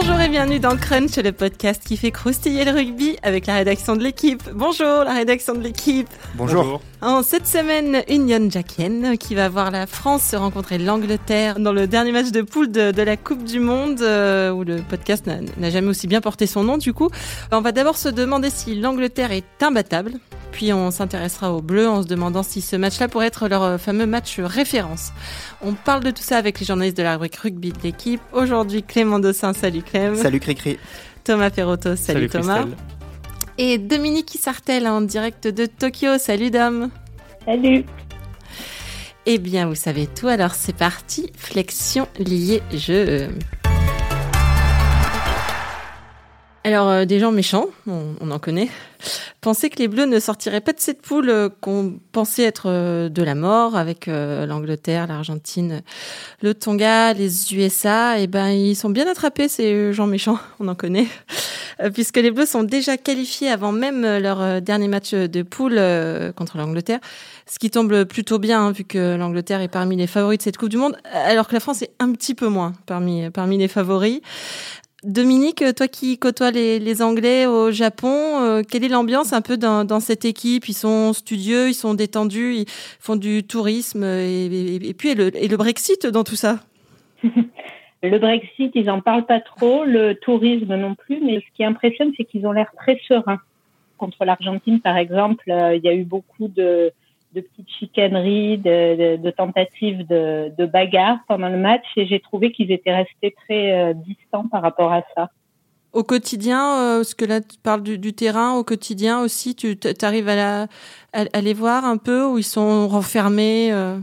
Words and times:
Bonjour 0.00 0.20
et 0.20 0.28
bienvenue 0.28 0.60
dans 0.60 0.76
Crunch, 0.76 1.16
le 1.16 1.32
podcast 1.32 1.82
qui 1.84 1.96
fait 1.96 2.12
croustiller 2.12 2.64
le 2.64 2.70
rugby 2.70 3.16
avec 3.24 3.46
la 3.46 3.56
rédaction 3.56 3.96
de 3.96 4.04
l'équipe. 4.04 4.40
Bonjour 4.54 5.02
la 5.02 5.12
rédaction 5.12 5.54
de 5.54 5.58
l'équipe. 5.58 6.08
Bonjour. 6.36 6.80
En 7.02 7.24
cette 7.24 7.48
semaine, 7.48 8.04
Union 8.08 8.48
Jackien 8.48 9.16
qui 9.16 9.34
va 9.34 9.48
voir 9.48 9.72
la 9.72 9.88
France 9.88 10.22
se 10.22 10.36
rencontrer 10.36 10.78
l'Angleterre 10.78 11.58
dans 11.58 11.72
le 11.72 11.88
dernier 11.88 12.12
match 12.12 12.30
de 12.30 12.42
poule 12.42 12.70
de, 12.70 13.02
la 13.02 13.16
Coupe 13.16 13.42
du 13.42 13.58
Monde 13.58 14.00
euh, 14.00 14.52
où 14.52 14.62
le 14.62 14.82
podcast 14.82 15.26
n'a 15.26 15.70
jamais 15.70 15.88
aussi 15.88 16.06
bien 16.06 16.20
porté 16.20 16.46
son 16.46 16.62
nom 16.62 16.78
du 16.78 16.92
coup. 16.92 17.10
On 17.50 17.60
va 17.60 17.72
d'abord 17.72 17.96
se 17.96 18.08
demander 18.08 18.50
si 18.50 18.76
l'Angleterre 18.76 19.32
est 19.32 19.62
imbattable. 19.64 20.12
Puis 20.52 20.72
on 20.72 20.90
s'intéressera 20.90 21.52
aux 21.52 21.62
Bleus 21.62 21.88
en 21.88 22.02
se 22.02 22.08
demandant 22.08 22.42
si 22.42 22.60
ce 22.60 22.76
match-là 22.76 23.08
pourrait 23.08 23.26
être 23.26 23.48
leur 23.48 23.62
euh, 23.62 23.78
fameux 23.78 24.06
match 24.06 24.40
référence. 24.40 25.12
On 25.62 25.74
parle 25.74 26.02
de 26.02 26.10
tout 26.10 26.22
ça 26.22 26.36
avec 26.36 26.58
les 26.60 26.66
journalistes 26.66 26.96
de 26.96 27.02
la 27.02 27.12
rubrique 27.12 27.36
rugby 27.36 27.72
de 27.72 27.78
l'équipe. 27.82 28.20
Aujourd'hui, 28.32 28.82
Clément 28.82 29.18
Dossin, 29.18 29.52
salut 29.52 29.82
Clem. 29.82 30.14
Salut 30.16 30.40
Cricri. 30.40 30.78
Thomas 31.24 31.50
Perrotto, 31.50 31.94
salut, 31.94 32.28
Thomas. 32.28 32.64
Et 33.58 33.76
Dominique 33.76 34.38
Sartel 34.40 34.86
en 34.86 35.00
direct 35.00 35.46
de 35.46 35.66
Tokyo. 35.66 36.16
Salut 36.18 36.50
Dom. 36.50 36.90
Salut. 37.44 37.84
Eh 39.26 39.38
bien, 39.38 39.66
vous 39.66 39.74
savez 39.74 40.06
tout, 40.06 40.28
alors 40.28 40.54
c'est 40.54 40.74
parti. 40.74 41.30
Flexion 41.36 42.08
liée 42.18 42.62
jeu. 42.72 43.28
Alors, 46.64 46.88
euh, 46.88 47.04
des 47.04 47.20
gens 47.20 47.30
méchants, 47.30 47.66
on, 47.86 48.30
en 48.30 48.38
connaît, 48.40 48.68
pensaient 49.40 49.70
que 49.70 49.78
les 49.78 49.86
Bleus 49.86 50.06
ne 50.06 50.18
sortiraient 50.18 50.60
pas 50.60 50.72
de 50.72 50.80
cette 50.80 51.00
poule 51.00 51.30
euh, 51.30 51.48
qu'on 51.60 52.00
pensait 52.10 52.42
être 52.42 52.64
euh, 52.66 53.08
de 53.08 53.22
la 53.22 53.36
mort 53.36 53.76
avec 53.76 54.06
l'Angleterre, 54.08 55.06
l'Argentine, 55.06 55.82
le 56.42 56.54
Tonga, 56.54 57.12
les 57.12 57.54
USA. 57.54 58.18
Et 58.18 58.24
eh 58.24 58.26
ben, 58.26 58.48
ils 58.48 58.74
sont 58.74 58.90
bien 58.90 59.06
attrapés, 59.06 59.48
ces 59.48 59.92
gens 59.92 60.06
méchants, 60.06 60.38
on 60.60 60.66
en 60.66 60.74
connaît, 60.74 61.06
puisque 61.94 62.16
les 62.16 62.32
Bleus 62.32 62.46
sont 62.46 62.64
déjà 62.64 62.96
qualifiés 62.96 63.50
avant 63.50 63.70
même 63.70 64.02
leur 64.18 64.60
dernier 64.60 64.88
match 64.88 65.14
de 65.14 65.42
poule 65.42 65.80
contre 66.34 66.58
l'Angleterre. 66.58 66.98
Ce 67.46 67.58
qui 67.58 67.70
tombe 67.70 68.04
plutôt 68.04 68.38
bien, 68.38 68.60
hein, 68.60 68.72
vu 68.72 68.84
que 68.84 69.16
l'Angleterre 69.16 69.62
est 69.62 69.68
parmi 69.68 69.96
les 69.96 70.06
favoris 70.06 70.38
de 70.38 70.42
cette 70.42 70.56
Coupe 70.56 70.68
du 70.68 70.76
Monde, 70.76 70.98
alors 71.12 71.48
que 71.48 71.54
la 71.54 71.60
France 71.60 71.82
est 71.82 71.92
un 71.98 72.12
petit 72.12 72.34
peu 72.34 72.48
moins 72.48 72.74
parmi, 72.84 73.30
parmi 73.30 73.56
les 73.56 73.68
favoris. 73.68 74.20
Dominique, 75.04 75.62
toi 75.76 75.86
qui 75.86 76.18
côtoies 76.18 76.50
les, 76.50 77.02
Anglais 77.02 77.46
au 77.46 77.70
Japon, 77.70 78.40
euh, 78.42 78.62
quelle 78.68 78.82
est 78.82 78.88
l'ambiance 78.88 79.32
un 79.32 79.42
peu 79.42 79.56
dans, 79.56 80.00
cette 80.00 80.24
équipe? 80.24 80.68
Ils 80.68 80.74
sont 80.74 81.12
studieux, 81.12 81.68
ils 81.68 81.74
sont 81.74 81.94
détendus, 81.94 82.54
ils 82.56 82.64
font 82.98 83.14
du 83.14 83.44
tourisme 83.44 84.02
et, 84.02 84.94
puis 84.98 85.10
et 85.10 85.14
le, 85.48 85.56
Brexit 85.56 86.06
dans 86.06 86.24
tout 86.24 86.36
ça? 86.36 86.60
Le 88.00 88.16
Brexit, 88.18 88.70
ils 88.76 88.84
n'en 88.84 89.00
parlent 89.00 89.26
pas 89.26 89.40
trop, 89.40 89.82
le 89.84 90.14
tourisme 90.14 90.76
non 90.76 90.94
plus, 90.94 91.18
mais 91.20 91.40
ce 91.40 91.56
qui 91.56 91.64
impressionne, 91.64 92.12
c'est 92.16 92.22
qu'ils 92.22 92.46
ont 92.46 92.52
l'air 92.52 92.70
très 92.76 93.00
sereins. 93.08 93.40
Contre 93.96 94.24
l'Argentine, 94.24 94.80
par 94.80 94.96
exemple, 94.96 95.50
euh, 95.50 95.74
il 95.74 95.82
y 95.82 95.88
a 95.88 95.94
eu 95.94 96.04
beaucoup 96.04 96.46
de, 96.46 96.92
de 97.34 97.40
petites 97.42 97.70
chicaneries, 97.78 98.58
de, 98.58 99.30
tentatives 99.30 100.06
de, 100.06 100.52
de 100.56 100.66
bagarres 100.66 101.18
pendant 101.28 101.48
le 101.48 101.58
match 101.58 101.84
et 101.96 102.06
j'ai 102.06 102.20
trouvé 102.20 102.52
qu'ils 102.52 102.72
étaient 102.72 102.94
restés 102.94 103.34
très 103.44 103.72
euh, 103.72 103.92
distants 103.94 104.48
par 104.50 104.62
rapport 104.62 104.92
à 104.92 105.02
ça. 105.14 105.28
Au 105.92 106.02
quotidien, 106.02 106.80
euh, 106.80 107.04
ce 107.04 107.14
que 107.14 107.24
là 107.24 107.40
tu 107.40 107.58
parles 107.58 107.82
du, 107.82 108.12
terrain, 108.12 108.54
au 108.54 108.64
quotidien 108.64 109.20
aussi, 109.20 109.54
tu 109.54 109.76
arrives 110.02 110.28
à, 110.28 110.66
à, 111.12 111.40
les 111.40 111.54
voir 111.54 111.84
un 111.84 111.96
peu 111.96 112.24
ou 112.24 112.38
ils 112.38 112.44
sont 112.44 112.88
renfermés 112.88 113.72
euh? 113.72 113.98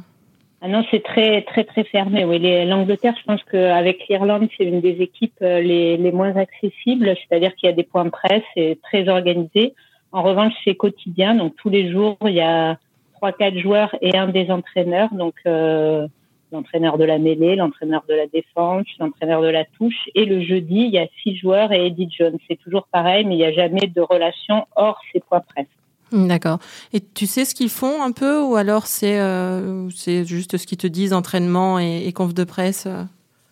ah 0.61 0.67
non, 0.67 0.83
c'est 0.89 1.03
très 1.03 1.43
très 1.43 1.63
très 1.63 1.83
fermé. 1.83 2.25
Oui, 2.25 2.39
l'Angleterre, 2.65 3.13
je 3.19 3.23
pense 3.25 3.43
qu'avec 3.51 4.07
l'Irlande, 4.07 4.47
c'est 4.57 4.63
une 4.63 4.81
des 4.81 4.97
équipes 4.99 5.39
les, 5.41 5.97
les 5.97 6.11
moins 6.11 6.35
accessibles, 6.35 7.15
c'est-à-dire 7.27 7.53
qu'il 7.55 7.69
y 7.69 7.71
a 7.71 7.75
des 7.75 7.83
points 7.83 8.05
de 8.05 8.09
presse 8.09 8.43
et 8.55 8.79
très 8.81 9.07
organisé. 9.07 9.75
En 10.11 10.23
revanche, 10.23 10.53
c'est 10.63 10.75
quotidien, 10.75 11.35
donc 11.35 11.55
tous 11.57 11.69
les 11.69 11.91
jours, 11.91 12.17
il 12.25 12.33
y 12.33 12.41
a 12.41 12.77
trois, 13.25 13.31
quatre 13.31 13.59
joueurs 13.59 13.95
et 14.01 14.15
un 14.17 14.27
des 14.27 14.51
entraîneurs. 14.51 15.13
Donc, 15.13 15.35
euh, 15.45 16.07
l'entraîneur 16.51 16.97
de 16.97 17.03
la 17.03 17.17
mêlée, 17.17 17.55
l'entraîneur 17.55 18.03
de 18.07 18.13
la 18.13 18.27
défense, 18.27 18.85
l'entraîneur 18.99 19.41
de 19.41 19.47
la 19.47 19.65
touche. 19.65 20.09
Et 20.13 20.25
le 20.25 20.41
jeudi, 20.41 20.81
il 20.81 20.91
y 20.91 20.99
a 20.99 21.07
six 21.23 21.35
joueurs 21.37 21.71
et 21.71 21.87
Eddie 21.87 22.09
Jones. 22.15 22.37
C'est 22.47 22.57
toujours 22.57 22.87
pareil, 22.91 23.25
mais 23.25 23.33
il 23.33 23.37
n'y 23.37 23.45
a 23.45 23.53
jamais 23.53 23.87
de 23.87 24.01
relation 24.01 24.65
hors 24.75 24.99
ces 25.11 25.19
points 25.21 25.41
presse. 25.41 25.67
D'accord. 26.11 26.59
Et 26.93 26.99
tu 27.01 27.25
sais 27.25 27.45
ce 27.45 27.55
qu'ils 27.55 27.69
font 27.69 28.03
un 28.03 28.11
peu 28.11 28.39
ou 28.39 28.55
alors 28.55 28.85
c'est 28.85 29.19
euh, 29.19 29.89
c'est 29.89 30.23
juste 30.23 30.55
ce 30.55 30.67
qu'ils 30.67 30.77
te 30.77 30.85
disent, 30.85 31.13
entraînement 31.13 31.79
et, 31.79 32.11
conf 32.13 32.33
de 32.33 32.43
presse 32.43 32.85
euh? 32.85 33.03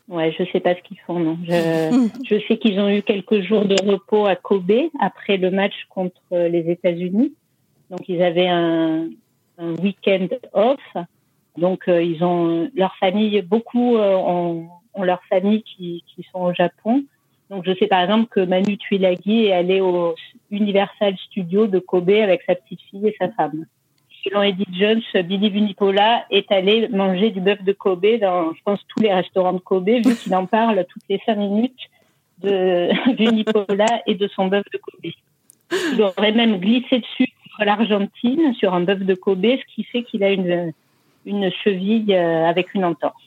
Ouais, 0.07 0.33
je 0.37 0.43
sais 0.51 0.59
pas 0.59 0.75
ce 0.75 0.81
qu'ils 0.81 0.99
font, 0.99 1.19
non. 1.19 1.37
Je, 1.43 2.09
je 2.29 2.35
sais 2.47 2.57
qu'ils 2.57 2.79
ont 2.79 2.89
eu 2.89 3.01
quelques 3.01 3.41
jours 3.41 3.65
de 3.65 3.75
repos 3.89 4.27
à 4.27 4.35
Kobe 4.35 4.71
après 5.01 5.37
le 5.37 5.49
match 5.49 5.73
contre 5.89 6.21
les 6.31 6.69
États-Unis. 6.69 7.33
Donc 7.89 8.07
ils 8.07 8.21
avaient 8.21 8.47
un, 8.47 9.07
un 9.57 9.75
week-end 9.75 10.27
off. 10.53 10.79
Donc 11.57 11.87
euh, 11.87 12.01
ils 12.01 12.23
ont 12.23 12.69
leur 12.75 12.95
famille, 12.97 13.41
beaucoup 13.41 13.97
euh, 13.97 14.15
ont, 14.15 14.69
leur 15.01 15.23
famille 15.25 15.63
qui, 15.63 16.03
qui 16.07 16.25
sont 16.31 16.39
au 16.39 16.53
Japon. 16.53 17.03
Donc 17.49 17.63
je 17.65 17.73
sais 17.75 17.87
par 17.87 18.01
exemple 18.01 18.27
que 18.29 18.39
Manu 18.39 18.77
Tuilagi 18.77 19.45
est 19.45 19.53
allé 19.53 19.81
au 19.81 20.15
Universal 20.49 21.15
Studio 21.17 21.67
de 21.67 21.79
Kobe 21.79 22.09
avec 22.09 22.41
sa 22.47 22.55
petite 22.55 22.81
fille 22.89 23.07
et 23.07 23.15
sa 23.19 23.29
femme. 23.31 23.65
Selon 24.23 24.41
Edith 24.41 24.73
Jones, 24.73 25.01
Billy 25.25 25.49
Vunipola 25.49 26.25
est 26.31 26.49
allé 26.51 26.87
manger 26.87 27.29
du 27.31 27.41
bœuf 27.41 27.61
de 27.61 27.73
Kobe 27.73 28.19
dans, 28.21 28.53
je 28.53 28.61
pense, 28.63 28.79
tous 28.87 29.03
les 29.03 29.13
restaurants 29.13 29.51
de 29.51 29.59
Kobe, 29.59 29.89
vu 29.89 30.15
qu'il 30.15 30.33
en 30.33 30.45
parle 30.45 30.85
toutes 30.89 31.03
les 31.09 31.19
cinq 31.25 31.35
minutes 31.35 31.89
de 32.39 32.89
Vunipola 33.17 34.01
et 34.07 34.15
de 34.15 34.27
son 34.29 34.47
bœuf 34.47 34.63
de 34.71 34.77
Kobe. 34.77 35.11
Il 35.93 36.01
aurait 36.01 36.31
même 36.31 36.57
glissé 36.57 36.99
dessus 36.99 37.32
l'Argentine 37.59 38.53
sur 38.55 38.73
un 38.73 38.81
bœuf 38.81 38.99
de 38.99 39.13
Kobe, 39.15 39.45
ce 39.45 39.75
qui 39.75 39.83
fait 39.83 40.03
qu'il 40.03 40.23
a 40.23 40.31
une, 40.31 40.73
une 41.25 41.51
cheville 41.63 42.13
euh, 42.13 42.45
avec 42.45 42.73
une 42.73 42.85
entorse. 42.85 43.23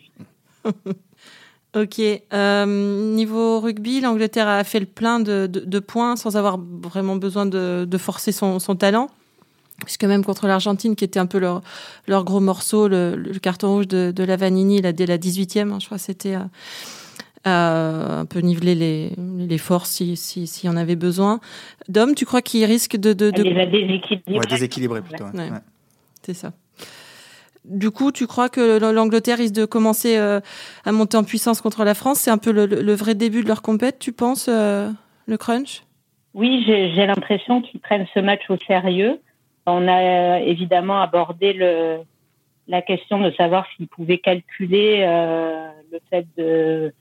ok. 1.77 2.01
Euh, 2.33 3.15
niveau 3.15 3.61
rugby, 3.61 4.01
l'Angleterre 4.01 4.49
a 4.49 4.65
fait 4.65 4.81
le 4.81 4.87
plein 4.87 5.21
de, 5.21 5.47
de, 5.47 5.79
points 5.79 6.17
sans 6.17 6.37
avoir 6.37 6.59
vraiment 6.59 7.17
besoin 7.17 7.47
de, 7.47 7.87
de 7.89 7.99
forcer 7.99 8.33
son, 8.33 8.59
son, 8.59 8.77
talent. 8.77 9.09
Puisque 9.85 10.05
même 10.05 10.25
contre 10.25 10.47
l'Argentine, 10.47 10.97
qui 10.97 11.05
était 11.05 11.19
un 11.19 11.27
peu 11.27 11.39
leur, 11.39 11.61
leur 12.07 12.25
gros 12.25 12.41
morceau, 12.41 12.89
le, 12.89 13.33
carton 13.43 13.75
rouge 13.75 13.89
de, 13.89 14.11
de 14.11 14.25
la 14.25 14.37
Vanini, 14.37 14.81
là, 14.81 14.93
dès 14.93 15.05
la 15.05 15.19
18e, 15.19 15.71
hein, 15.71 15.79
je 15.81 15.87
crois 15.87 15.99
c'était 15.99 16.35
euh, 16.35 16.41
un 17.47 18.27
peu 18.27 18.41
niveler 18.41 18.75
les, 18.75 19.13
les 19.39 19.59
forces 19.59 19.91
s'il 19.91 20.17
si, 20.17 20.47
si, 20.47 20.67
y 20.67 20.69
en 20.69 20.77
avait 20.77 20.97
besoin. 20.97 21.41
Dom, 21.89 22.15
tu 22.15 22.27
crois 22.27 22.43
qu'il 22.43 22.65
risque 22.65 22.97
de... 22.97 23.13
de, 23.13 23.31
de... 23.31 23.45
Il 23.45 23.55
va 23.55 23.67
déséquilibrer. 23.67 24.39
Ouais, 24.39 24.47
déséquilibrer 24.49 25.03
plutôt. 25.03 25.25
Ouais. 25.25 25.51
C'est 26.23 26.35
ça. 26.35 26.53
Du 27.65 27.91
coup, 27.91 28.13
tu 28.13 28.27
crois 28.27 28.49
que 28.49 28.79
l'Angleterre 28.93 29.39
risque 29.39 29.55
de 29.55 29.65
commencer 29.65 30.17
euh, 30.17 30.41
à 30.85 30.93
monter 30.93 31.17
en 31.17 31.25
puissance 31.25 31.61
contre 31.61 31.85
la 31.85 31.95
France? 31.95 32.21
C'est 32.21 32.31
un 32.31 32.39
peu 32.39 32.53
le, 32.53 32.67
le, 32.67 32.95
vrai 32.95 33.15
début 33.15 33.43
de 33.43 33.49
leur 33.49 33.63
compète, 33.63 33.99
tu 33.99 34.13
penses, 34.13 34.47
euh, 34.49 34.91
le 35.27 35.37
crunch? 35.37 35.83
Oui, 36.35 36.65
j'ai 36.67 37.07
l'impression 37.07 37.63
qu'ils 37.63 37.81
prennent 37.81 38.07
ce 38.13 38.21
match 38.21 38.43
au 38.51 38.57
sérieux. 38.67 39.21
On 39.67 39.89
a 39.89 40.01
euh, 40.01 40.37
évidemment 40.45 41.01
abordé 41.01 41.53
le, 41.53 41.99
la 42.69 42.83
question 42.83 43.21
de 43.21 43.31
savoir 43.33 43.67
s'ils 43.77 43.89
pouvaient 43.89 44.19
calculer 44.19 45.01
le 45.91 45.99
fait 46.11 46.27
de 46.37 46.93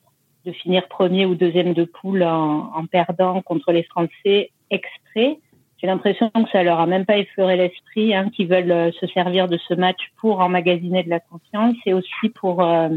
de 0.46 0.52
finir 0.52 0.88
premier 0.88 1.26
ou 1.26 1.36
deuxième 1.36 1.74
de 1.74 1.84
poule 1.84 2.24
en, 2.24 2.72
en 2.74 2.86
perdant 2.86 3.42
contre 3.42 3.72
les 3.72 3.84
Français 3.84 4.52
exprès. 4.70 5.40
J'ai 5.78 5.88
l'impression 5.88 6.30
que 6.30 6.50
ça 6.52 6.64
leur 6.64 6.80
a 6.80 6.86
même 6.86 7.06
pas 7.06 7.18
effleuré 7.18 7.58
l'esprit, 7.58 8.16
hein, 8.16 8.30
qu'ils 8.30 8.48
veulent 8.48 8.72
euh, 8.72 8.92
se 8.94 9.08
servir 9.08 9.48
de 9.48 9.58
ce 9.68 9.74
match 9.74 10.00
pour 10.18 10.40
emmagasiner 10.40 11.04
de 11.04 11.10
la 11.10 11.20
confiance 11.20 11.76
et 11.86 11.94
aussi 11.94 12.30
pour 12.34 12.64
euh, 12.64 12.90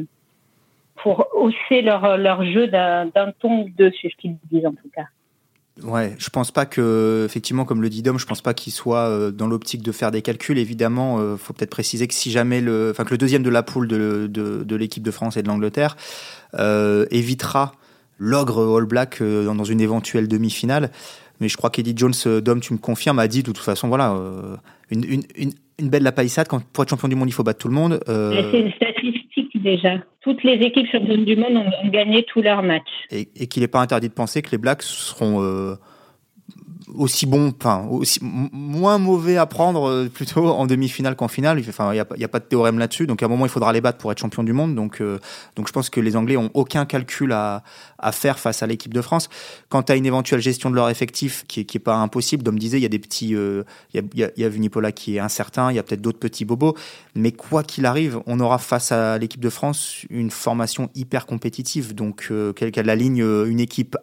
pour 0.96 1.26
hausser 1.34 1.82
leur 1.82 2.16
leur 2.16 2.44
jeu 2.44 2.66
d'un 2.68 3.10
ton 3.40 3.62
ou 3.62 3.68
deux, 3.76 3.92
c'est 4.00 4.10
ce 4.10 4.16
qu'ils 4.16 4.36
disent 4.50 4.66
en 4.66 4.72
tout 4.72 4.90
cas. 4.94 5.06
Ouais, 5.84 6.14
je 6.18 6.28
pense 6.30 6.50
pas 6.50 6.66
que, 6.66 7.24
effectivement, 7.24 7.64
comme 7.64 7.82
le 7.82 7.88
dit 7.88 8.02
Dom, 8.02 8.18
je 8.18 8.26
pense 8.26 8.40
pas 8.40 8.54
qu'il 8.54 8.72
soit 8.72 9.08
euh, 9.08 9.30
dans 9.30 9.46
l'optique 9.46 9.82
de 9.82 9.92
faire 9.92 10.10
des 10.10 10.22
calculs. 10.22 10.58
Évidemment, 10.58 11.18
euh, 11.20 11.36
faut 11.36 11.52
peut-être 11.52 11.70
préciser 11.70 12.08
que 12.08 12.14
si 12.14 12.30
jamais 12.30 12.60
le, 12.60 12.88
enfin 12.90 13.04
que 13.04 13.10
le 13.10 13.18
deuxième 13.18 13.42
de 13.42 13.50
la 13.50 13.62
poule 13.62 13.86
de, 13.86 14.26
de, 14.26 14.76
l'équipe 14.76 15.02
de 15.02 15.10
France 15.10 15.36
et 15.36 15.42
de 15.42 15.48
l'Angleterre 15.48 15.96
euh, 16.54 17.06
évitera 17.10 17.72
l'ogre 18.18 18.76
All 18.76 18.86
Black 18.86 19.20
euh, 19.20 19.44
dans 19.52 19.64
une 19.64 19.80
éventuelle 19.80 20.26
demi-finale. 20.26 20.90
Mais 21.40 21.48
je 21.48 21.56
crois 21.56 21.70
qu'Eddie 21.70 21.94
Jones, 21.96 22.40
Dom, 22.42 22.60
tu 22.60 22.72
me 22.72 22.78
confirmes, 22.78 23.20
a 23.20 23.28
dit 23.28 23.42
de 23.42 23.52
toute 23.52 23.58
façon, 23.58 23.86
voilà, 23.86 24.16
une, 24.90 25.04
une, 25.04 25.52
une, 25.78 25.88
belle 25.88 26.02
lapalissade. 26.02 26.48
Quand 26.48 26.60
pour 26.72 26.82
être 26.82 26.90
champion 26.90 27.06
du 27.06 27.14
monde, 27.14 27.28
il 27.28 27.32
faut 27.32 27.44
battre 27.44 27.60
tout 27.60 27.68
le 27.68 27.74
monde. 27.74 28.00
C'est 28.08 28.87
déjà. 29.58 29.98
Toutes 30.20 30.42
les 30.42 30.54
équipes 30.54 30.90
championnes 30.90 31.24
du 31.24 31.36
monde 31.36 31.56
ont, 31.56 31.88
gagné 31.88 32.24
tous 32.24 32.42
leurs 32.42 32.62
matchs. 32.62 33.06
Et, 33.10 33.28
et 33.36 33.46
qu'il 33.46 33.62
n'est 33.62 33.68
pas 33.68 33.80
interdit 33.80 34.08
de 34.08 34.14
penser 34.14 34.42
que 34.42 34.50
les 34.50 34.58
Blacks 34.58 34.82
seront 34.82 35.76
aussi 36.94 37.26
bon, 37.26 37.52
moins 38.52 38.98
mauvais 38.98 39.36
à 39.36 39.46
prendre 39.46 39.88
euh, 39.88 40.08
plutôt 40.08 40.46
en 40.48 40.66
demi-finale 40.66 41.16
qu'en 41.16 41.28
finale. 41.28 41.60
Il 41.60 41.92
n'y 41.92 42.24
a, 42.24 42.28
pas 42.28 42.38
de 42.38 42.44
théorème 42.44 42.78
là-dessus. 42.78 43.06
Donc 43.06 43.22
à 43.22 43.26
un 43.26 43.28
moment, 43.28 43.46
il 43.46 43.50
faudra 43.50 43.72
les 43.72 43.80
battre 43.80 43.98
pour 43.98 44.12
être 44.12 44.18
champion 44.18 44.42
du 44.42 44.52
monde. 44.52 44.74
Donc, 44.74 45.00
euh, 45.00 45.18
je 45.56 45.72
pense 45.72 45.90
que 45.90 46.00
les 46.00 46.16
Anglais 46.16 46.36
ont 46.36 46.50
aucun 46.54 46.86
calcul 46.86 47.32
à, 47.32 47.62
faire 48.12 48.38
face 48.38 48.62
à 48.62 48.66
l'équipe 48.66 48.94
de 48.94 49.02
France. 49.02 49.28
Quant 49.68 49.82
à 49.82 49.94
une 49.94 50.06
éventuelle 50.06 50.40
gestion 50.40 50.70
de 50.70 50.74
leur 50.74 50.88
effectif, 50.88 51.44
qui, 51.46 51.66
qui 51.66 51.76
est 51.76 51.80
pas 51.80 51.96
impossible, 51.96 52.42
comme 52.42 52.58
disait, 52.58 52.78
il 52.78 52.82
y 52.82 52.86
a 52.86 52.90
des 52.90 52.98
petits, 52.98 53.30
il 53.30 53.64
y, 54.14 54.44
a, 54.44 54.48
Vunipola 54.48 54.92
qui 54.92 55.16
est 55.16 55.20
incertain, 55.20 55.70
il 55.70 55.76
y 55.76 55.78
a 55.78 55.82
peut-être 55.82 56.00
d'autres 56.00 56.18
petits 56.18 56.44
bobos. 56.44 56.74
Mais 57.14 57.32
quoi 57.32 57.62
qu'il 57.62 57.86
arrive, 57.86 58.20
on 58.26 58.40
aura 58.40 58.58
face 58.58 58.92
à 58.92 59.18
l'équipe 59.18 59.40
de 59.40 59.50
France 59.50 60.06
une 60.10 60.30
formation 60.30 60.90
hyper 60.94 61.26
compétitive. 61.26 61.94
Donc 61.94 62.32
qu'elle 62.56 62.90
aligne 62.90 63.24
une 63.46 63.60
équipe 63.60 63.96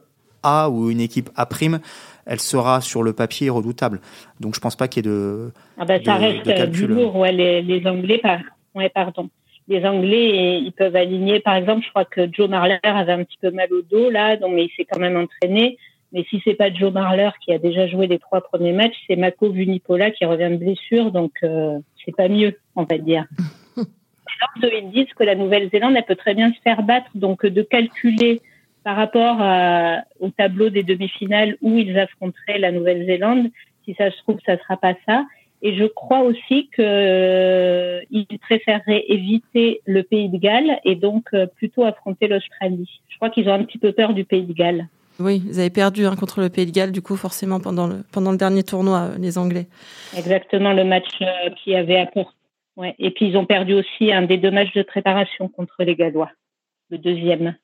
A 0.46 0.70
ou 0.70 0.90
une 0.90 1.02
équipe 1.02 1.30
A 1.36 1.46
prime 1.46 1.80
elle 2.26 2.40
sera 2.40 2.82
sur 2.82 3.04
le 3.04 3.14
papier 3.14 3.50
redoutable. 3.50 4.02
Donc 4.40 4.56
je 4.56 4.60
pense 4.60 4.76
pas 4.76 4.88
qu'il 4.88 5.06
y 5.06 5.08
ait 5.08 5.12
de. 5.12 5.52
Ah 5.78 5.86
bah, 5.86 6.04
ça 6.04 6.16
reste 6.16 6.48
euh, 6.48 6.66
du 6.66 6.88
lourd. 6.88 7.16
Ouais, 7.16 7.32
les, 7.32 7.62
les, 7.62 7.86
Anglais, 7.88 8.18
par... 8.18 8.40
ouais, 8.74 8.90
pardon. 8.90 9.30
Les 9.68 9.86
Anglais, 9.86 10.60
ils 10.60 10.72
peuvent 10.72 10.96
aligner. 10.96 11.40
Par 11.40 11.56
exemple, 11.56 11.84
je 11.84 11.90
crois 11.90 12.06
que 12.06 12.32
Joe 12.32 12.50
Marler 12.50 12.80
avait 12.84 13.14
un 13.14 13.24
petit 13.24 13.38
peu 13.42 13.52
mal 13.52 13.72
au 13.72 13.82
dos 13.82 14.10
là, 14.10 14.38
donc 14.38 14.54
mais 14.54 14.66
il 14.66 14.72
s'est 14.76 14.86
quand 14.86 15.00
même 15.00 15.18
entraîné. 15.18 15.78
Mais 16.14 16.24
si 16.30 16.42
c'est 16.44 16.54
pas 16.54 16.72
Joe 16.72 16.94
Marler 16.94 17.32
qui 17.44 17.52
a 17.52 17.58
déjà 17.58 17.88
joué 17.88 18.08
les 18.08 18.20
trois 18.20 18.42
premiers 18.42 18.74
matchs, 18.74 18.96
c'est 19.08 19.16
Mako 19.16 19.52
Vunipola 19.52 20.12
qui 20.12 20.26
revient 20.26 20.50
de 20.52 20.58
blessure, 20.58 21.12
donc 21.12 21.32
euh, 21.44 21.78
c'est 22.04 22.16
pas 22.16 22.30
mieux, 22.30 22.58
on 22.76 22.84
va 22.84 22.98
dire. 22.98 23.26
ils 23.78 24.92
disent 24.94 25.14
que 25.18 25.24
la 25.24 25.36
Nouvelle-Zélande, 25.36 25.96
elle 25.98 26.06
peut 26.06 26.16
très 26.16 26.36
bien 26.36 26.54
se 26.54 26.60
faire 26.64 26.84
battre, 26.84 27.10
donc 27.16 27.46
de 27.46 27.62
calculer 27.64 28.42
par 28.86 28.96
rapport 28.98 29.38
à, 29.40 30.04
au 30.20 30.30
tableau 30.30 30.70
des 30.70 30.84
demi-finales 30.84 31.58
où 31.64 31.76
ils 31.76 31.98
affronteraient 31.98 32.60
la 32.60 32.72
Nouvelle-Zélande. 32.72 33.48
Si 33.84 33.96
ça 33.96 34.12
se 34.12 34.18
trouve, 34.20 34.38
ça 34.46 34.60
sera 34.60 34.78
pas 34.78 34.94
ça. 35.08 35.26
Et 35.64 35.76
je 35.76 35.86
crois 35.86 36.20
aussi 36.20 36.70
qu'ils 36.70 36.86
euh, 36.86 38.02
préféreraient 38.42 39.06
éviter 39.08 39.82
le 39.86 40.04
Pays 40.04 40.30
de 40.30 40.38
Galles 40.38 40.80
et 40.86 40.94
donc 40.94 41.26
euh, 41.34 41.48
plutôt 41.48 41.84
affronter 41.84 42.28
l'Australie. 42.28 43.02
Je 43.10 43.16
crois 43.16 43.32
qu'ils 43.32 43.50
ont 43.50 43.54
un 43.54 43.64
petit 43.64 43.80
peu 43.80 43.92
peur 43.92 44.14
du 44.14 44.24
Pays 44.24 44.44
de 44.44 44.54
Galles. 44.54 44.88
Oui, 45.20 45.42
ils 45.50 45.60
avaient 45.60 45.72
perdu 45.72 46.06
hein, 46.06 46.16
contre 46.16 46.42
le 46.42 46.50
Pays 46.50 46.68
de 46.68 46.72
Galles, 46.72 46.92
du 46.92 47.02
coup, 47.02 47.16
forcément, 47.16 47.60
pendant 47.60 47.88
le, 47.88 48.04
pendant 48.12 48.32
le 48.32 48.38
dernier 48.38 48.62
tournoi, 48.62 49.10
euh, 49.14 49.18
les 49.18 49.40
Anglais. 49.40 49.66
Exactement, 50.16 50.74
le 50.74 50.84
match 50.84 51.10
qui 51.64 51.74
avait 51.74 51.98
apporté. 51.98 52.38
Ouais. 52.78 52.94
Et 53.00 53.10
puis, 53.10 53.30
ils 53.30 53.38
ont 53.38 53.48
perdu 53.48 53.74
aussi 53.74 54.14
un 54.14 54.22
des 54.22 54.38
deux 54.38 54.52
matchs 54.52 54.74
de 54.74 54.84
préparation 54.84 55.48
contre 55.48 55.84
les 55.84 55.96
Gallois, 55.96 56.30
le 56.92 57.00
deuxième. 57.00 57.56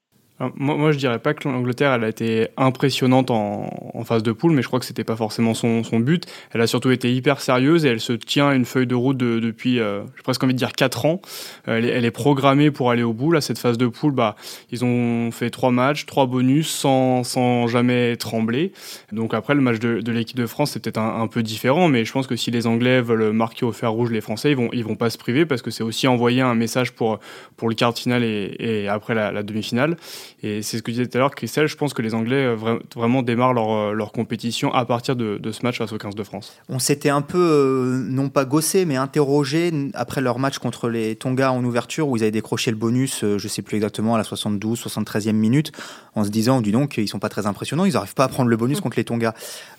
Moi, 0.55 0.75
moi, 0.75 0.91
je 0.91 0.97
dirais 0.97 1.19
pas 1.19 1.33
que 1.33 1.47
l'Angleterre 1.47 1.93
elle 1.93 2.03
a 2.03 2.09
été 2.09 2.47
impressionnante 2.57 3.29
en, 3.31 3.69
phase 4.03 4.23
de 4.23 4.31
poule, 4.31 4.53
mais 4.53 4.63
je 4.63 4.67
crois 4.67 4.79
que 4.79 4.85
c'était 4.85 5.03
pas 5.03 5.15
forcément 5.15 5.53
son, 5.53 5.81
but. 5.99 6.25
Elle 6.51 6.61
a 6.61 6.67
surtout 6.67 6.89
été 6.89 7.13
hyper 7.13 7.39
sérieuse 7.39 7.85
et 7.85 7.89
elle 7.89 7.99
se 7.99 8.13
tient 8.13 8.51
une 8.51 8.65
feuille 8.65 8.87
de 8.87 8.95
route 8.95 9.15
de, 9.15 9.39
depuis, 9.39 9.79
euh, 9.79 10.01
j'ai 10.17 10.23
presque 10.23 10.43
envie 10.43 10.53
de 10.53 10.57
dire 10.57 10.71
4 10.73 11.05
ans. 11.05 11.21
Elle, 11.67 11.85
est, 11.85 12.11
programmée 12.11 12.71
pour 12.71 12.89
aller 12.89 13.03
au 13.03 13.13
bout. 13.13 13.31
Là, 13.31 13.41
cette 13.41 13.59
phase 13.59 13.77
de 13.77 13.87
poule, 13.87 14.13
bah, 14.13 14.35
ils 14.71 14.83
ont 14.83 15.29
fait 15.31 15.51
trois 15.51 15.71
matchs, 15.71 16.07
trois 16.07 16.25
bonus 16.25 16.69
sans, 16.69 17.23
sans 17.23 17.67
jamais 17.67 18.15
trembler. 18.17 18.73
Donc 19.11 19.35
après, 19.35 19.53
le 19.53 19.61
match 19.61 19.79
de, 19.79 20.11
l'équipe 20.11 20.37
de 20.37 20.47
France, 20.47 20.71
c'est 20.71 20.81
peut-être 20.81 20.97
un, 20.97 21.27
peu 21.27 21.43
différent, 21.43 21.87
mais 21.87 22.03
je 22.03 22.11
pense 22.11 22.25
que 22.25 22.35
si 22.35 22.49
les 22.49 22.65
Anglais 22.65 23.01
veulent 23.01 23.31
marquer 23.31 23.65
au 23.65 23.71
fer 23.71 23.91
rouge 23.91 24.11
les 24.11 24.21
Français, 24.21 24.51
ils 24.51 24.57
vont, 24.57 24.69
ils 24.73 24.83
vont 24.83 24.95
pas 24.95 25.09
se 25.09 25.17
priver 25.17 25.45
parce 25.45 25.61
que 25.61 25.69
c'est 25.69 25.83
aussi 25.83 26.07
envoyer 26.07 26.41
un 26.41 26.55
message 26.55 26.91
pour, 26.91 27.19
pour 27.55 27.69
le 27.69 27.75
quart 27.75 27.93
de 27.93 27.99
finale 27.99 28.23
et, 28.23 28.87
après 28.89 29.13
la 29.13 29.43
demi-finale. 29.43 29.95
Et 30.43 30.61
c'est 30.61 30.77
ce 30.77 30.83
que 30.83 30.91
disait 30.91 31.07
tout 31.07 31.17
à 31.17 31.21
l'heure 31.21 31.35
Christelle, 31.35 31.67
je 31.67 31.75
pense 31.75 31.93
que 31.93 32.01
les 32.01 32.13
Anglais 32.13 32.45
euh, 32.45 32.77
vraiment 32.95 33.21
démarrent 33.21 33.53
leur, 33.53 33.71
euh, 33.71 33.93
leur 33.93 34.11
compétition 34.11 34.73
à 34.73 34.85
partir 34.85 35.15
de, 35.15 35.37
de, 35.37 35.51
ce 35.51 35.63
match 35.63 35.77
face 35.77 35.91
aux 35.91 35.97
15 35.97 36.15
de 36.15 36.23
France. 36.23 36.57
On 36.69 36.79
s'était 36.79 37.09
un 37.09 37.21
peu, 37.21 37.37
euh, 37.37 38.03
non 38.07 38.29
pas 38.29 38.45
gossé, 38.45 38.85
mais 38.85 38.95
interrogé 38.95 39.71
après 39.93 40.21
leur 40.21 40.39
match 40.39 40.57
contre 40.57 40.89
les 40.89 41.15
Tonga 41.15 41.51
en 41.51 41.63
ouverture 41.63 42.07
où 42.07 42.17
ils 42.17 42.23
avaient 42.23 42.31
décroché 42.31 42.71
le 42.71 42.77
bonus, 42.77 43.23
je 43.23 43.47
sais 43.47 43.61
plus 43.61 43.75
exactement, 43.75 44.15
à 44.15 44.17
la 44.17 44.23
72, 44.23 44.81
73e 44.81 45.33
minute, 45.33 45.71
en 46.15 46.23
se 46.23 46.29
disant, 46.29 46.61
du 46.61 46.71
donc, 46.71 46.97
ils 46.97 47.07
sont 47.07 47.19
pas 47.19 47.29
très 47.29 47.45
impressionnants, 47.45 47.85
ils 47.85 47.93
n'arrivent 47.93 48.15
pas 48.15 48.25
à 48.25 48.27
prendre 48.27 48.49
le 48.49 48.57
bonus 48.57 48.81
contre 48.81 48.97
les 48.97 49.03
Tonga. 49.03 49.33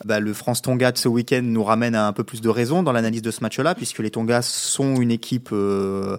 Bah, 0.05 0.21
le 0.21 0.33
France-Tonga 0.33 0.93
de 0.93 0.99
ce 0.99 1.09
week-end 1.09 1.43
nous 1.43 1.65
ramène 1.65 1.95
à 1.95 2.07
un 2.07 2.13
peu 2.13 2.25
plus 2.25 2.41
de 2.41 2.49
raison 2.49 2.83
dans 2.83 2.93
l'analyse 2.93 3.23
de 3.23 3.31
ce 3.31 3.41
match-là, 3.41 3.75
puisque 3.75 3.99
les 3.99 4.11
Tonga 4.11 4.43
sont 4.43 4.97
une 4.97 5.11
équipe... 5.11 5.51
Euh, 5.53 6.17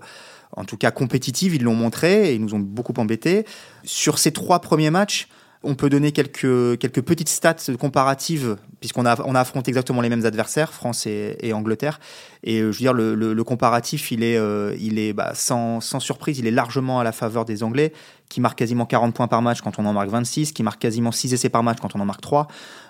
en 0.55 0.65
tout 0.65 0.77
cas 0.77 0.91
compétitive, 0.91 1.55
ils 1.55 1.63
l'ont 1.63 1.75
montré 1.75 2.29
et 2.29 2.35
ils 2.35 2.41
nous 2.41 2.53
ont 2.53 2.59
beaucoup 2.59 2.94
embêtés. 2.97 3.45
Sur 3.83 4.19
ces 4.19 4.31
trois 4.31 4.59
premiers 4.59 4.91
matchs, 4.91 5.27
on 5.63 5.75
peut 5.75 5.89
donner 5.89 6.12
quelques, 6.12 6.77
quelques 6.77 7.01
petites 7.01 7.30
stats 7.30 7.56
comparatives, 7.80 8.57
puisqu'on 8.80 9.06
a, 9.06 9.15
on 9.25 9.62
exactement 9.62 10.01
les 10.01 10.10
mêmes 10.10 10.25
adversaires, 10.25 10.74
France 10.74 11.06
et, 11.06 11.38
et 11.39 11.54
Angleterre. 11.54 12.00
Et 12.44 12.60
euh, 12.60 12.71
je 12.71 12.77
veux 12.77 12.83
dire, 12.83 12.94
le, 12.94 13.15
le, 13.15 13.44
comparatif, 13.44 14.12
il 14.12 14.24
est, 14.24 14.38
euh, 14.38 14.75
il 14.80 15.00
est 15.00 15.13
bah, 15.13 15.31
sans, 15.33 15.80
sans, 15.80 16.01
surprise, 16.01 16.39
il 16.39 16.48
est 16.48 16.51
largement 16.51 17.00
à 17.00 17.04
la 17.04 17.13
faveur 17.13 17.45
des 17.45 17.63
Anglais, 17.63 17.94
qui 18.27 18.42
marquent 18.42 18.57
quasiment 18.57 18.86
40 18.86 19.15
points 19.15 19.27
par 19.27 19.42
match 19.42 19.62
quand 19.62 19.80
on 19.80 19.86
en 19.86 19.94
marque 19.94 20.10
26, 20.10 20.51
qui 20.51 20.63
marquent 20.63 20.81
quasiment 20.81 21.12
6 21.12 21.33
essais 21.33 21.50
par 21.50 21.63
match 21.63 21.77
quand 21.81 21.95
on 21.95 22.00
en 22.01 22.06
marque 22.06 22.21
3. 22.21 22.48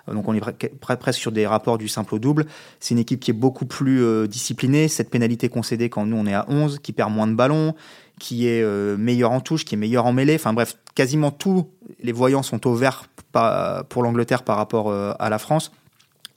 Euh, 0.10 0.14
donc 0.14 0.28
on 0.28 0.34
est 0.34 0.42
pre 0.80 0.96
presque 0.96 1.20
sur 1.20 1.32
des 1.32 1.46
rapports 1.46 1.78
du 1.78 1.88
simple 1.88 2.16
au 2.16 2.20
double. 2.20 2.46
C'est 2.80 2.96
une 2.96 3.00
équipe 3.00 3.20
qui 3.20 3.30
est 3.30 3.36
beaucoup 3.36 3.68
plus 3.68 4.28
disciplinée. 4.28 4.88
Cette 4.88 5.12
pénalité 5.12 5.50
concédée 5.50 5.90
quand 5.90 6.06
nous 6.06 6.18
on 6.18 6.26
est 6.26 6.34
à 6.34 6.46
11, 6.48 6.80
qui 6.80 6.92
perd 6.92 7.12
moins 7.12 7.28
de 7.28 7.36
ballons, 7.36 7.76
qui 8.20 8.48
est 8.48 8.62
euh, 8.62 8.98
meilleur 8.98 9.32
en 9.32 9.42
touche, 9.42 9.66
qui 9.66 9.76
est 9.76 9.78
meilleur 9.78 10.06
en 10.06 10.14
mêlée. 10.14 10.36
Enfin 10.36 10.54
bref, 10.54 10.78
quasiment 10.96 11.32
tous 11.32 11.68
les 12.02 12.12
voyants 12.12 12.44
sont 12.44 12.66
au 12.68 12.76
vert 12.76 13.06
pour 13.90 14.04
l'Angleterre 14.04 14.44
par 14.44 14.58
rapport 14.58 14.90
euh, 14.90 15.14
à 15.20 15.30
la 15.30 15.40
France. 15.40 15.72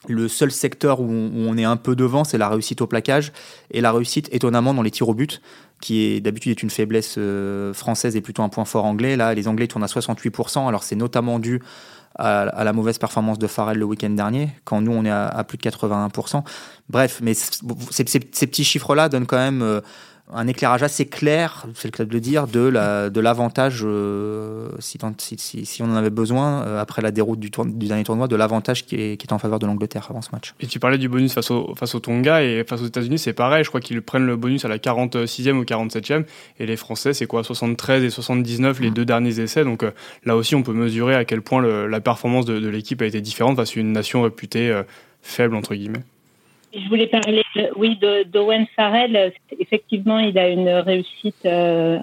Le 0.09 0.29
seul 0.29 0.53
secteur 0.53 1.01
où 1.01 1.09
on, 1.11 1.57
est 1.59 1.65
un 1.65 1.77
peu 1.77 1.97
devant, 1.97 2.23
c'est 2.23 2.39
la 2.39 2.49
réussite 2.49 2.81
au 2.81 2.87
plaquage 2.87 3.33
et 3.73 3.81
la 3.81 3.91
réussite 3.91 4.29
étonnamment 4.33 4.73
dans 4.73 4.83
les 4.83 4.93
tirs 4.93 5.09
au 5.09 5.15
but, 5.15 5.43
qui 5.81 6.21
d'habitude 6.21 6.53
est 6.53 6.63
une 6.63 6.71
faiblesse 6.71 7.17
euh, 7.19 7.75
française 7.75 8.15
et 8.15 8.21
plutôt 8.21 8.43
un 8.43 8.49
point 8.49 8.65
fort 8.65 8.85
anglais. 8.85 9.17
Là, 9.17 9.35
les 9.35 9.49
Anglais 9.49 9.67
tournent 9.67 9.83
à 9.83 9.89
68%. 9.89 10.69
Alors 10.69 10.85
c'est 10.85 10.95
notamment 10.95 11.41
dû 11.41 11.61
à, 12.19 12.65
la 12.65 12.73
mauvaise 12.73 12.99
performance 12.99 13.39
de 13.39 13.47
Farrell 13.47 13.79
le 13.79 13.85
week-end 13.85 14.11
dernier, 14.11 14.51
quand 14.65 14.81
nous 14.81 14.93
on 14.93 15.05
est 15.05 15.11
à, 15.11 15.45
plus 15.45 15.59
de 15.59 15.63
81%. 15.63 16.43
Bref, 16.89 17.21
mais 17.23 17.35
ces, 17.35 18.05
petits 18.05 18.65
chiffres-là 18.65 19.09
donnent 19.09 19.27
quand 19.27 19.37
même 19.37 19.83
un 20.33 20.49
éclairage 20.49 20.83
assez 20.83 21.07
clair, 21.07 21.67
c'est 21.75 21.87
le 21.87 21.97
cas 21.97 22.05
de 22.05 22.13
le 22.13 22.21
dire, 22.21 22.49
de 22.49 22.61
la, 22.61 23.11
de 23.11 23.21
l'avantage, 23.21 23.83
euh, 23.85 24.71
si, 24.81 24.99
si, 25.19 25.67
si, 25.67 25.83
on 25.83 25.87
en 25.87 25.95
avait 25.95 26.11
besoin, 26.11 26.65
euh, 26.67 26.81
après 26.81 27.01
la 27.01 27.13
déroute 27.13 27.39
du, 27.39 27.53
tour, 27.53 27.65
du 27.65 27.87
dernier 27.87 28.03
tournoi, 28.03 28.27
de 28.27 28.35
l'avantage 28.35 28.85
qui 28.85 28.97
est, 28.97 29.17
qui 29.17 29.27
est 29.27 29.33
en 29.33 29.39
faveur 29.39 29.61
de 29.61 29.67
l'Angleterre 29.67 30.07
avant 30.11 30.23
ce 30.23 30.31
match. 30.33 30.55
Et 30.59 30.67
tu 30.67 30.81
parlais 30.81 30.99
du 30.99 31.09
bonus 31.09 31.33
face 31.33 31.51
au, 31.53 31.75
face 31.77 31.95
au 31.95 32.01
Tonga 32.01 32.43
et 32.43 32.65
face 32.65 32.83
aux 32.83 32.87
États-Unis, 32.87 33.19
c'est 33.19 33.35
pareil, 33.35 33.63
je 33.63 33.69
crois 33.69 33.81
qu'ils 33.81 34.03
prennent 34.03 34.27
le 34.27 34.37
bonus 34.37 34.65
à 34.65 34.69
la 34.69 34.79
46e 34.79 35.53
ou 35.53 35.63
47e, 35.63 36.25
et 36.59 36.67
les 36.67 36.77
Français, 36.77 37.13
c'est 37.15 37.27
quoi, 37.27 37.45
73 37.45 38.03
et 38.03 38.11
79 38.11 38.81
les 38.81 38.91
mmh. 38.91 38.95
deux 38.95 39.05
derniers 39.05 39.39
essais, 39.39 39.63
donc 39.63 39.85
euh, 39.85 39.93
là 40.25 40.35
aussi 40.35 40.57
on 40.57 40.63
peut 40.65 40.73
mesurer 40.73 41.15
à 41.15 41.25
quel 41.25 41.41
point 41.41 41.61
le, 41.61 41.87
la 41.87 42.01
performance 42.01 42.47
de, 42.47 42.59
de 42.59 42.69
l'équipe 42.69 43.01
a 43.01 43.07
été 43.07 43.21
différente 43.21 43.57
face 43.57 43.77
à 43.77 43.81
une 43.81 43.93
nation 43.93 44.23
réputée 44.23 44.83
faible, 45.23 45.55
entre 45.55 45.75
guillemets. 45.75 46.03
Je 46.77 46.89
voulais 46.89 47.07
parler, 47.07 47.43
oui, 47.77 47.99
d'Owen 48.27 48.67
Farrell. 48.77 49.33
Effectivement, 49.59 50.19
il 50.19 50.39
a 50.39 50.49
une 50.51 50.69
réussite, 50.69 51.47
euh, 51.47 51.99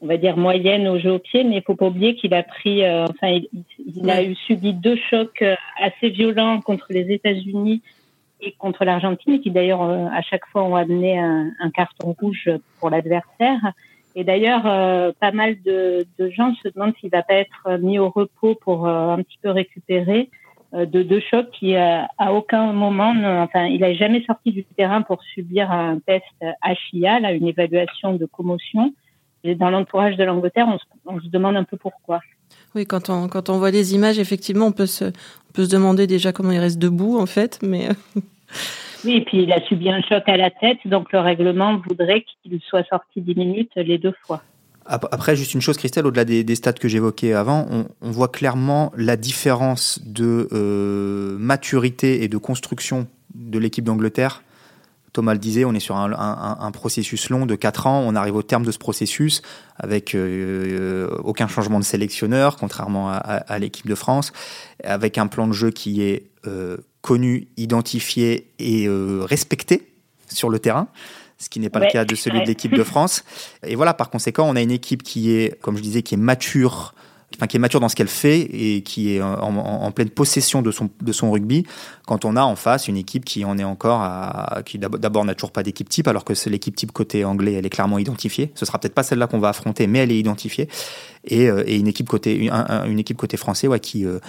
on 0.00 0.06
va 0.06 0.16
dire 0.16 0.36
moyenne 0.36 0.88
au 0.88 0.98
jeu 0.98 1.12
au 1.12 1.18
pied, 1.20 1.44
mais 1.44 1.56
il 1.56 1.62
faut 1.62 1.76
pas 1.76 1.86
oublier 1.86 2.16
qu'il 2.16 2.34
a 2.34 2.42
pris, 2.42 2.84
euh, 2.84 3.04
enfin, 3.04 3.28
il, 3.28 3.48
il 3.94 4.10
a 4.10 4.24
eu 4.24 4.34
subi 4.34 4.72
deux 4.72 4.96
chocs 5.10 5.42
euh, 5.42 5.54
assez 5.80 6.08
violents 6.08 6.60
contre 6.60 6.86
les 6.90 7.12
États-Unis 7.12 7.82
et 8.40 8.52
contre 8.52 8.84
l'Argentine, 8.84 9.40
qui 9.40 9.50
d'ailleurs 9.52 9.82
euh, 9.82 10.06
à 10.12 10.22
chaque 10.22 10.46
fois 10.46 10.64
ont 10.64 10.74
amené 10.74 11.18
un, 11.18 11.52
un 11.60 11.70
carton 11.70 12.16
rouge 12.20 12.50
pour 12.80 12.90
l'adversaire. 12.90 13.60
Et 14.16 14.24
d'ailleurs, 14.24 14.66
euh, 14.66 15.12
pas 15.20 15.30
mal 15.30 15.56
de, 15.62 16.04
de, 16.18 16.30
gens 16.30 16.52
se 16.62 16.68
demandent 16.68 16.94
s'il 17.00 17.10
va 17.10 17.22
pas 17.22 17.34
être 17.34 17.78
mis 17.80 17.98
au 18.00 18.08
repos 18.08 18.56
pour 18.56 18.88
un 18.88 19.18
petit 19.18 19.38
peu 19.40 19.50
récupérer. 19.50 20.30
Euh, 20.76 20.84
de 20.84 21.02
deux 21.02 21.20
chocs 21.20 21.50
qui 21.52 21.74
euh, 21.74 22.02
à 22.18 22.32
aucun 22.32 22.72
moment, 22.72 23.14
enfin, 23.42 23.64
il 23.66 23.80
n'a 23.80 23.94
jamais 23.94 24.22
sorti 24.24 24.52
du 24.52 24.64
terrain 24.64 25.02
pour 25.02 25.22
subir 25.22 25.70
un 25.70 25.98
test 26.00 26.24
HIA, 26.92 27.20
là, 27.20 27.32
une 27.32 27.46
évaluation 27.46 28.14
de 28.14 28.26
commotion. 28.26 28.92
Et 29.44 29.54
dans 29.54 29.70
l'entourage 29.70 30.16
de 30.16 30.24
l'Angleterre, 30.24 30.66
on, 30.68 31.14
on, 31.14 31.20
se 31.20 31.28
demande 31.28 31.56
un 31.56 31.64
peu 31.64 31.76
pourquoi. 31.76 32.20
Oui, 32.74 32.84
quand 32.84 33.10
on, 33.10 33.28
quand 33.28 33.48
on 33.48 33.58
voit 33.58 33.70
les 33.70 33.94
images, 33.94 34.18
effectivement, 34.18 34.66
on 34.66 34.72
peut, 34.72 34.86
se, 34.86 35.04
on 35.04 35.52
peut 35.54 35.64
se 35.64 35.70
demander 35.70 36.06
déjà 36.06 36.32
comment 36.32 36.50
il 36.50 36.58
reste 36.58 36.78
debout, 36.78 37.18
en 37.18 37.26
fait, 37.26 37.58
mais... 37.62 37.88
Euh, 37.88 38.20
oui, 39.04 39.18
et 39.18 39.20
puis 39.24 39.44
il 39.44 39.52
a 39.52 39.64
subi 39.66 39.88
un 39.88 40.02
choc 40.02 40.28
à 40.28 40.36
la 40.36 40.50
tête, 40.50 40.78
donc 40.84 41.12
le 41.12 41.20
règlement 41.20 41.78
voudrait 41.78 42.24
qu'il 42.42 42.60
soit 42.60 42.84
sorti 42.88 43.20
10 43.20 43.34
minutes 43.36 43.72
les 43.76 43.98
deux 43.98 44.14
fois. 44.26 44.42
Après, 44.88 45.34
juste 45.34 45.54
une 45.54 45.60
chose, 45.60 45.76
Christelle, 45.76 46.06
au-delà 46.06 46.24
des, 46.24 46.54
stats 46.54 46.72
que 46.74 46.86
j'évoquais 46.88 47.32
avant, 47.32 47.66
on, 48.00 48.10
voit 48.10 48.28
clairement 48.28 48.92
la 48.96 49.16
différence 49.16 50.00
de 50.04 50.48
euh, 50.52 51.36
maturité 51.38 52.22
et 52.22 52.28
de 52.28 52.36
construction 52.36 53.08
de 53.34 53.58
l'équipe 53.58 53.84
d'Angleterre. 53.84 54.42
Thomas 55.12 55.32
le 55.32 55.38
disait, 55.38 55.64
on 55.64 55.72
est 55.72 55.80
sur 55.80 55.96
un, 55.96 56.70
processus 56.72 57.30
long 57.30 57.46
de 57.46 57.54
4 57.54 57.86
ans. 57.86 58.02
On 58.06 58.14
arrive 58.14 58.36
au 58.36 58.42
terme 58.42 58.64
de 58.64 58.70
ce 58.70 58.78
processus 58.78 59.42
avec 59.76 60.14
euh, 60.14 61.08
aucun 61.24 61.48
changement 61.48 61.78
de 61.78 61.84
sélectionneur, 61.84 62.56
contrairement 62.56 63.10
à, 63.10 63.58
l'équipe 63.58 63.86
de 63.86 63.94
France, 63.94 64.32
avec 64.84 65.18
un 65.18 65.26
plan 65.26 65.48
de 65.48 65.52
jeu 65.52 65.70
qui 65.70 66.02
est 66.02 66.30
euh, 66.46 66.76
connu, 67.00 67.48
identifié 67.56 68.52
et 68.58 68.88
respecté 68.88 69.88
sur 70.28 70.50
le 70.50 70.58
terrain 70.58 70.88
ce 71.38 71.48
qui 71.48 71.60
n'est 71.60 71.70
pas 71.70 71.80
le 71.80 71.88
cas 71.90 72.04
de 72.04 72.14
celui 72.14 72.40
de 72.40 72.46
l'équipe 72.46 72.74
de 72.76 72.84
France. 72.84 73.24
Et 73.66 73.74
voilà, 73.74 73.94
par 73.94 74.10
conséquent, 74.10 74.48
on 74.48 74.56
a 74.56 74.62
une 74.62 74.70
équipe 74.70 75.02
qui 75.02 75.32
est, 75.32 75.60
comme 75.60 75.76
je 75.76 75.82
disais, 75.82 76.02
qui 76.02 76.14
est 76.14 76.18
mature, 76.18 76.94
enfin, 77.34 77.46
qui 77.46 77.56
est 77.56 77.60
mature 77.60 77.80
dans 77.80 77.88
ce 77.88 77.96
qu'elle 77.96 78.08
fait 78.08 78.40
et 78.40 78.82
qui 78.82 79.14
est 79.14 79.22
en, 79.22 79.90
pleine 79.92 80.10
possession 80.10 80.62
de 80.62 80.70
son, 80.70 80.88
de 81.00 81.12
son 81.12 81.30
rugby, 81.30 81.66
quand 82.06 82.24
on 82.24 82.36
a 82.36 82.42
en 82.42 82.56
face 82.56 82.88
une 82.88 82.96
équipe 82.96 83.24
qui 83.24 83.44
en 83.44 83.58
est 83.58 83.64
encore 83.64 84.00
à, 84.00 84.62
qui 84.64 84.78
d'abord 84.78 85.24
n'a 85.24 85.34
toujours 85.34 85.52
pas 85.52 85.62
d'équipe 85.62 85.88
type, 85.88 86.08
alors 86.08 86.24
que 86.24 86.34
c'est 86.34 86.50
l'équipe 86.50 86.74
type 86.74 86.92
côté 86.92 87.24
anglais, 87.24 87.54
elle 87.54 87.66
est 87.66 87.70
clairement 87.70 87.98
identifiée. 87.98 88.52
Ce 88.54 88.64
sera 88.64 88.78
peut-être 88.78 88.94
pas 88.94 89.02
celle-là 89.02 89.26
qu'on 89.26 89.38
va 89.38 89.50
affronter, 89.50 89.86
mais 89.86 90.00
elle 90.00 90.12
est 90.12 90.18
identifiée. 90.18 90.68
Et, 91.24 91.50
euh, 91.50 91.64
et 91.66 91.76
une 91.76 91.88
équipe 91.88 92.08
côté, 92.08 92.36
une, 92.36 92.52
une 92.86 92.98
équipe 92.98 93.16
côté 93.16 93.36
français, 93.36 93.66
ouais, 93.66 93.80
qui, 93.80 94.06
euh, 94.06 94.20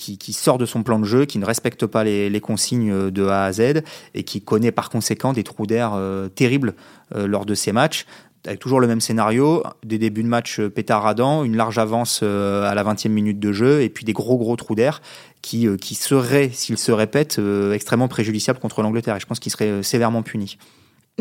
qui, 0.00 0.32
sort 0.32 0.58
de 0.58 0.66
son 0.66 0.82
plan 0.82 0.98
de 0.98 1.04
jeu, 1.04 1.26
qui 1.26 1.38
ne 1.38 1.44
respecte 1.44 1.86
pas 1.86 2.04
les, 2.04 2.40
consignes 2.40 3.10
de 3.10 3.26
A 3.26 3.44
à 3.44 3.52
Z 3.52 3.82
et 4.14 4.22
qui 4.22 4.40
connaît 4.40 4.72
par 4.72 4.88
conséquent 4.88 5.32
des 5.32 5.44
trous 5.44 5.66
d'air 5.66 5.92
euh, 5.94 6.28
terribles 6.28 6.74
euh, 7.14 7.26
lors 7.26 7.44
de 7.44 7.54
ces 7.54 7.72
matchs. 7.72 8.06
Avec 8.46 8.58
toujours 8.58 8.80
le 8.80 8.86
même 8.86 9.02
scénario, 9.02 9.62
des 9.84 9.98
débuts 9.98 10.22
de 10.22 10.28
match 10.28 10.60
euh, 10.60 10.70
pétaradants, 10.70 11.44
une 11.44 11.56
large 11.56 11.78
avance 11.78 12.22
à 12.22 12.74
la 12.74 12.84
20e 12.84 13.10
minute 13.10 13.38
de 13.38 13.52
jeu 13.52 13.82
et 13.82 13.90
puis 13.90 14.04
des 14.06 14.14
gros 14.14 14.38
gros 14.38 14.56
trous 14.56 14.74
d'air 14.74 15.02
qui, 15.42 15.68
qui 15.76 15.94
seraient, 15.94 16.50
s'ils 16.52 16.78
se 16.78 16.92
répètent, 16.92 17.40
extrêmement 17.72 18.08
préjudiciables 18.08 18.58
contre 18.58 18.82
l'Angleterre. 18.82 19.16
Et 19.16 19.20
je 19.20 19.26
pense 19.26 19.40
qu'ils 19.40 19.52
seraient 19.52 19.82
sévèrement 19.82 20.22
punis. 20.22 20.58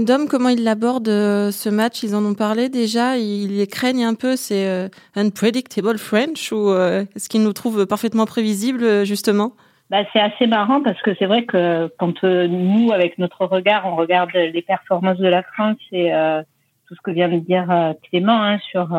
Dom, 0.06 0.27
comment 0.29 0.50
ils 0.50 0.63
l'abordent 0.63 1.10
euh, 1.10 1.51
ce 1.51 1.70
match? 1.70 2.03
Ils 2.03 2.15
en 2.15 2.24
ont 2.25 2.34
parlé 2.34 2.70
déjà 2.70 3.18
Ils 3.18 3.58
les 3.58 3.68
craignent 3.68 4.06
un 4.06 4.15
peu 4.15 4.36
C'est 4.36 4.68
euh, 4.68 4.88
unpredictable 5.15 5.98
French 5.98 6.51
ou 6.51 6.70
euh, 6.70 7.06
est-ce 7.15 7.27
qu'ils 7.27 7.44
nous 7.44 7.53
trouvent 7.53 7.86
parfaitement 7.86 8.25
prévisibles 8.25 9.06
justement? 9.06 9.53
Bah, 9.89 10.03
c'est 10.13 10.20
assez 10.20 10.48
marrant 10.48 10.82
parce 10.82 11.01
que 11.01 11.12
c'est 11.18 11.25
vrai 11.25 11.46
que 11.46 11.91
quand 11.98 12.24
nous, 12.24 12.91
avec 12.91 13.18
notre 13.18 13.46
regard, 13.46 13.86
on 13.86 13.96
regarde 13.96 14.29
les 14.34 14.62
performances 14.62 15.18
de 15.18 15.27
la 15.27 15.41
France 15.41 15.77
et 15.91 16.12
tout 16.88 16.96
ce 16.96 17.01
que 17.03 17.12
vient 17.12 17.27
de 17.27 17.39
dire 17.39 17.96
Clément 18.03 18.39
hein, 18.39 18.60
sur 18.70 18.96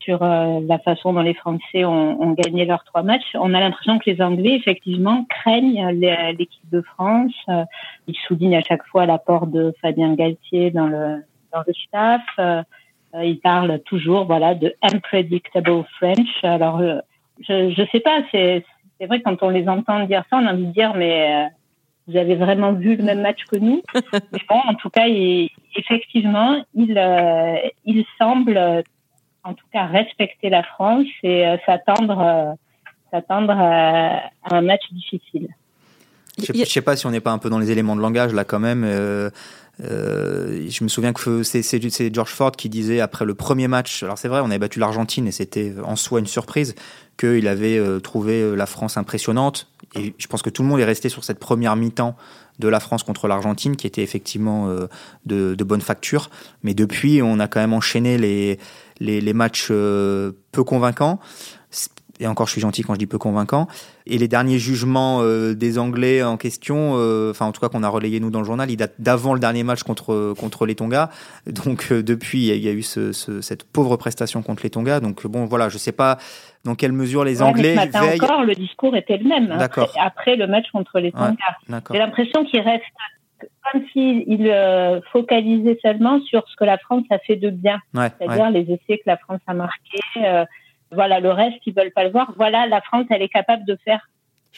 sur 0.00 0.22
euh, 0.22 0.60
la 0.66 0.78
façon 0.78 1.12
dont 1.12 1.20
les 1.20 1.34
Français 1.34 1.84
ont, 1.84 2.20
ont, 2.20 2.32
gagné 2.32 2.64
leurs 2.64 2.84
trois 2.84 3.02
matchs. 3.02 3.34
On 3.34 3.54
a 3.54 3.60
l'impression 3.60 3.98
que 3.98 4.08
les 4.10 4.22
Anglais, 4.22 4.54
effectivement, 4.54 5.26
craignent 5.28 5.88
l'équipe 5.90 6.70
de 6.70 6.82
France. 6.82 7.32
Euh, 7.48 7.64
ils 8.06 8.16
soulignent 8.26 8.56
à 8.56 8.62
chaque 8.62 8.84
fois 8.86 9.06
l'apport 9.06 9.46
de 9.46 9.74
Fabien 9.82 10.14
Galtier 10.14 10.70
dans 10.70 10.86
le, 10.86 11.24
dans 11.52 11.62
le 11.66 11.72
staff. 11.86 12.22
Euh, 12.38 12.62
ils 13.14 13.40
parlent 13.40 13.80
toujours 13.80 14.26
voilà, 14.26 14.54
de 14.54 14.74
unpredictable 14.82 15.84
French. 15.96 16.42
Alors, 16.42 16.80
je 17.40 17.80
ne 17.80 17.86
sais 17.86 18.00
pas, 18.00 18.22
c'est 18.30 18.64
vrai 19.00 19.22
quand 19.22 19.42
on 19.42 19.48
les 19.48 19.66
entend 19.66 20.04
dire 20.04 20.24
ça, 20.30 20.36
on 20.36 20.46
a 20.46 20.52
envie 20.52 20.66
de 20.66 20.72
dire, 20.72 20.94
mais 20.94 21.48
vous 22.06 22.16
avez 22.18 22.34
vraiment 22.36 22.72
vu 22.72 22.96
le 22.96 23.04
même 23.04 23.22
match 23.22 23.44
que 23.50 23.56
nous. 23.56 23.82
mais 24.12 24.40
bon, 24.48 24.60
en 24.66 24.74
tout 24.74 24.90
cas, 24.90 25.06
il, 25.06 25.48
effectivement, 25.74 26.62
il, 26.74 27.00
il 27.86 28.04
semble 28.18 28.84
en 29.48 29.54
tout 29.54 29.64
cas 29.72 29.86
respecter 29.86 30.50
la 30.50 30.62
France 30.62 31.06
et 31.22 31.46
euh, 31.46 31.56
s'attendre 31.64 32.20
euh, 32.20 32.52
s'attendre 33.10 33.52
à, 33.52 34.30
un 34.50 34.60
match 34.60 34.82
difficile. 34.92 35.48
Je 36.40 36.52
ne 36.52 36.64
sais 36.64 36.82
pas 36.82 36.94
si 36.96 37.06
on 37.06 37.10
n'est 37.10 37.20
pas 37.20 37.32
un 37.32 37.38
peu 37.38 37.50
dans 37.50 37.58
les 37.58 37.70
éléments 37.70 37.96
de 37.96 38.02
langage 38.02 38.32
là 38.32 38.44
quand 38.44 38.60
même. 38.60 38.84
Euh, 38.84 39.30
je 39.80 40.84
me 40.84 40.88
souviens 40.88 41.12
que 41.12 41.42
c'est 41.42 42.14
George 42.14 42.30
Ford 42.30 42.52
qui 42.52 42.68
disait 42.68 43.00
après 43.00 43.24
le 43.24 43.34
premier 43.34 43.66
match, 43.66 44.02
alors 44.02 44.18
c'est 44.18 44.28
vrai, 44.28 44.40
on 44.40 44.46
avait 44.46 44.58
battu 44.58 44.78
l'Argentine 44.78 45.26
et 45.26 45.32
c'était 45.32 45.72
en 45.84 45.96
soi 45.96 46.20
une 46.20 46.26
surprise, 46.26 46.74
qu'il 47.16 47.48
avait 47.48 47.80
trouvé 48.00 48.54
la 48.56 48.66
France 48.66 48.96
impressionnante. 48.96 49.68
Et 49.96 50.14
je 50.18 50.26
pense 50.26 50.42
que 50.42 50.50
tout 50.50 50.62
le 50.62 50.68
monde 50.68 50.80
est 50.80 50.84
resté 50.84 51.08
sur 51.08 51.24
cette 51.24 51.38
première 51.38 51.76
mi-temps 51.76 52.16
de 52.58 52.68
la 52.68 52.80
France 52.80 53.02
contre 53.02 53.28
l'Argentine 53.28 53.76
qui 53.76 53.86
était 53.86 54.02
effectivement 54.02 54.68
de, 55.26 55.54
de 55.54 55.64
bonne 55.64 55.80
facture. 55.80 56.30
Mais 56.62 56.74
depuis, 56.74 57.22
on 57.22 57.38
a 57.40 57.48
quand 57.48 57.60
même 57.60 57.72
enchaîné 57.72 58.18
les, 58.18 58.58
les, 59.00 59.32
matchs 59.32 59.68
euh, 59.70 60.32
peu 60.52 60.64
convaincants. 60.64 61.18
Et 62.20 62.26
encore, 62.26 62.48
je 62.48 62.52
suis 62.52 62.60
gentil 62.60 62.82
quand 62.82 62.94
je 62.94 62.98
dis 62.98 63.06
peu 63.06 63.18
convaincants. 63.18 63.68
Et 64.06 64.18
les 64.18 64.26
derniers 64.26 64.58
jugements 64.58 65.20
euh, 65.22 65.54
des 65.54 65.78
Anglais 65.78 66.22
en 66.24 66.36
question, 66.36 66.94
euh, 66.96 67.30
enfin 67.30 67.46
en 67.46 67.52
tout 67.52 67.60
cas 67.60 67.68
qu'on 67.68 67.84
a 67.84 67.88
relayé 67.88 68.18
nous 68.18 68.30
dans 68.30 68.40
le 68.40 68.44
journal, 68.44 68.68
ils 68.70 68.76
datent 68.76 68.96
d'avant 68.98 69.34
le 69.34 69.40
dernier 69.40 69.62
match 69.62 69.84
contre 69.84 70.34
contre 70.36 70.66
les 70.66 70.74
Tonga. 70.74 71.10
Donc 71.46 71.92
depuis, 71.92 72.48
il 72.48 72.56
y, 72.56 72.68
a 72.68 72.72
eu 72.72 72.82
cette 72.82 73.62
pauvre 73.62 73.96
prestation 73.96 74.42
contre 74.42 74.64
les 74.64 74.70
Tonga. 74.70 74.98
Donc 74.98 75.28
bon, 75.28 75.44
voilà, 75.44 75.68
je 75.68 75.78
sais 75.78 75.92
pas 75.92 76.18
dans 76.68 76.74
quelle 76.74 76.92
mesure 76.92 77.24
les 77.24 77.40
Anglais 77.40 77.72
ce 77.72 77.76
matin 77.76 78.02
encore, 78.14 78.44
le 78.44 78.54
discours 78.54 78.94
était 78.94 79.16
le 79.16 79.26
même. 79.26 79.50
Après, 79.50 79.86
après, 79.98 80.36
le 80.36 80.46
match 80.46 80.70
contre 80.70 81.00
les 81.00 81.12
Tonga, 81.12 81.34
j'ai 81.90 81.98
l'impression 81.98 82.44
qu'il 82.44 82.60
reste 82.60 82.84
comme 83.72 83.82
s'il 83.92 84.48
euh, 84.48 85.00
focalisait 85.12 85.78
seulement 85.82 86.20
sur 86.22 86.46
ce 86.48 86.56
que 86.56 86.64
la 86.64 86.76
France 86.76 87.04
a 87.10 87.18
fait 87.18 87.36
de 87.36 87.50
bien, 87.50 87.78
c'est-à-dire 87.94 88.50
les 88.50 88.70
essais 88.70 88.98
que 88.98 89.06
la 89.06 89.16
France 89.16 89.40
a 89.46 89.54
marqués. 89.54 90.00
Euh, 90.18 90.44
voilà, 90.92 91.20
le 91.20 91.30
reste, 91.30 91.58
ils 91.66 91.74
veulent 91.74 91.92
pas 91.92 92.04
le 92.04 92.10
voir. 92.10 92.32
Voilà, 92.36 92.66
la 92.66 92.80
France, 92.82 93.06
elle 93.10 93.22
est 93.22 93.28
capable 93.28 93.64
de 93.64 93.78
faire 93.84 94.08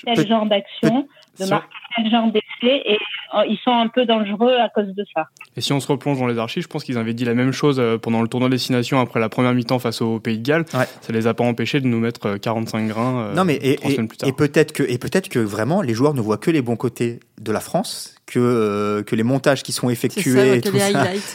tel 0.05 0.27
genre 0.27 0.47
d'action, 0.47 1.07
de 1.39 1.45
marquer 1.47 1.69
tel 1.97 2.11
genre 2.11 2.31
d'essai, 2.31 2.83
et 2.85 2.99
euh, 3.35 3.45
ils 3.49 3.59
sont 3.65 3.73
un 3.73 3.89
peu 3.89 4.07
dangereux 4.07 4.55
à 4.57 4.69
cause 4.69 4.95
de 4.95 5.05
ça. 5.15 5.27
Et 5.57 5.61
si 5.61 5.73
on 5.73 5.81
se 5.81 5.89
replonge 5.89 6.19
dans 6.19 6.27
les 6.27 6.39
archives, 6.39 6.63
je 6.63 6.69
pense 6.69 6.85
qu'ils 6.85 6.99
avaient 6.99 7.15
dit 7.15 7.25
la 7.25 7.35
même 7.35 7.53
chose 7.53 7.83
pendant 8.03 8.23
le 8.23 8.29
tournoi 8.29 8.49
destination 8.49 9.01
après 9.01 9.21
la 9.21 9.29
première 9.29 9.55
mi-temps 9.55 9.79
face 9.79 10.01
au 10.01 10.21
Pays 10.21 10.39
de 10.39 10.47
Galles. 10.47 10.67
Ça 10.67 11.13
les 11.13 11.27
a 11.27 11.35
pas 11.35 11.45
empêchés 11.45 11.81
de 11.81 11.87
nous 11.87 11.99
mettre 11.99 12.37
45 12.37 12.87
grains. 12.89 13.33
non 13.35 13.45
mais 13.45 13.55
et, 13.55 13.79
et 14.27 14.33
peut-être 14.33 14.73
que 14.73 14.83
et 14.83 14.99
peut-être 14.99 15.29
que 15.29 15.39
vraiment 15.39 15.83
les 15.83 15.95
joueurs 15.95 16.15
ne 16.15 16.21
voient 16.21 16.39
que 16.39 16.51
les 16.51 16.63
bons 16.63 16.77
côtés 16.77 17.21
de 17.41 17.53
la 17.53 17.61
France 17.61 18.21
que, 18.31 18.39
euh, 18.39 19.03
que 19.03 19.17
les 19.17 19.23
montages 19.23 19.63
qui 19.63 19.73
sont 19.73 19.91
effectués, 19.91 20.61
que, 20.61 20.71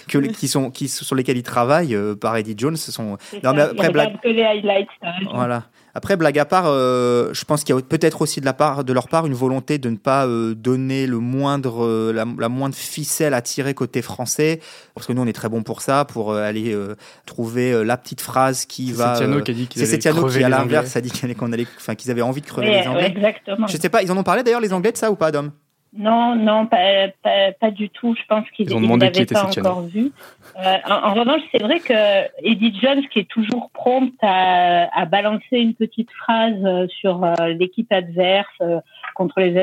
que 0.08 0.18
qui 0.28 0.48
sont, 0.48 0.72
qui, 0.72 0.88
sur 0.88 1.16
lesquels 1.16 1.38
ils 1.38 1.44
travaillent 1.44 1.96
euh, 1.96 2.16
par 2.16 2.38
Eddie 2.38 2.56
Jones, 2.58 2.78
ce 2.78 2.92
sont. 2.92 3.18
Non, 3.44 3.54
mais 3.54 3.62
après, 3.62 3.90
blague... 3.90 4.20
que 4.22 4.30
les 4.30 4.44
highlights. 4.44 4.88
Voilà. 5.34 5.66
Après, 5.96 6.18
blague 6.18 6.38
à 6.38 6.46
part, 6.46 6.66
euh, 6.68 7.30
je 7.34 7.46
pense 7.46 7.64
qu'il 7.64 7.74
y 7.74 7.78
a 7.78 7.82
peut-être 7.82 8.22
aussi 8.22 8.42
de, 8.42 8.46
la 8.46 8.54
part, 8.54 8.84
de 8.84 8.94
leur 8.94 9.08
part 9.08 9.26
une 9.26 9.34
volonté 9.34 9.78
de 9.78 9.90
ne 9.90 9.98
pas 9.98 10.28
donner 10.28 11.08
le 11.08 11.20
moindre, 11.20 12.12
la, 12.12 12.50
moindre 12.50 12.76
ficelle 12.76 13.34
à 13.34 13.42
tirer 13.42 13.74
côté 13.74 14.02
français, 14.02 14.60
parce 14.94 15.08
que 15.08 15.14
nous 15.14 15.22
on 15.22 15.28
est 15.28 15.34
très 15.34 15.50
bon 15.50 15.64
pour 15.64 15.82
ça, 15.82 16.06
pour 16.06 16.36
aller 16.36 16.78
trouver 17.26 17.84
la 17.84 17.98
petite 17.98 18.22
phrase 18.22 18.66
qui 18.66 18.92
va. 18.92 19.16
C'est 19.16 19.44
qui 19.44 19.52
a 19.52 19.54
dit 19.54 19.70
C'est 19.74 19.98
Tiano 19.98 20.28
qui, 20.28 20.44
à 20.44 20.50
l'inverse, 20.50 20.96
a 20.96 21.02
dit 21.02 21.12
qu'on 21.12 21.52
allait, 21.52 21.68
enfin, 21.78 21.96
qu'ils 21.96 22.12
avaient 22.12 22.22
envie 22.22 22.42
de 22.42 22.48
crever 22.48 22.82
les 22.82 22.88
Anglais. 22.88 23.14
exactement. 23.16 23.68
Je 23.68 23.78
sais 23.78 23.90
pas, 23.90 24.04
ils 24.04 24.12
en 24.12 24.18
ont 24.18 24.24
parlé 24.24 24.44
d'ailleurs 24.44 24.62
les 24.62 24.74
Anglais 24.74 24.92
de 24.92 24.98
ça 24.98 25.10
ou 25.10 25.16
pas, 25.16 25.32
Dom? 25.32 25.52
Non, 25.98 26.36
non, 26.36 26.66
pas, 26.66 27.08
pas, 27.60 27.72
du 27.72 27.90
tout. 27.90 28.16
Je 28.16 28.26
pense 28.28 28.50
qu'ils 28.52 28.68
n'avaient 28.68 29.26
pas 29.26 29.46
encore 29.46 29.82
vu. 29.84 30.12
Euh, 30.58 30.78
en, 30.90 31.14
revanche, 31.14 31.42
c'est 31.52 31.62
vrai 31.62 31.80
que 31.80 32.26
Eddie 32.44 32.78
Jones, 32.82 33.02
qui 33.12 33.20
est 33.20 33.30
toujours 33.30 33.70
prompte 33.72 34.14
à, 34.22 34.90
à 34.98 35.06
balancer 35.06 35.58
une 35.58 35.74
petite 35.74 36.12
phrase 36.12 36.56
euh, 36.64 36.88
sur 37.00 37.24
euh, 37.24 37.34
l'équipe 37.48 37.92
adverse 37.92 38.48
euh, 38.62 38.80
contre 39.16 39.40
les, 39.42 39.58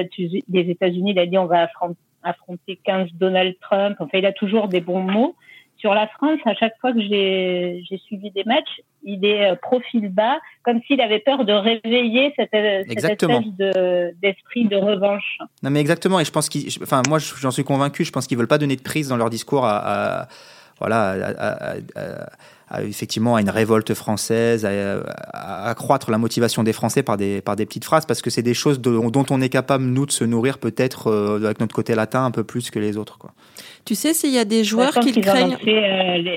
États-Unis, 0.70 1.12
il 1.12 1.18
a 1.18 1.26
dit 1.26 1.38
on 1.38 1.46
va 1.46 1.68
affronter 2.22 2.78
15 2.84 3.10
Donald 3.14 3.54
Trump. 3.60 3.96
Enfin, 4.00 4.18
il 4.18 4.26
a 4.26 4.32
toujours 4.32 4.68
des 4.68 4.80
bons 4.80 5.02
mots 5.02 5.34
sur 5.82 5.94
la 5.94 6.06
France, 6.06 6.38
à 6.46 6.54
chaque 6.54 6.74
fois 6.80 6.92
que 6.92 7.00
j'ai 7.00 8.00
suivi 8.06 8.30
des 8.30 8.44
matchs, 8.44 8.80
il 9.02 9.24
est 9.24 9.50
euh, 9.50 9.56
profil 9.56 10.08
bas, 10.08 10.38
comme 10.62 10.80
s'il 10.86 11.00
avait 11.00 11.18
peur 11.18 11.44
de 11.44 11.52
réveiller 11.52 12.32
cette, 12.36 12.54
euh, 12.54 12.84
cette 12.88 12.98
espèce 12.98 13.18
d'esprit 14.22 14.66
de, 14.66 14.76
revanche. 14.76 15.38
Non, 15.64 15.70
mais 15.70 15.80
exactement. 15.80 16.20
Et 16.20 16.24
je 16.24 16.30
pense 16.30 16.48
qu'ils, 16.48 16.68
enfin, 16.82 17.02
moi, 17.08 17.18
j'en 17.18 17.50
suis 17.50 17.64
convaincu. 17.64 18.04
Je 18.04 18.12
pense 18.12 18.28
qu'ils 18.28 18.38
veulent 18.38 18.46
pas 18.46 18.58
donner 18.58 18.76
de 18.76 18.82
prise 18.82 19.08
dans 19.08 19.16
leur 19.16 19.28
discours 19.28 19.64
à, 19.66 20.28
voilà, 20.78 21.34
effectivement 22.80 23.36
à 23.36 23.40
une 23.40 23.50
révolte 23.50 23.94
française, 23.94 24.64
à, 24.64 25.64
accroître 25.68 26.10
la 26.10 26.18
motivation 26.18 26.62
des 26.62 26.72
Français 26.72 27.02
par 27.02 27.16
des, 27.16 27.40
par 27.40 27.56
des 27.56 27.66
petites 27.66 27.84
phrases, 27.84 28.06
parce 28.06 28.22
que 28.22 28.30
c'est 28.30 28.42
des 28.42 28.54
choses 28.54 28.80
dont 28.80 29.26
on 29.30 29.40
est 29.40 29.48
capable, 29.48 29.84
nous, 29.84 30.06
de 30.06 30.12
se 30.12 30.24
nourrir 30.24 30.58
peut-être 30.58 31.08
euh, 31.08 31.44
avec 31.44 31.60
notre 31.60 31.74
côté 31.74 31.94
latin 31.94 32.24
un 32.24 32.30
peu 32.30 32.44
plus 32.44 32.70
que 32.70 32.78
les 32.78 32.96
autres. 32.96 33.18
Quoi. 33.18 33.32
Tu 33.84 33.94
sais 33.94 34.14
s'il 34.14 34.32
y 34.32 34.38
a 34.38 34.44
des 34.44 34.64
joueurs 34.64 34.92
qui 34.92 35.20
craignent 35.20 35.56
euh, 35.66 36.36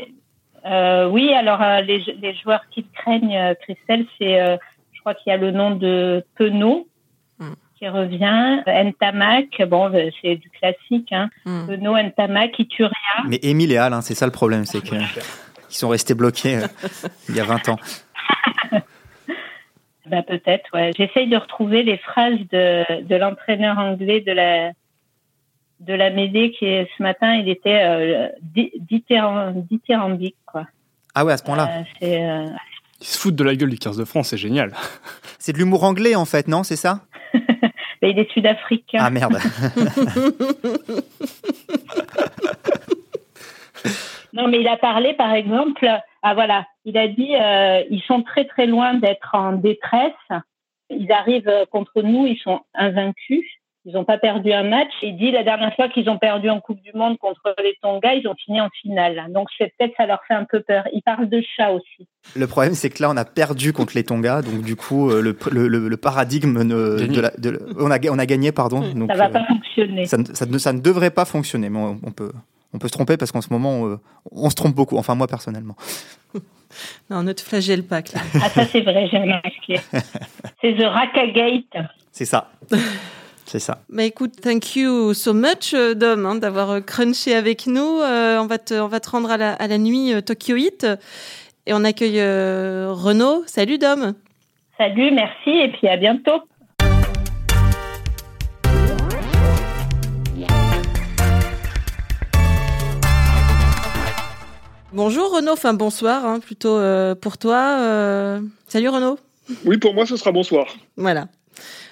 euh, 0.65 1.07
Oui, 1.09 1.31
alors 1.33 1.61
euh, 1.61 1.81
les, 1.81 2.33
joueurs 2.43 2.63
qui 2.71 2.85
craignent, 2.93 3.55
Christelle, 3.61 4.05
c'est, 4.19 4.57
je 4.93 4.99
crois 4.99 5.13
qu'il 5.13 5.31
y 5.31 5.33
a 5.33 5.37
le 5.37 5.51
nom 5.51 5.75
de 5.75 6.23
Penaud 6.35 6.87
hmm. 7.39 7.53
qui 7.77 7.87
revient, 7.87 8.61
Ntamak, 8.65 9.61
bon, 9.67 9.91
c'est 10.21 10.35
du 10.35 10.49
classique, 10.49 11.11
hein. 11.11 11.29
Mm. 11.45 11.67
Penaud, 11.67 11.97
Ntamak, 11.97 12.59
Ituria. 12.59 12.91
Mais 13.27 13.39
Émile 13.43 13.71
et 13.71 13.77
Al, 13.77 13.93
hein, 13.93 14.01
c'est 14.01 14.15
ça 14.15 14.25
le 14.25 14.31
problème, 14.31 14.65
c'est 14.65 14.81
sont 15.77 15.89
restés 15.89 16.13
bloqués 16.13 16.59
il 17.29 17.35
y 17.35 17.39
a 17.39 17.45
20 17.45 17.69
ans. 17.69 17.79
bah, 20.05 20.23
peut-être, 20.23 20.65
ouais. 20.73 20.91
J'essaye 20.97 21.27
de 21.27 21.37
retrouver 21.37 21.83
les 21.83 21.97
phrases 21.97 22.39
de, 22.51 23.01
de 23.03 23.15
l'entraîneur 23.15 23.77
anglais 23.79 24.21
de 24.21 24.31
la 24.31 24.71
de 25.79 25.93
la 25.93 26.09
Médée 26.09 26.51
qui 26.51 26.65
ce 26.65 27.03
matin, 27.03 27.35
il 27.35 27.49
était 27.49 27.81
euh, 27.83 28.29
dithyrambique 28.79 30.37
quoi. 30.45 30.65
Ah 31.13 31.25
ouais, 31.25 31.33
à 31.33 31.37
ce 31.37 31.43
point-là. 31.43 31.83
Euh, 32.01 32.05
euh, 32.05 32.47
Ils 33.01 33.07
se 33.07 33.17
foutent 33.17 33.35
de 33.35 33.43
la 33.43 33.55
gueule 33.55 33.69
du 33.69 33.77
15 33.77 33.97
de 33.97 34.05
France, 34.05 34.29
c'est 34.29 34.37
génial. 34.37 34.73
c'est 35.39 35.53
de 35.53 35.57
l'humour 35.57 35.83
anglais 35.83 36.15
en 36.15 36.25
fait, 36.25 36.47
non 36.47 36.63
C'est 36.63 36.75
ça? 36.75 37.01
Mais 38.01 38.11
il 38.11 38.19
est 38.19 38.31
sud-africain. 38.31 38.99
Ah 39.01 39.09
merde. 39.09 39.37
non, 44.33 44.44
mais 44.55 44.61
il 44.61 44.67
a 44.67 44.77
parlé, 44.77 45.13
par 45.13 45.33
exemple, 45.33 45.85
ah 46.21 46.33
voilà, 46.33 46.65
il 46.85 46.97
a 46.97 47.07
dit 47.07 47.35
euh, 47.35 47.83
ils 47.89 48.01
sont 48.01 48.23
très 48.23 48.45
très 48.45 48.67
loin 48.67 48.93
d'être 48.93 49.31
en 49.33 49.53
détresse. 49.53 50.13
Ils 50.89 51.11
arrivent 51.11 51.65
contre 51.71 52.01
nous, 52.01 52.25
ils 52.25 52.37
sont 52.37 52.61
invaincus. 52.73 53.43
Ils 53.87 53.93
n'ont 53.93 54.03
pas 54.03 54.17
perdu 54.17 54.51
un 54.51 54.63
match. 54.63 54.91
Il 55.03 55.15
dit 55.15 55.31
la 55.31 55.43
dernière 55.43 55.75
fois 55.75 55.89
qu'ils 55.89 56.09
ont 56.09 56.17
perdu 56.17 56.49
en 56.49 56.59
Coupe 56.59 56.81
du 56.81 56.91
Monde 56.95 57.19
contre 57.19 57.53
les 57.63 57.75
Tonga, 57.83 58.15
ils 58.15 58.27
ont 58.27 58.33
fini 58.33 58.59
en 58.59 58.69
finale. 58.81 59.27
Donc 59.29 59.49
c'est 59.57 59.71
peut-être 59.77 59.93
ça 59.95 60.07
leur 60.07 60.23
fait 60.27 60.33
un 60.33 60.45
peu 60.45 60.61
peur. 60.61 60.85
Il 60.91 61.03
parle 61.03 61.29
de 61.29 61.43
chat 61.55 61.71
aussi. 61.71 62.07
Le 62.35 62.47
problème, 62.47 62.73
c'est 62.73 62.89
que 62.89 63.03
là, 63.03 63.11
on 63.11 63.17
a 63.17 63.25
perdu 63.25 63.73
contre 63.73 63.93
les 63.95 64.03
Tonga, 64.03 64.41
donc 64.41 64.63
du 64.63 64.75
coup, 64.75 65.11
euh, 65.11 65.21
le, 65.21 65.37
le, 65.51 65.67
le 65.67 65.97
paradigme 65.97 66.67
de 66.67 67.21
la, 67.21 67.29
de, 67.37 67.59
on 67.79 67.91
a 67.91 67.99
on 68.09 68.17
a 68.17 68.25
gagné, 68.25 68.51
pardon. 68.51 68.81
Donc, 68.95 69.11
ça 69.11 69.17
va 69.17 69.29
pas 69.29 69.45
fonctionner. 69.45 70.05
Ça, 70.05 70.17
ça, 70.33 70.45
ne, 70.47 70.57
ça, 70.57 70.73
ne, 70.73 70.79
devrait 70.79 71.11
pas 71.11 71.25
fonctionner, 71.25 71.69
mais 71.69 71.79
on, 71.79 72.11
peut 72.11 72.31
on 72.75 72.79
peut 72.79 72.87
se 72.87 72.93
tromper 72.93 73.17
parce 73.17 73.31
qu'en 73.31 73.41
ce 73.41 73.51
moment, 73.51 73.81
on, 73.81 73.99
on, 74.31 74.49
se 74.49 74.55
trompe 74.55 74.75
beaucoup. 74.75 74.97
Enfin, 74.97 75.15
moi 75.15 75.27
personnellement. 75.27 75.75
non, 77.09 77.23
ne 77.23 77.33
te 77.33 77.41
flagelle 77.41 77.83
pas, 77.83 78.01
Claire. 78.01 78.23
Ah, 78.35 78.49
ça 78.49 78.65
c'est 78.65 78.81
vrai, 78.81 79.07
j'ai 79.09 79.17
remarqué. 79.17 79.79
c'est 80.61 80.75
The 80.75 80.83
Raka 80.83 81.27
Gate. 81.27 81.87
C'est 82.11 82.25
ça. 82.25 82.51
C'est 83.47 83.59
ça. 83.59 83.77
Bah 83.89 84.03
écoute, 84.03 84.41
thank 84.41 84.75
you 84.75 85.13
so 85.13 85.31
much, 85.31 85.75
euh, 85.75 85.93
Dom, 85.93 86.25
hein, 86.25 86.35
d'avoir 86.35 86.71
euh, 86.71 86.81
crunché 86.81 87.35
avec 87.35 87.67
nous. 87.67 88.01
Euh, 88.01 88.39
on, 88.39 88.47
va 88.47 88.57
te, 88.57 88.73
on 88.73 88.87
va 88.87 88.99
te 88.99 89.07
rendre 89.11 89.29
à 89.29 89.37
la, 89.37 89.53
à 89.53 89.67
la 89.67 89.77
nuit 89.77 90.15
euh, 90.15 90.21
Tokyo 90.21 90.55
Hit. 90.55 90.87
Et 91.67 91.73
on 91.73 91.83
accueille 91.83 92.19
euh, 92.19 92.91
Renaud. 92.91 93.43
Salut, 93.45 93.77
Dom. 93.77 94.15
Salut, 94.79 95.11
merci, 95.11 95.51
et 95.51 95.71
puis 95.71 95.87
à 95.87 95.95
bientôt. 95.95 96.41
Bonjour 104.95 105.35
Renaud, 105.35 105.51
enfin 105.51 105.73
bonsoir 105.73 106.25
hein, 106.25 106.39
plutôt 106.39 106.77
euh, 106.77 107.15
pour 107.15 107.37
toi. 107.37 107.79
Euh... 107.81 108.39
Salut 108.69 108.87
Renaud. 108.87 109.19
Oui, 109.65 109.77
pour 109.77 109.93
moi 109.93 110.05
ce 110.05 110.15
sera 110.15 110.31
bonsoir. 110.31 110.77
Voilà. 110.95 111.27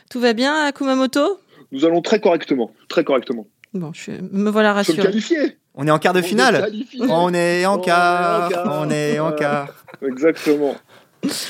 Tout 0.10 0.22
va 0.22 0.32
bien 0.32 0.64
à 0.64 0.72
Kumamoto 0.72 1.38
Nous 1.74 1.84
allons 1.84 2.02
très 2.02 2.22
correctement, 2.22 2.72
très 2.88 3.04
correctement. 3.04 3.46
Bon, 3.74 3.92
je 3.92 4.12
me 4.32 4.50
voilà 4.50 4.72
rassuré. 4.72 5.02
qualifié. 5.02 5.58
On 5.76 5.86
est 5.86 5.92
en 5.92 6.00
quart 6.00 6.14
de 6.14 6.22
finale. 6.22 6.72
On 7.10 7.34
est 7.34 7.66
en 7.66 7.78
quart. 7.78 8.50
On 8.68 8.90
est 8.90 9.20
en 9.20 9.34
quart. 9.34 9.84
Exactement. 10.02 10.76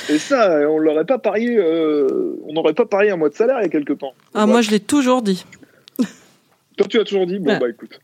Et 0.10 0.18
ça, 0.18 0.58
on 0.68 0.80
l'aurait 0.80 1.06
pas 1.06 1.20
parié. 1.20 1.56
Euh, 1.56 2.36
on 2.48 2.54
n'aurait 2.54 2.74
pas 2.74 2.88
parié 2.88 3.12
un 3.12 3.18
mois 3.18 3.30
de 3.30 3.36
salaire 3.36 3.58
il 3.60 3.64
y 3.64 3.68
a 3.68 3.70
quelque 3.70 3.94
temps. 3.94 4.14
Ah, 4.34 4.48
moi 4.48 4.62
je 4.62 4.72
l'ai 4.72 4.80
toujours 4.80 5.22
dit. 5.22 5.46
Toi 6.78 6.88
tu 6.90 7.00
as 7.00 7.04
toujours 7.04 7.28
dit? 7.28 7.38
Bon 7.38 7.52
Ouais. 7.52 7.60
bah 7.60 7.70
écoute. 7.70 8.00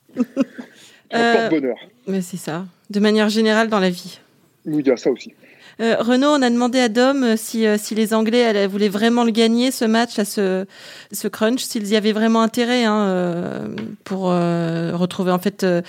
Euh, 1.13 1.49
Porte-bonheur. 1.49 1.77
Mais 2.07 2.21
c'est 2.21 2.37
ça. 2.37 2.65
De 2.89 2.99
manière 2.99 3.29
générale 3.29 3.67
dans 3.67 3.79
la 3.79 3.89
vie. 3.89 4.19
Oui, 4.65 4.81
il 4.85 4.87
y 4.87 4.91
a 4.91 4.97
ça 4.97 5.09
aussi. 5.09 5.33
Euh, 5.81 5.95
Renaud, 5.99 6.27
on 6.27 6.41
a 6.41 6.49
demandé 6.49 6.77
à 6.79 6.89
Dom 6.89 7.23
euh, 7.23 7.35
si, 7.37 7.65
euh, 7.65 7.77
si 7.77 7.95
les 7.95 8.13
Anglais 8.13 8.67
voulaient 8.67 8.89
vraiment 8.89 9.23
le 9.23 9.31
gagner, 9.31 9.71
ce 9.71 9.85
match, 9.85 10.21
ce, 10.21 10.65
ce 11.11 11.27
crunch, 11.29 11.61
s'ils 11.61 11.87
y 11.87 11.95
avaient 11.95 12.11
vraiment 12.11 12.41
intérêt 12.41 12.83
hein, 12.83 12.99
euh, 12.99 13.67
pour 14.03 14.29
euh, 14.29 14.91
retrouver 14.93 15.31
en 15.31 15.39
fait 15.39 15.63
euh, 15.63 15.81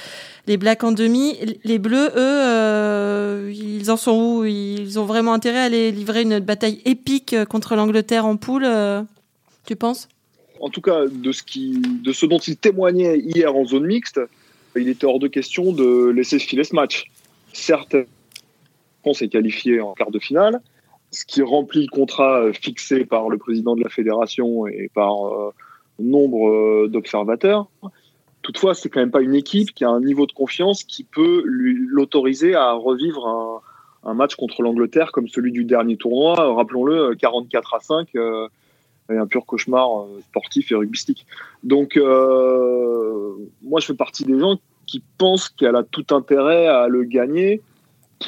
les 0.47 0.57
Blacks 0.57 0.85
en 0.85 0.93
demi. 0.93 1.39
Les 1.65 1.81
Bleus, 1.81 2.11
eux, 2.11 2.13
euh, 2.17 3.53
ils 3.53 3.91
en 3.91 3.97
sont 3.97 4.13
où? 4.13 4.45
Ils 4.45 4.97
ont 5.01 5.07
vraiment 5.07 5.33
intérêt 5.33 5.59
à 5.59 5.65
aller 5.65 5.91
livrer 5.91 6.23
une 6.23 6.39
bataille 6.39 6.81
épique 6.85 7.33
euh, 7.33 7.45
contre 7.45 7.75
l'Angleterre 7.75 8.27
en 8.27 8.37
poule, 8.37 8.65
euh, 8.65 9.03
tu 9.67 9.75
penses? 9.75 10.09
En 10.61 10.69
tout 10.69 10.83
cas, 10.83 11.07
de 11.11 11.33
ce, 11.33 11.43
qui, 11.43 11.83
de 12.05 12.13
ce 12.13 12.27
dont 12.27 12.39
il 12.39 12.57
témoignait 12.57 13.19
hier 13.19 13.57
en 13.57 13.65
zone 13.65 13.87
mixte, 13.87 14.21
il 14.77 14.89
était 14.89 15.07
hors 15.07 15.19
de 15.19 15.29
question 15.29 15.73
de 15.73 16.11
laisser 16.11 16.39
filer 16.39 16.65
ce 16.65 16.75
match. 16.75 17.11
Certes, 17.53 17.95
la 17.95 18.05
France 19.03 19.23
est 19.23 19.29
qualifiée 19.29 19.81
en 19.81 19.95
quart 19.95 20.11
de 20.11 20.19
finale, 20.19 20.61
ce 21.11 21.25
qui 21.25 21.43
remplit 21.43 21.83
le 21.83 21.89
contrat 21.89 22.41
euh, 22.41 22.53
fixé 22.53 23.05
par 23.05 23.29
le 23.29 23.39
président 23.39 23.75
de 23.75 23.83
la 23.83 23.89
fédération 23.89 24.67
et 24.67 24.91
par 24.95 25.27
euh, 25.27 25.53
nombre 26.01 26.49
euh, 26.49 26.89
d'observateurs. 26.89 27.69
Toutefois, 28.43 28.75
c'est 28.75 28.89
quand 28.89 29.01
même 29.01 29.11
pas 29.11 29.21
une 29.21 29.35
équipe 29.35 29.73
qui 29.75 29.85
a 29.85 29.91
un 29.91 30.01
niveau 30.01 30.27
de 30.27 30.33
confiance 30.33 30.83
qui 30.83 31.05
peut 31.05 31.43
l'autoriser 31.45 32.55
à 32.55 32.73
revivre 32.73 33.63
un, 34.03 34.15
match 34.15 34.35
contre 34.35 34.63
l'Angleterre 34.63 35.13
comme 35.13 35.29
celui 35.29 35.53
du 35.53 35.65
dernier 35.65 35.97
tournoi. 35.97 36.41
Euh, 36.41 36.53
Rappelons-le, 36.53 37.15
44 37.17 37.75
à 37.75 37.81
5, 37.81 38.09
euh, 38.17 38.49
et 38.49 38.51
un 39.17 39.27
pur 39.27 39.47
cauchemar 39.47 40.03
euh, 40.03 40.21
sportif 40.29 40.71
et 40.73 40.75
rugbystique. 40.75 41.27
Donc, 41.63 41.97
euh, 41.97 43.35
moi, 43.63 43.81
je 43.81 43.87
fais 43.87 43.95
partie 43.95 44.25
des 44.25 44.39
gens 44.39 44.59
qui 44.87 45.03
pensent 45.19 45.49
qu'elle 45.49 45.77
a 45.77 45.83
tout 45.85 46.07
intérêt 46.11 46.67
à 46.67 46.89
le 46.89 47.05
gagner 47.05 47.63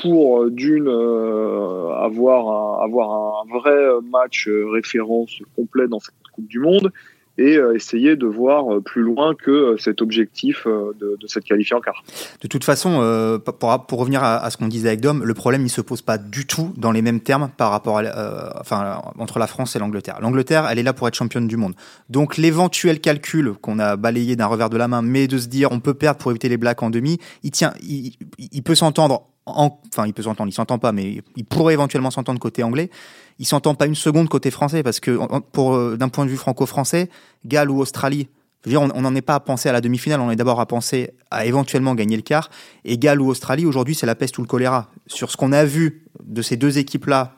pour, 0.00 0.42
euh, 0.42 0.50
d'une, 0.50 0.88
euh, 0.88 1.90
avoir, 1.94 2.48
un, 2.80 2.84
avoir 2.84 3.42
un 3.42 3.58
vrai 3.58 3.76
match 4.10 4.48
euh, 4.48 4.70
référence 4.70 5.38
complet 5.54 5.86
dans 5.88 6.00
cette 6.00 6.14
Coupe 6.32 6.48
du 6.48 6.60
Monde 6.60 6.90
et 7.38 7.56
euh, 7.56 7.74
essayer 7.74 8.16
de 8.16 8.26
voir 8.26 8.72
euh, 8.72 8.80
plus 8.80 9.02
loin 9.02 9.34
que 9.34 9.50
euh, 9.50 9.76
cet 9.78 10.02
objectif 10.02 10.66
de, 10.66 11.16
de 11.18 11.26
cette 11.26 11.44
qualifiée 11.44 11.76
en 11.76 11.80
quart. 11.80 12.04
De 12.40 12.48
toute 12.48 12.64
façon, 12.64 13.40
pour, 13.58 13.98
revenir 13.98 14.22
à, 14.22 14.50
ce 14.50 14.56
qu'on 14.56 14.68
disait 14.68 14.88
avec 14.88 15.00
Dom, 15.00 15.22
le 15.24 15.34
problème 15.34 15.64
il 15.64 15.70
se 15.70 15.80
pose 15.80 16.02
pas 16.02 16.18
du 16.18 16.46
tout 16.46 16.72
dans 16.76 16.92
les 16.92 17.02
mêmes 17.02 17.20
termes 17.20 17.50
par 17.56 17.70
rapport 17.70 17.98
à, 17.98 18.60
enfin, 18.60 19.00
entre 19.18 19.38
la 19.38 19.46
France 19.46 19.76
et 19.76 19.78
l'Angleterre. 19.78 20.18
L'Angleterre, 20.20 20.66
elle 20.70 20.78
est 20.78 20.82
là 20.82 20.92
pour 20.92 21.08
être 21.08 21.14
championne 21.14 21.46
du 21.46 21.56
monde. 21.56 21.74
Donc 22.10 22.36
l'éventuel 22.36 23.00
calcul 23.00 23.52
qu'on 23.60 23.78
a 23.78 23.96
balayé 23.96 24.36
d'un 24.36 24.46
revers 24.46 24.70
de 24.70 24.76
la 24.76 24.88
main, 24.88 25.02
mais 25.02 25.28
de 25.28 25.38
se 25.38 25.48
dire 25.48 25.72
on 25.72 25.80
peut 25.80 25.94
perdre 25.94 26.18
pour 26.18 26.30
éviter 26.30 26.48
les 26.48 26.56
Blacks 26.56 26.82
en 26.82 26.90
demi, 26.90 27.18
il 27.42 27.50
tient, 27.50 27.72
il 27.80 28.62
peut 28.62 28.74
s'entendre. 28.74 29.31
En, 29.46 29.80
enfin, 29.92 30.06
il 30.06 30.12
peut 30.12 30.22
s'entendre, 30.22 30.48
il 30.50 30.54
s'entend 30.54 30.78
pas, 30.78 30.92
mais 30.92 31.22
il 31.36 31.44
pourrait 31.44 31.74
éventuellement 31.74 32.10
s'entendre 32.10 32.38
côté 32.38 32.62
anglais. 32.62 32.90
Il 33.38 33.46
s'entend 33.46 33.74
pas 33.74 33.86
une 33.86 33.96
seconde 33.96 34.28
côté 34.28 34.50
français 34.50 34.82
parce 34.82 35.00
que, 35.00 35.18
pour 35.52 35.74
euh, 35.74 35.96
d'un 35.96 36.08
point 36.08 36.24
de 36.24 36.30
vue 36.30 36.36
franco-français, 36.36 37.10
Galles 37.44 37.70
ou 37.70 37.80
Australie, 37.80 38.28
je 38.64 38.70
veux 38.70 38.78
dire, 38.78 38.94
on 38.94 39.00
n'en 39.00 39.14
est 39.16 39.22
pas 39.22 39.34
à 39.34 39.40
penser 39.40 39.68
à 39.68 39.72
la 39.72 39.80
demi-finale, 39.80 40.20
on 40.20 40.30
est 40.30 40.36
d'abord 40.36 40.60
à 40.60 40.66
penser 40.66 41.10
à 41.32 41.44
éventuellement 41.44 41.96
gagner 41.96 42.14
le 42.14 42.22
quart. 42.22 42.48
Et 42.84 42.96
Galles 42.96 43.20
ou 43.20 43.28
Australie, 43.28 43.66
aujourd'hui, 43.66 43.96
c'est 43.96 44.06
la 44.06 44.14
peste 44.14 44.38
ou 44.38 44.42
le 44.42 44.46
choléra. 44.46 44.88
Sur 45.08 45.32
ce 45.32 45.36
qu'on 45.36 45.50
a 45.50 45.64
vu 45.64 46.04
de 46.24 46.42
ces 46.42 46.56
deux 46.56 46.78
équipes-là 46.78 47.34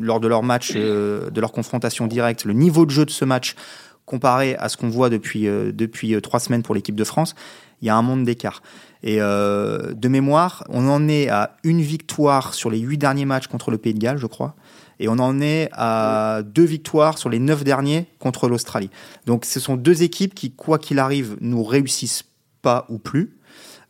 lors 0.00 0.20
de 0.20 0.28
leur 0.28 0.44
match, 0.44 0.74
euh, 0.76 1.30
de 1.30 1.40
leur 1.40 1.50
confrontation 1.50 2.06
directe, 2.06 2.44
le 2.44 2.52
niveau 2.52 2.86
de 2.86 2.90
jeu 2.92 3.04
de 3.04 3.10
ce 3.10 3.24
match 3.24 3.56
comparé 4.04 4.54
à 4.56 4.68
ce 4.68 4.76
qu'on 4.76 4.88
voit 4.88 5.10
depuis, 5.10 5.48
euh, 5.48 5.72
depuis 5.72 6.20
trois 6.22 6.38
semaines 6.38 6.62
pour 6.62 6.76
l'équipe 6.76 6.94
de 6.94 7.04
France, 7.04 7.34
il 7.82 7.86
y 7.86 7.90
a 7.90 7.96
un 7.96 8.02
monde 8.02 8.24
d'écart. 8.24 8.62
Et 9.02 9.20
euh, 9.20 9.92
de 9.92 10.08
mémoire, 10.08 10.64
on 10.68 10.88
en 10.88 11.08
est 11.08 11.28
à 11.28 11.56
une 11.64 11.80
victoire 11.80 12.54
sur 12.54 12.70
les 12.70 12.78
huit 12.78 12.98
derniers 12.98 13.24
matchs 13.24 13.46
contre 13.46 13.70
le 13.70 13.78
Pays 13.78 13.94
de 13.94 13.98
Galles, 13.98 14.18
je 14.18 14.26
crois. 14.26 14.54
Et 14.98 15.08
on 15.08 15.18
en 15.18 15.40
est 15.40 15.68
à 15.72 16.40
deux 16.44 16.64
victoires 16.64 17.18
sur 17.18 17.28
les 17.28 17.38
neuf 17.38 17.64
derniers 17.64 18.06
contre 18.18 18.48
l'Australie. 18.48 18.90
Donc 19.26 19.44
ce 19.44 19.60
sont 19.60 19.76
deux 19.76 20.02
équipes 20.02 20.34
qui, 20.34 20.52
quoi 20.52 20.78
qu'il 20.78 20.98
arrive, 20.98 21.36
nous 21.40 21.62
réussissent 21.62 22.24
pas 22.62 22.86
ou 22.88 22.98
plus. 22.98 23.35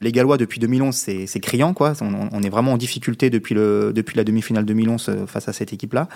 Les 0.02 0.12
Gallois, 0.12 0.36
depuis 0.36 0.60
2011, 0.60 0.94
c'est 0.94 1.40
criant, 1.40 1.72
quoi. 1.72 1.94
On, 2.02 2.42
est 2.42 2.50
vraiment 2.50 2.72
en 2.72 2.76
difficulté 2.76 3.30
depuis, 3.30 3.54
le, 3.54 3.92
depuis 3.94 4.16
la 4.16 4.24
demi-finale 4.24 4.66
2011 4.66 5.08
euh, 5.08 5.26
face 5.26 5.48
à 5.48 5.54
cette 5.54 5.72
équipe-là. 5.72 6.08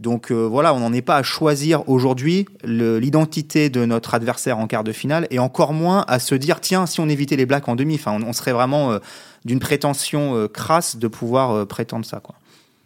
Donc 0.00 0.30
euh, 0.30 0.46
voilà, 0.46 0.72
on 0.72 0.80
n'en 0.80 0.92
est 0.92 1.02
pas 1.02 1.16
à 1.16 1.22
choisir 1.22 1.86
aujourd'hui 1.88 2.46
l'identité 2.64 3.68
de 3.68 3.84
notre 3.84 4.14
adversaire 4.14 4.58
en 4.58 4.66
quart 4.66 4.84
de 4.84 4.92
finale, 4.92 5.26
et 5.30 5.38
encore 5.38 5.74
moins 5.74 6.04
à 6.08 6.18
se 6.18 6.34
dire, 6.34 6.60
tiens, 6.60 6.86
si 6.86 7.00
on 7.00 7.08
évitait 7.08 7.36
les 7.36 7.44
Blacks 7.44 7.68
en 7.68 7.76
demi, 7.76 8.00
on, 8.06 8.22
on 8.22 8.32
serait 8.32 8.52
vraiment 8.52 8.92
euh, 8.92 8.98
d'une 9.44 9.60
prétention 9.60 10.48
crasse 10.52 10.96
de 10.96 11.06
pouvoir 11.06 11.66
prétendre 11.66 12.04
ça, 12.04 12.20
quoi. 12.20 12.34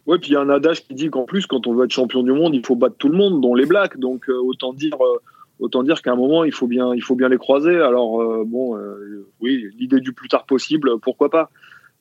Ouais, 0.06 0.18
puis 0.18 0.30
il 0.30 0.32
y 0.32 0.36
a 0.36 0.40
un 0.40 0.50
adage 0.50 0.84
qui 0.84 0.94
dit 0.94 1.08
qu'en 1.08 1.24
plus, 1.24 1.46
quand 1.46 1.66
on 1.66 1.74
veut 1.74 1.84
être 1.84 1.92
champion 1.92 2.22
du 2.22 2.32
monde, 2.32 2.54
il 2.54 2.66
faut 2.66 2.74
battre 2.74 2.96
tout 2.98 3.08
le 3.08 3.16
monde, 3.16 3.40
dont 3.40 3.54
les 3.54 3.66
Blacks. 3.66 3.96
Donc 3.98 4.28
autant 4.28 4.72
dire, 4.72 4.96
autant 5.60 5.82
dire 5.82 6.02
qu'à 6.02 6.12
un 6.12 6.16
moment, 6.16 6.42
il 6.44 6.52
faut 6.52 6.66
bien, 6.66 6.94
il 6.94 7.02
faut 7.02 7.14
bien 7.14 7.28
les 7.28 7.38
croiser. 7.38 7.76
Alors 7.76 8.20
euh, 8.20 8.44
bon, 8.46 8.76
euh, 8.76 9.26
oui, 9.40 9.66
l'idée 9.78 10.00
du 10.00 10.12
plus 10.12 10.28
tard 10.28 10.44
possible, 10.46 10.98
pourquoi 10.98 11.30
pas. 11.30 11.50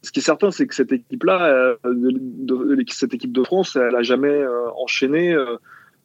Ce 0.01 0.11
qui 0.11 0.19
est 0.19 0.23
certain, 0.23 0.49
c'est 0.49 0.65
que 0.65 0.73
cette 0.73 0.93
équipe-là, 0.93 1.75
euh, 1.85 2.13
cette 2.87 3.13
équipe 3.13 3.33
de 3.33 3.43
France, 3.43 3.75
elle 3.75 3.95
a 3.95 4.01
jamais 4.01 4.41
enchaîné 4.77 5.35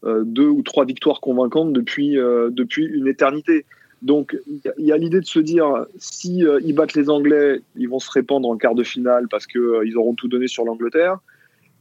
deux 0.05 0.49
ou 0.49 0.63
trois 0.63 0.85
victoires 0.85 1.21
convaincantes 1.21 1.73
depuis 1.73 2.17
depuis 2.17 2.85
une 2.85 3.07
éternité. 3.07 3.65
Donc 4.03 4.37
il 4.79 4.85
y 4.85 4.93
a- 4.93 4.97
l'idée 4.97 5.21
de 5.21 5.25
se 5.27 5.39
dire 5.39 5.87
si 5.97 6.45
ils 6.65 6.75
battent 6.75 6.95
les 6.95 7.09
Anglais, 7.09 7.63
ils 7.77 7.89
vont 7.89 8.01
se 8.01 8.11
répandre 8.11 8.49
en 8.49 8.57
quart 8.57 8.75
de 8.75 8.83
finale 8.83 9.29
parce 9.29 9.47
que 9.47 9.87
ils 9.87 9.97
auront 9.97 10.15
tout 10.15 10.29
donné 10.29 10.49
sur 10.49 10.65
l'Angleterre. 10.65 11.19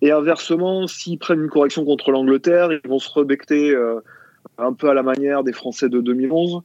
Et 0.01 0.11
inversement, 0.11 0.85
s'ils 0.87 1.17
prennent 1.17 1.41
une 1.41 1.49
correction 1.49 1.83
contre 1.83 2.11
l'Angleterre, 2.11 2.71
ils 2.71 2.89
vont 2.89 2.99
se 2.99 3.11
rebecter 3.11 3.75
un 4.57 4.73
peu 4.73 4.89
à 4.89 4.93
la 4.93 5.03
manière 5.03 5.43
des 5.43 5.53
Français 5.53 5.89
de 5.89 5.99
2011 5.99 6.61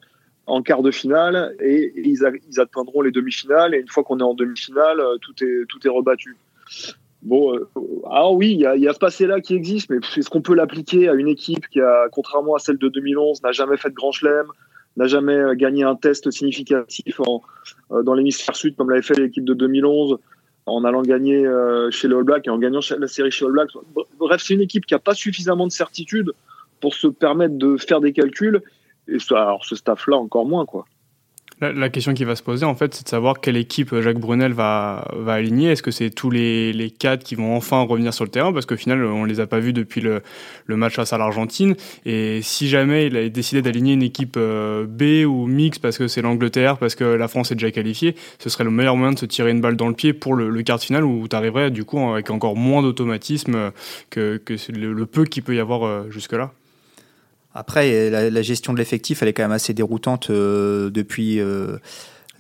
en 0.49 0.63
quart 0.63 0.83
de 0.83 0.91
finale 0.91 1.55
et 1.61 1.93
ils, 1.97 2.25
atteindront 2.59 3.03
les 3.03 3.11
demi-finales. 3.11 3.75
Et 3.75 3.81
une 3.81 3.89
fois 3.89 4.03
qu'on 4.03 4.19
est 4.19 4.25
en 4.25 4.35
demi-finale, 4.35 4.99
euh, 5.01 5.19
tout 5.21 5.35
est, 5.45 5.67
tout 5.69 5.87
est 5.87 5.91
rebattu. 5.91 6.37
Bon, 7.23 7.53
alors 8.11 8.35
oui, 8.35 8.53
il 8.53 8.61
y 8.61 8.89
a, 8.89 8.95
ce 8.95 8.99
passé-là 8.99 9.41
qui 9.41 9.55
existe, 9.55 9.91
mais 9.91 9.99
est-ce 10.17 10.31
qu'on 10.31 10.41
peut 10.41 10.55
l'appliquer 10.55 11.09
à 11.09 11.15
une 11.15 11.29
équipe 11.29 11.69
qui 11.69 11.81
a, 11.81 12.09
contrairement 12.13 12.55
à 12.55 12.61
celle 12.61 12.79
de 12.79 12.89
2011, 12.89 13.43
n'a 13.43 13.53
jamais 13.53 13.77
fait 13.77 13.91
de 13.91 13.95
grand 13.95 14.13
chelem, 14.13 14.47
n'a 14.97 15.07
jamais 15.07 15.35
euh, 15.35 15.55
gagné 15.55 15.83
un 15.83 15.97
test 15.97 16.31
significatif 16.31 17.21
en, 17.21 17.43
dans 18.03 18.15
l'hémisphère 18.15 18.55
sud 18.55 18.77
comme 18.77 18.91
l'avait 18.91 19.03
fait 19.03 19.19
l'équipe 19.19 19.45
de 19.45 19.55
2011 19.55 20.19
en 20.67 20.85
allant 20.85 21.03
gagner 21.03 21.49
chez 21.91 22.09
les 22.09 22.15
All 22.15 22.25
Blacks 22.25 22.47
et 22.47 22.51
en 22.51 22.59
gagnant 22.59 22.81
la 22.99 23.09
série 23.09 23.31
chez 23.31 23.47
All 23.47 23.53
Blacks? 23.53 23.71
Bref, 24.19 24.43
c'est 24.45 24.53
une 24.53 24.61
équipe 24.61 24.85
qui 24.85 24.93
n'a 24.93 24.99
pas 24.99 25.15
suffisamment 25.15 25.67
de 25.67 25.73
certitude 25.73 26.33
pour 26.81 26.95
se 26.95 27.07
permettre 27.07 27.57
de 27.57 27.77
faire 27.77 28.01
des 28.01 28.13
calculs. 28.13 28.63
Et 29.09 29.19
alors 29.31 29.65
ce 29.65 29.77
staff-là 29.77 30.17
encore 30.17 30.47
moins, 30.47 30.67
quoi. 30.67 30.85
La, 31.61 31.89
question 31.89 32.15
qui 32.15 32.23
va 32.23 32.37
se 32.37 32.43
poser, 32.43 32.65
en 32.65 32.77
fait, 32.77 32.95
c'est 32.95 33.03
de 33.03 33.09
savoir 33.09 33.41
quelle 33.41 33.57
équipe 33.57 33.93
Jacques 34.01 34.21
Brunel 34.21 34.53
va, 34.53 35.09
va 35.17 35.33
aligner. 35.33 35.73
Est-ce 35.73 35.83
que 35.83 35.91
c'est 35.91 36.11
tous 36.11 36.31
les, 36.31 36.73
les 36.73 36.89
quatre 36.89 37.25
qui 37.25 37.35
vont 37.35 37.57
enfin 37.57 37.83
revenir 37.83 38.15
sur 38.15 38.25
le 38.25 38.31
terrain? 38.31 38.53
Parce 38.53 38.65
qu'au 38.65 38.77
final, 38.77 39.05
on 39.05 39.25
les 39.25 39.41
a 39.41 39.49
pas 39.49 39.59
vus 39.59 39.73
depuis 39.73 40.01
le, 40.01 40.23
le 40.67 40.77
match 40.77 40.95
face 40.95 41.13
à 41.13 41.19
l'Argentine. 41.19 41.75
Et 42.07 42.43
si 42.43 42.69
jamais 42.69 43.09
il 43.09 43.17
a 43.17 43.29
décidé 43.29 43.61
d'aligner 43.61 43.95
une 43.95 44.05
équipe 44.05 44.37
euh, 44.37 44.87
B 44.87 45.27
ou 45.27 45.49
mix 45.49 45.81
parce 45.81 45.99
que 45.99 46.07
c'est 46.07 46.23
l'Angleterre, 46.23 46.79
parce 46.79 46.95
que 46.95 47.03
la 47.03 47.27
France 47.27 47.51
est 47.51 47.57
déjà 47.57 47.73
qualifiée, 47.73 48.15
ce 48.39 48.51
serait 48.51 48.65
le 48.65 48.71
meilleur 48.71 48.97
moyen 48.97 49.13
de 49.15 49.19
se 49.19 49.27
tirer 49.27 49.51
une 49.51 49.61
balle 49.61 49.77
dans 49.77 49.89
le 49.89 49.95
pied 49.95 50.13
pour 50.13 50.37
le, 50.37 50.63
quart 50.63 50.79
de 50.79 50.85
finale 50.85 51.05
où 51.05 51.27
tu 51.27 51.35
arriverais 51.35 51.73
du 51.73 51.85
coup 51.85 51.99
avec 51.99 52.31
encore 52.31 52.55
moins 52.55 52.83
d'automatisme 52.83 53.73
que, 54.11 54.37
que 54.37 54.55
le, 54.71 54.93
le 54.93 55.07
peu 55.07 55.25
qu'il 55.25 55.43
peut 55.43 55.57
y 55.57 55.61
avoir 55.61 55.85
euh, 55.85 56.09
jusque-là. 56.11 56.53
Après, 57.59 58.09
la, 58.09 58.43
gestion 58.43 58.73
de 58.73 58.79
l'effectif, 58.79 59.21
elle 59.21 59.29
est 59.29 59.33
quand 59.33 59.43
même 59.43 59.51
assez 59.51 59.75
déroutante 59.75 60.31
euh, 60.31 60.91
depuis. 60.91 61.41
Euh, 61.41 61.79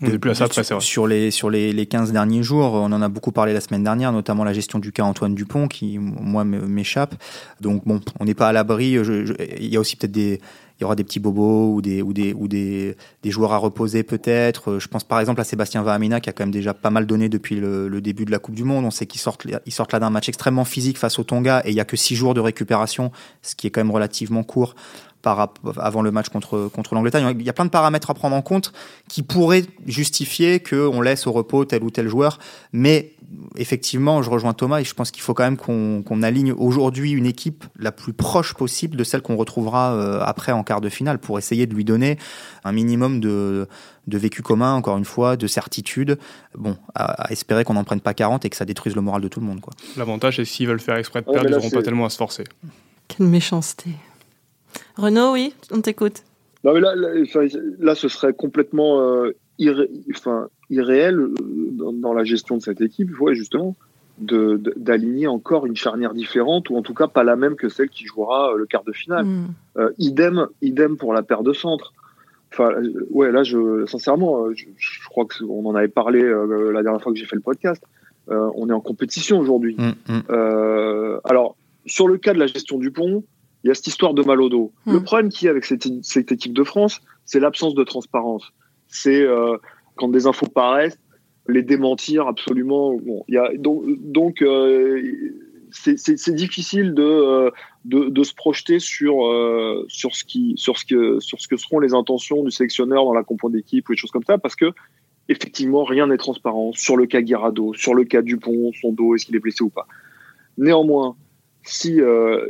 depuis 0.00 0.32
ça, 0.36 0.46
sur, 0.78 1.08
les 1.08 1.32
sur 1.32 1.50
les, 1.50 1.72
les 1.72 1.86
15 1.86 2.12
derniers 2.12 2.44
jours, 2.44 2.74
on 2.74 2.92
en 2.92 3.02
a 3.02 3.08
beaucoup 3.08 3.32
parlé 3.32 3.52
la 3.52 3.60
semaine 3.60 3.82
dernière, 3.82 4.12
notamment 4.12 4.44
la 4.44 4.52
gestion 4.52 4.78
du 4.78 4.92
cas 4.92 5.02
Antoine 5.02 5.34
Dupont 5.34 5.66
qui 5.66 5.98
moi 5.98 6.44
m'échappe. 6.44 7.16
Donc 7.60 7.84
bon, 7.84 7.98
on 8.20 8.26
n'est 8.26 8.34
pas 8.34 8.46
à 8.46 8.52
l'abri. 8.52 8.92
Il 8.92 9.66
y 9.66 9.76
a 9.76 9.80
aussi 9.80 9.96
peut-être 9.96 10.12
des 10.12 10.40
il 10.78 10.82
y 10.82 10.84
aura 10.84 10.94
des 10.94 11.02
petits 11.02 11.18
bobos 11.18 11.74
ou 11.74 11.82
des, 11.82 12.02
ou 12.02 12.12
des, 12.12 12.32
ou 12.32 12.46
des, 12.46 12.96
des 13.24 13.30
joueurs 13.32 13.52
à 13.52 13.56
reposer 13.56 14.04
peut-être. 14.04 14.78
Je 14.78 14.86
pense 14.86 15.02
par 15.02 15.18
exemple 15.18 15.40
à 15.40 15.44
Sébastien 15.44 15.82
Vahamina 15.82 16.20
qui 16.20 16.30
a 16.30 16.32
quand 16.32 16.44
même 16.44 16.52
déjà 16.52 16.72
pas 16.72 16.90
mal 16.90 17.04
donné 17.04 17.28
depuis 17.28 17.56
le, 17.56 17.88
le 17.88 18.00
début 18.00 18.24
de 18.24 18.30
la 18.30 18.38
Coupe 18.38 18.54
du 18.54 18.62
Monde. 18.62 18.84
On 18.84 18.92
sait 18.92 19.06
qu'ils 19.06 19.20
sortent, 19.20 19.44
ils 19.66 19.72
sortent 19.72 19.92
là 19.92 19.98
d'un 19.98 20.10
match 20.10 20.28
extrêmement 20.28 20.64
physique 20.64 20.96
face 20.96 21.18
au 21.18 21.24
Tonga 21.24 21.62
et 21.64 21.70
il 21.70 21.74
y 21.74 21.80
a 21.80 21.84
que 21.84 21.96
six 21.96 22.14
jours 22.14 22.32
de 22.32 22.40
récupération, 22.40 23.10
ce 23.42 23.56
qui 23.56 23.66
est 23.66 23.70
quand 23.70 23.80
même 23.80 23.90
relativement 23.90 24.44
court 24.44 24.76
par, 25.22 25.52
avant 25.78 26.02
le 26.02 26.10
match 26.10 26.28
contre, 26.28 26.68
contre 26.72 26.94
l'Angleterre. 26.94 27.30
Il 27.30 27.42
y 27.42 27.50
a 27.50 27.52
plein 27.52 27.64
de 27.64 27.70
paramètres 27.70 28.10
à 28.10 28.14
prendre 28.14 28.36
en 28.36 28.42
compte 28.42 28.72
qui 29.08 29.22
pourraient 29.22 29.64
justifier 29.86 30.60
qu'on 30.60 31.00
laisse 31.00 31.26
au 31.26 31.32
repos 31.32 31.64
tel 31.64 31.82
ou 31.82 31.90
tel 31.90 32.08
joueur. 32.08 32.38
Mais 32.72 33.14
effectivement, 33.56 34.22
je 34.22 34.30
rejoins 34.30 34.54
Thomas 34.54 34.80
et 34.80 34.84
je 34.84 34.94
pense 34.94 35.10
qu'il 35.10 35.22
faut 35.22 35.34
quand 35.34 35.44
même 35.44 35.56
qu'on 35.56 36.22
aligne 36.22 36.52
aujourd'hui 36.52 37.12
une 37.12 37.26
équipe 37.26 37.64
la 37.78 37.92
plus 37.92 38.12
proche 38.12 38.54
possible 38.54 38.96
de 38.96 39.04
celle 39.04 39.22
qu'on 39.22 39.36
retrouvera 39.36 39.92
euh, 39.92 40.20
après 40.22 40.52
en 40.52 40.62
quart 40.62 40.80
de 40.80 40.88
finale 40.88 41.18
pour 41.18 41.38
essayer 41.38 41.66
de 41.66 41.74
lui 41.74 41.84
donner 41.84 42.18
un 42.64 42.72
minimum 42.72 43.20
de, 43.20 43.68
de 44.06 44.18
vécu 44.18 44.42
commun, 44.42 44.74
encore 44.74 44.96
une 44.96 45.04
fois, 45.04 45.36
de 45.36 45.46
certitude. 45.46 46.18
Bon, 46.56 46.76
à, 46.94 47.30
espérer 47.30 47.64
qu'on 47.64 47.74
n'en 47.74 47.84
prenne 47.84 48.00
pas 48.00 48.14
40 48.14 48.44
et 48.44 48.50
que 48.50 48.56
ça 48.56 48.64
détruise 48.64 48.94
le 48.94 49.02
moral 49.02 49.20
de 49.20 49.28
tout 49.28 49.40
le 49.40 49.46
monde. 49.46 49.60
L'avantage, 49.96 50.36
c'est 50.36 50.44
s'ils 50.44 50.66
veulent 50.66 50.80
faire 50.80 50.96
exprès 50.96 51.20
de 51.20 51.26
perdre, 51.26 51.48
ils 51.48 51.52
n'auront 51.52 51.70
pas 51.70 51.82
tellement 51.82 52.06
à 52.06 52.10
se 52.10 52.16
forcer. 52.16 52.44
Quelle 53.08 53.26
méchanceté. 53.26 53.90
Renaud, 54.96 55.32
oui, 55.32 55.54
on 55.70 55.80
t'écoute. 55.80 56.22
là, 56.64 56.74
là, 57.78 57.94
ce 57.94 58.08
serait 58.08 58.32
complètement 58.32 59.00
euh, 59.00 59.32
enfin, 60.14 60.48
irréel 60.70 61.18
euh, 61.18 61.34
dans, 61.92 62.12
la 62.12 62.24
gestion 62.24 62.56
de 62.56 62.62
cette 62.62 62.80
équipe, 62.80 63.18
ouais, 63.20 63.34
justement, 63.34 63.76
d'aligner 64.18 65.28
encore 65.28 65.66
une 65.66 65.76
charnière 65.76 66.14
différente, 66.14 66.70
ou 66.70 66.76
en 66.76 66.82
tout 66.82 66.94
cas 66.94 67.06
pas 67.06 67.22
la 67.22 67.36
même 67.36 67.54
que 67.54 67.68
celle 67.68 67.88
qui 67.88 68.06
jouera 68.06 68.52
euh, 68.52 68.58
le 68.58 68.66
quart 68.66 68.84
de 68.84 68.92
finale. 68.92 69.24
Hmm. 69.24 69.54
idem, 69.98 70.48
idem 70.62 70.96
pour 70.96 71.12
la 71.12 71.22
paire 71.22 71.42
de 71.42 71.52
centre. 71.52 71.92
Enfin, 72.52 72.70
ouais, 73.10 73.30
là, 73.30 73.42
je, 73.42 73.84
sincèrement, 73.86 74.50
je, 74.54 74.64
crois 75.08 75.26
qu'on 75.26 75.66
en 75.66 75.74
avait 75.74 75.88
parlé 75.88 76.22
la 76.22 76.82
dernière 76.82 77.02
fois 77.02 77.12
que 77.12 77.18
j'ai 77.18 77.26
fait 77.26 77.36
le 77.36 77.42
podcast. 77.42 77.82
on 78.28 78.68
est 78.68 78.72
en 78.72 78.80
compétition 78.80 79.38
aujourd'hui. 79.38 79.76
Hmm, 79.76 80.12
hmm. 80.12 81.20
alors, 81.24 81.56
sur 81.86 82.08
le 82.08 82.16
cas 82.16 82.32
de 82.32 82.38
la 82.38 82.46
gestion 82.46 82.78
du 82.78 82.90
pont, 82.90 83.22
il 83.64 83.68
y 83.68 83.70
a 83.70 83.74
cette 83.74 83.88
histoire 83.88 84.14
de 84.14 84.22
mal 84.22 84.40
au 84.40 84.48
dos. 84.48 84.72
Le 84.86 85.00
hmm. 85.00 85.04
problème 85.04 85.28
qu'il 85.30 85.46
y 85.46 85.48
a 85.48 85.50
avec 85.50 85.64
cette, 85.64 86.32
équipe 86.32 86.52
de 86.52 86.64
France, 86.64 87.00
c'est 87.24 87.40
l'absence 87.40 87.74
de 87.74 87.84
transparence. 87.84 88.52
C'est 88.86 89.20
euh, 89.20 89.56
quand 89.96 90.08
des 90.08 90.26
infos 90.26 90.46
paraissent, 90.46 90.98
les 91.48 91.62
démentir 91.62 92.26
absolument. 92.28 92.94
Bon, 92.94 93.24
y 93.28 93.36
a, 93.36 93.50
donc, 93.56 93.84
donc 93.98 94.42
euh, 94.42 95.02
c'est 95.70 96.34
difficile 96.34 96.94
de, 96.94 97.02
euh, 97.02 97.50
de, 97.84 98.08
de, 98.08 98.22
se 98.22 98.34
projeter 98.34 98.78
sur, 98.78 99.16
sur, 99.88 100.14
ce 100.14 100.24
qui, 100.24 100.54
sur, 100.56 100.78
ce 100.78 100.84
que, 100.84 101.18
sur 101.20 101.40
ce 101.40 101.48
que 101.48 101.56
seront 101.56 101.80
les 101.80 101.94
intentions 101.94 102.44
du 102.44 102.50
sélectionneur 102.50 103.04
dans 103.04 103.12
la 103.12 103.24
compo 103.24 103.50
d'équipe 103.50 103.88
ou 103.88 103.92
des 103.92 103.98
choses 103.98 104.10
comme 104.10 104.24
ça, 104.24 104.38
parce 104.38 104.56
que 104.56 104.72
effectivement, 105.28 105.84
rien 105.84 106.06
n'est 106.06 106.16
transparent 106.16 106.72
sur 106.72 106.96
le 106.96 107.06
cas 107.06 107.20
Guirado, 107.20 107.74
sur 107.74 107.94
le 107.94 108.04
cas 108.04 108.22
Dupont, 108.22 108.70
son 108.80 108.92
dos, 108.92 109.14
est-ce 109.14 109.26
qu'il 109.26 109.36
est 109.36 109.40
blessé 109.40 109.62
ou 109.62 109.68
pas. 109.68 109.86
Néanmoins, 110.56 111.16
si 111.64 112.00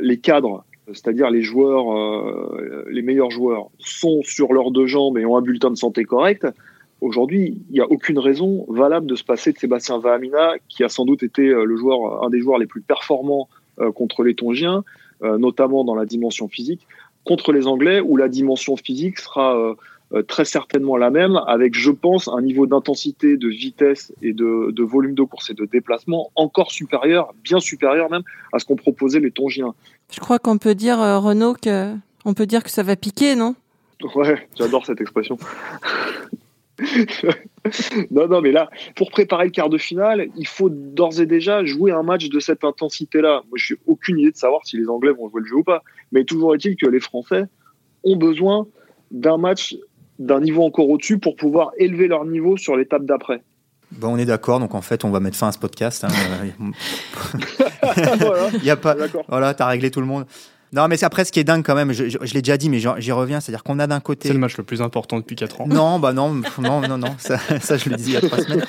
les 0.01 0.19
cadres 0.19 0.63
c'est-à-dire 0.93 1.29
les 1.29 1.41
joueurs, 1.41 1.97
euh, 1.97 2.85
les 2.89 3.01
meilleurs 3.01 3.31
joueurs, 3.31 3.69
sont 3.79 4.21
sur 4.23 4.53
leurs 4.53 4.71
deux 4.71 4.85
jambes 4.85 5.17
et 5.17 5.25
ont 5.25 5.37
un 5.37 5.41
bulletin 5.41 5.69
de 5.69 5.77
santé 5.77 6.03
correct, 6.03 6.47
aujourd'hui, 7.01 7.61
il 7.69 7.73
n'y 7.73 7.79
a 7.79 7.89
aucune 7.89 8.19
raison 8.19 8.65
valable 8.67 9.05
de 9.05 9.15
se 9.15 9.23
passer 9.23 9.51
de 9.51 9.57
Sébastien 9.57 9.99
Vahamina, 9.99 10.53
qui 10.67 10.83
a 10.83 10.89
sans 10.89 11.05
doute 11.05 11.23
été 11.23 11.47
euh, 11.47 11.63
le 11.63 11.75
joueur, 11.77 12.23
un 12.23 12.29
des 12.29 12.39
joueurs 12.39 12.57
les 12.57 12.67
plus 12.67 12.81
performants 12.81 13.47
euh, 13.79 13.91
contre 13.91 14.23
les 14.23 14.35
Tongiens, 14.35 14.83
notamment 15.21 15.83
dans 15.83 15.95
la 15.95 16.05
dimension 16.05 16.47
physique, 16.47 16.87
contre 17.25 17.51
les 17.51 17.67
Anglais, 17.67 17.99
où 17.99 18.15
la 18.15 18.29
dimension 18.29 18.77
physique 18.77 19.19
sera 19.19 19.75
très 20.27 20.45
certainement 20.45 20.97
la 20.97 21.11
même, 21.11 21.39
avec, 21.47 21.75
je 21.75 21.91
pense, 21.91 22.27
un 22.27 22.41
niveau 22.41 22.65
d'intensité, 22.65 23.37
de 23.37 23.47
vitesse 23.47 24.11
et 24.21 24.33
de, 24.33 24.71
de, 24.71 24.83
volume 24.83 25.13
de 25.13 25.23
course 25.23 25.51
et 25.51 25.53
de 25.53 25.65
déplacement 25.65 26.31
encore 26.35 26.71
supérieur, 26.71 27.33
bien 27.43 27.59
supérieur 27.59 28.09
même, 28.09 28.23
à 28.51 28.59
ce 28.59 28.65
qu'ont 28.65 28.75
proposé 28.75 29.19
les 29.19 29.31
Tongiens. 29.31 29.75
Je 30.11 30.19
crois 30.19 30.39
qu'on 30.39 30.57
peut 30.57 30.73
dire, 30.75 30.99
euh, 30.99 31.19
Renaud, 31.19 31.53
que 31.53 31.93
on 32.25 32.33
peut 32.33 32.45
dire 32.45 32.63
que 32.63 32.69
ça 32.69 32.83
va 32.83 32.95
piquer, 32.95 33.35
non? 33.35 33.55
Ouais, 34.15 34.47
j'adore 34.57 34.85
cette 34.85 35.01
expression. 35.01 35.37
non, 38.11 38.27
non, 38.27 38.41
mais 38.41 38.51
là, 38.51 38.69
pour 38.95 39.11
préparer 39.11 39.45
le 39.45 39.51
quart 39.51 39.69
de 39.69 39.77
finale, 39.77 40.27
il 40.37 40.47
faut 40.47 40.69
d'ores 40.69 41.19
et 41.19 41.25
déjà 41.25 41.65
jouer 41.65 41.91
un 41.91 42.03
match 42.03 42.29
de 42.29 42.39
cette 42.39 42.63
intensité-là. 42.63 43.43
Moi, 43.49 43.57
je 43.57 43.73
n'ai 43.73 43.79
aucune 43.87 44.19
idée 44.19 44.31
de 44.31 44.37
savoir 44.37 44.65
si 44.65 44.77
les 44.77 44.87
Anglais 44.87 45.11
vont 45.11 45.29
jouer 45.29 45.41
le 45.41 45.47
jeu 45.47 45.57
ou 45.57 45.63
pas. 45.63 45.83
Mais 46.11 46.23
toujours 46.23 46.55
est-il 46.55 46.77
que 46.77 46.87
les 46.87 46.99
Français 47.01 47.43
ont 48.03 48.15
besoin 48.15 48.67
d'un 49.11 49.37
match 49.37 49.75
d'un 50.19 50.41
niveau 50.41 50.63
encore 50.63 50.89
au-dessus 50.89 51.17
pour 51.17 51.35
pouvoir 51.35 51.71
élever 51.77 52.07
leur 52.07 52.25
niveau 52.25 52.57
sur 52.57 52.75
l'étape 52.75 53.05
d'après. 53.05 53.41
Bon, 53.91 54.09
on 54.09 54.17
est 54.17 54.25
d'accord, 54.25 54.59
donc 54.59 54.75
en 54.75 54.81
fait, 54.81 55.03
on 55.03 55.09
va 55.09 55.19
mettre 55.19 55.37
fin 55.37 55.47
à 55.47 55.51
ce 55.51 55.57
podcast. 55.57 56.03
Hein. 56.03 56.09
voilà. 58.19 58.49
Il 58.53 58.63
y 58.63 58.69
a 58.69 58.75
pas. 58.75 58.95
Voilà, 59.27 59.53
t'as 59.53 59.65
réglé 59.65 59.89
tout 59.89 60.01
le 60.01 60.05
monde. 60.05 60.25
Non, 60.71 60.87
mais 60.87 60.97
c'est 60.97 61.05
après 61.05 61.25
ce 61.25 61.31
qui 61.31 61.39
est 61.39 61.43
dingue 61.43 61.63
quand 61.65 61.73
même. 61.73 61.91
Je, 61.91 62.03
l'ai 62.03 62.41
déjà 62.41 62.57
dit, 62.57 62.69
mais 62.69 62.79
j'y 62.79 63.11
reviens. 63.11 63.39
C'est-à-dire 63.39 63.63
qu'on 63.63 63.79
a 63.79 63.87
d'un 63.87 63.99
côté. 63.99 64.27
C'est 64.27 64.33
le 64.33 64.39
match 64.39 64.57
le 64.57 64.63
plus 64.63 64.83
important 64.83 65.17
depuis 65.17 65.35
4 65.35 65.61
ans. 65.61 65.67
Non, 65.67 65.97
bah 65.97 66.13
non, 66.13 66.41
non, 66.59 66.81
non, 66.81 66.97
non. 66.99 67.15
Ça, 67.17 67.39
ça 67.61 67.77
je 67.77 67.89
le 67.89 67.95
disais 67.95 68.11
il 68.11 68.13
y 68.13 68.17
a 68.17 68.21
3 68.21 68.37
semaines. 68.43 68.65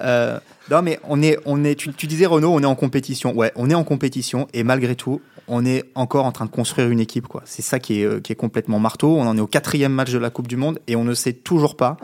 Euh, 0.00 0.40
non, 0.70 0.82
mais 0.82 0.98
on 1.04 1.22
est, 1.22 1.38
on 1.44 1.62
est. 1.62 1.76
Tu, 1.76 1.92
tu 1.92 2.08
disais 2.08 2.26
Renaud, 2.26 2.52
on 2.52 2.60
est 2.60 2.66
en 2.66 2.74
compétition. 2.74 3.32
Ouais, 3.36 3.52
on 3.54 3.70
est 3.70 3.74
en 3.74 3.84
compétition 3.84 4.48
et 4.54 4.64
malgré 4.64 4.96
tout, 4.96 5.20
on 5.48 5.64
est 5.64 5.84
encore 5.94 6.24
en 6.24 6.32
train 6.32 6.44
de 6.44 6.50
construire 6.50 6.88
une 6.88 7.00
équipe. 7.00 7.28
Quoi. 7.28 7.42
C'est 7.44 7.62
ça 7.62 7.78
qui 7.78 8.00
est, 8.00 8.04
euh, 8.04 8.20
qui 8.20 8.32
est 8.32 8.36
complètement 8.36 8.78
marteau. 8.78 9.16
On 9.16 9.26
en 9.26 9.36
est 9.36 9.40
au 9.40 9.46
quatrième 9.46 9.92
match 9.92 10.12
de 10.12 10.18
la 10.18 10.30
Coupe 10.30 10.48
du 10.48 10.56
Monde 10.56 10.78
et 10.86 10.96
on 10.96 11.04
ne 11.04 11.14
sait 11.14 11.32
toujours 11.32 11.76
pas 11.76 11.96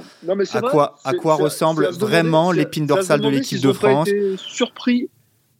à, 0.52 0.60
quoi, 0.60 0.96
à 1.04 1.12
quoi 1.14 1.34
ressemble 1.34 1.88
vraiment 1.88 2.52
l'épine 2.52 2.86
dorsale 2.86 3.20
de 3.20 3.28
l'équipe 3.28 3.60
de 3.60 3.72
France. 3.72 4.08
surpris 4.36 5.08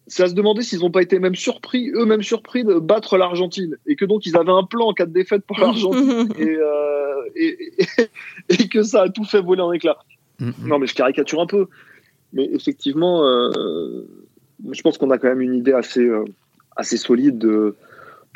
c'est 0.09 0.25
à 0.25 0.29
se 0.29 0.35
demander 0.35 0.63
s'ils 0.63 0.81
n'ont 0.81 0.91
pas 0.91 1.01
été 1.01 1.19
même 1.19 1.35
surpris, 1.35 1.91
eux-mêmes 1.95 2.23
surpris 2.23 2.65
de 2.65 2.75
battre 2.75 3.17
l'Argentine 3.17 3.79
et 3.87 3.97
que 3.97 4.05
donc 4.05 4.27
ils 4.27 4.37
avaient 4.37 4.53
un 4.53 4.65
plan 4.65 4.89
en 4.89 4.93
cas 4.93 5.07
de 5.07 5.13
défaite 5.13 5.45
pour 5.47 5.59
l'Argentine 5.59 6.29
euh, 6.41 7.23
et, 7.35 7.73
et, 8.49 8.69
que 8.69 8.83
ça 8.83 9.03
a 9.03 9.09
tout 9.09 9.25
fait 9.25 9.41
voler 9.41 9.63
en 9.63 9.73
éclats. 9.73 9.99
Mm, 10.39 10.49
mm. 10.49 10.69
Non, 10.69 10.79
mais 10.79 10.87
je 10.87 10.95
caricature 10.95 11.41
un 11.41 11.47
peu. 11.47 11.69
Mais 12.33 12.45
effectivement, 12.53 13.25
euh, 13.25 14.07
je 14.71 14.83
pense 14.83 14.99
qu'on 14.99 15.11
a 15.11 15.19
quand 15.19 15.29
même 15.29 15.41
une 15.41 15.55
idée 15.55 15.73
assez, 15.73 16.07
assez 16.77 16.97
solide 16.97 17.39
de, 17.39 17.77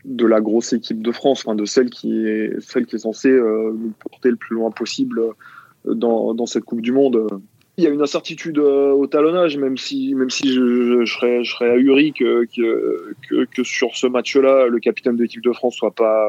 de 0.05 0.27
la 0.27 0.41
grosse 0.41 0.73
équipe 0.73 1.03
de 1.03 1.13
France, 1.13 1.43
enfin 1.45 1.55
de 1.55 1.65
celle 1.65 1.91
qui 1.91 2.27
est, 2.27 2.61
celle 2.61 2.87
qui 2.87 2.97
est 2.97 3.01
censée 3.01 3.31
euh, 3.31 3.73
nous 3.73 3.93
porter 3.99 4.31
le 4.31 4.37
plus 4.37 4.55
loin 4.55 4.71
possible 4.71 5.21
euh, 5.21 5.95
dans, 5.95 6.35
dans, 6.35 6.47
cette 6.47 6.65
Coupe 6.65 6.81
du 6.81 6.93
Monde. 6.93 7.27
Il 7.77 7.85
y 7.85 7.87
a 7.87 7.91
une 7.91 8.01
incertitude 8.01 8.59
euh, 8.59 8.93
au 8.93 9.07
talonnage, 9.07 9.59
même 9.59 9.77
si, 9.77 10.15
même 10.15 10.31
si 10.31 10.53
je, 10.53 11.05
serais, 11.05 11.45
je 11.45 11.51
serais 11.53 11.71
ahuri 11.71 12.13
que, 12.13 12.47
que, 12.47 13.45
que, 13.45 13.65
sur 13.65 13.97
ce 13.97 14.07
match-là, 14.07 14.69
le 14.69 14.79
capitaine 14.79 15.17
de 15.17 15.23
l'équipe 15.23 15.43
de 15.43 15.53
France 15.53 15.75
soit 15.75 15.95
pas, 15.95 16.29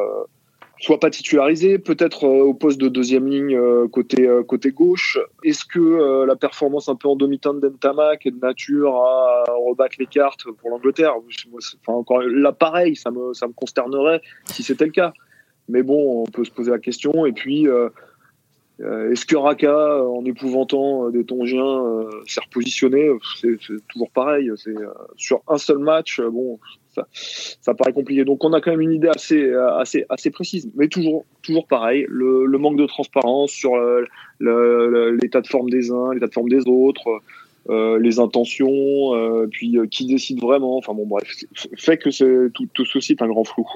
soit 0.79 0.99
pas 0.99 1.09
titularisé, 1.09 1.79
peut-être 1.79 2.25
au 2.25 2.53
poste 2.53 2.79
de 2.79 2.87
deuxième 2.87 3.27
ligne 3.27 3.59
côté 3.89 4.29
côté 4.47 4.71
gauche. 4.71 5.17
Est-ce 5.43 5.65
que 5.65 6.25
la 6.25 6.35
performance 6.35 6.89
un 6.89 6.95
peu 6.95 7.07
en 7.07 7.15
demi-teinte 7.15 7.59
d'Entamac 7.59 8.25
est 8.25 8.31
de 8.31 8.39
nature 8.39 8.95
à 8.95 9.43
rebattre 9.67 9.95
les 9.99 10.05
cartes 10.05 10.43
pour 10.59 10.69
l'Angleterre? 10.69 11.13
Enfin 11.81 11.93
encore 11.97 12.21
là 12.21 12.51
pareil, 12.51 12.95
ça 12.95 13.11
me 13.11 13.33
ça 13.33 13.47
me 13.47 13.53
consternerait 13.53 14.21
si 14.45 14.63
c'était 14.63 14.85
le 14.85 14.91
cas. 14.91 15.13
Mais 15.69 15.83
bon, 15.83 16.23
on 16.23 16.25
peut 16.25 16.45
se 16.45 16.51
poser 16.51 16.71
la 16.71 16.79
question. 16.79 17.25
Et 17.25 17.33
puis, 17.33 17.67
euh, 17.67 17.89
euh, 18.81 19.11
est-ce 19.11 19.25
que 19.25 19.35
Raka, 19.35 20.03
en 20.03 20.23
épouvantant 20.25 21.07
euh, 21.07 21.11
des 21.11 21.23
Tongiens, 21.23 21.83
s'est 22.25 22.41
repositionné? 22.41 23.09
C'est 23.41 23.57
toujours 23.87 24.09
pareil. 24.11 24.51
C'est 24.55 24.75
sur 25.15 25.41
un 25.47 25.57
seul 25.57 25.79
match. 25.79 26.21
Bon, 26.21 26.59
ça, 26.93 27.07
ça, 27.11 27.73
paraît 27.73 27.93
compliqué. 27.93 28.23
Donc, 28.23 28.43
on 28.43 28.53
a 28.53 28.61
quand 28.61 28.71
même 28.71 28.81
une 28.81 28.93
idée 28.93 29.09
assez, 29.09 29.51
assez, 29.53 30.05
assez 30.09 30.29
précise. 30.29 30.69
Mais 30.75 30.87
toujours, 30.87 31.25
toujours 31.41 31.67
pareil. 31.67 32.05
Le, 32.07 32.45
le 32.45 32.57
manque 32.57 32.77
de 32.77 32.85
transparence 32.85 33.51
sur 33.51 33.71
l'état 34.39 35.41
de 35.41 35.47
forme 35.47 35.69
des 35.69 35.91
uns, 35.91 36.13
l'état 36.13 36.27
de 36.27 36.33
forme 36.33 36.49
des 36.49 36.67
autres. 36.67 37.21
Euh, 37.69 37.99
les 37.99 38.19
intentions, 38.19 39.13
euh, 39.13 39.45
puis 39.51 39.77
euh, 39.77 39.87
qui 39.87 40.05
décide 40.05 40.39
vraiment. 40.39 40.77
Enfin 40.77 40.93
bon, 40.93 41.05
bref, 41.05 41.27
fait 41.75 41.97
que 41.97 42.47
tout, 42.47 42.65
tout, 42.73 42.85
ceci 42.85 43.11
est 43.11 43.21
un 43.21 43.27
grand 43.27 43.43
flou. 43.43 43.67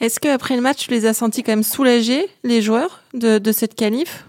Est-ce 0.00 0.20
qu'après 0.20 0.54
le 0.54 0.62
match, 0.62 0.86
tu 0.86 0.92
les 0.92 1.06
as 1.06 1.14
sentis 1.14 1.42
quand 1.42 1.50
même 1.50 1.64
soulagés, 1.64 2.26
les 2.44 2.62
joueurs 2.62 3.02
de, 3.14 3.38
de 3.38 3.52
cette 3.52 3.74
qualif? 3.74 4.26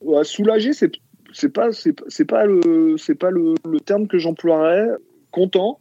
Ouais, 0.00 0.24
Soulagés, 0.24 0.72
c'est 0.72 0.90
c'est 1.32 1.52
pas 1.52 1.70
c'est 1.70 2.24
pas 2.24 2.44
le 2.46 2.96
c'est 2.98 3.14
pas 3.14 3.30
le, 3.30 3.54
le, 3.64 3.80
terme 3.80 4.08
que 4.08 4.18
j'emploierais. 4.18 4.88
Content, 5.30 5.78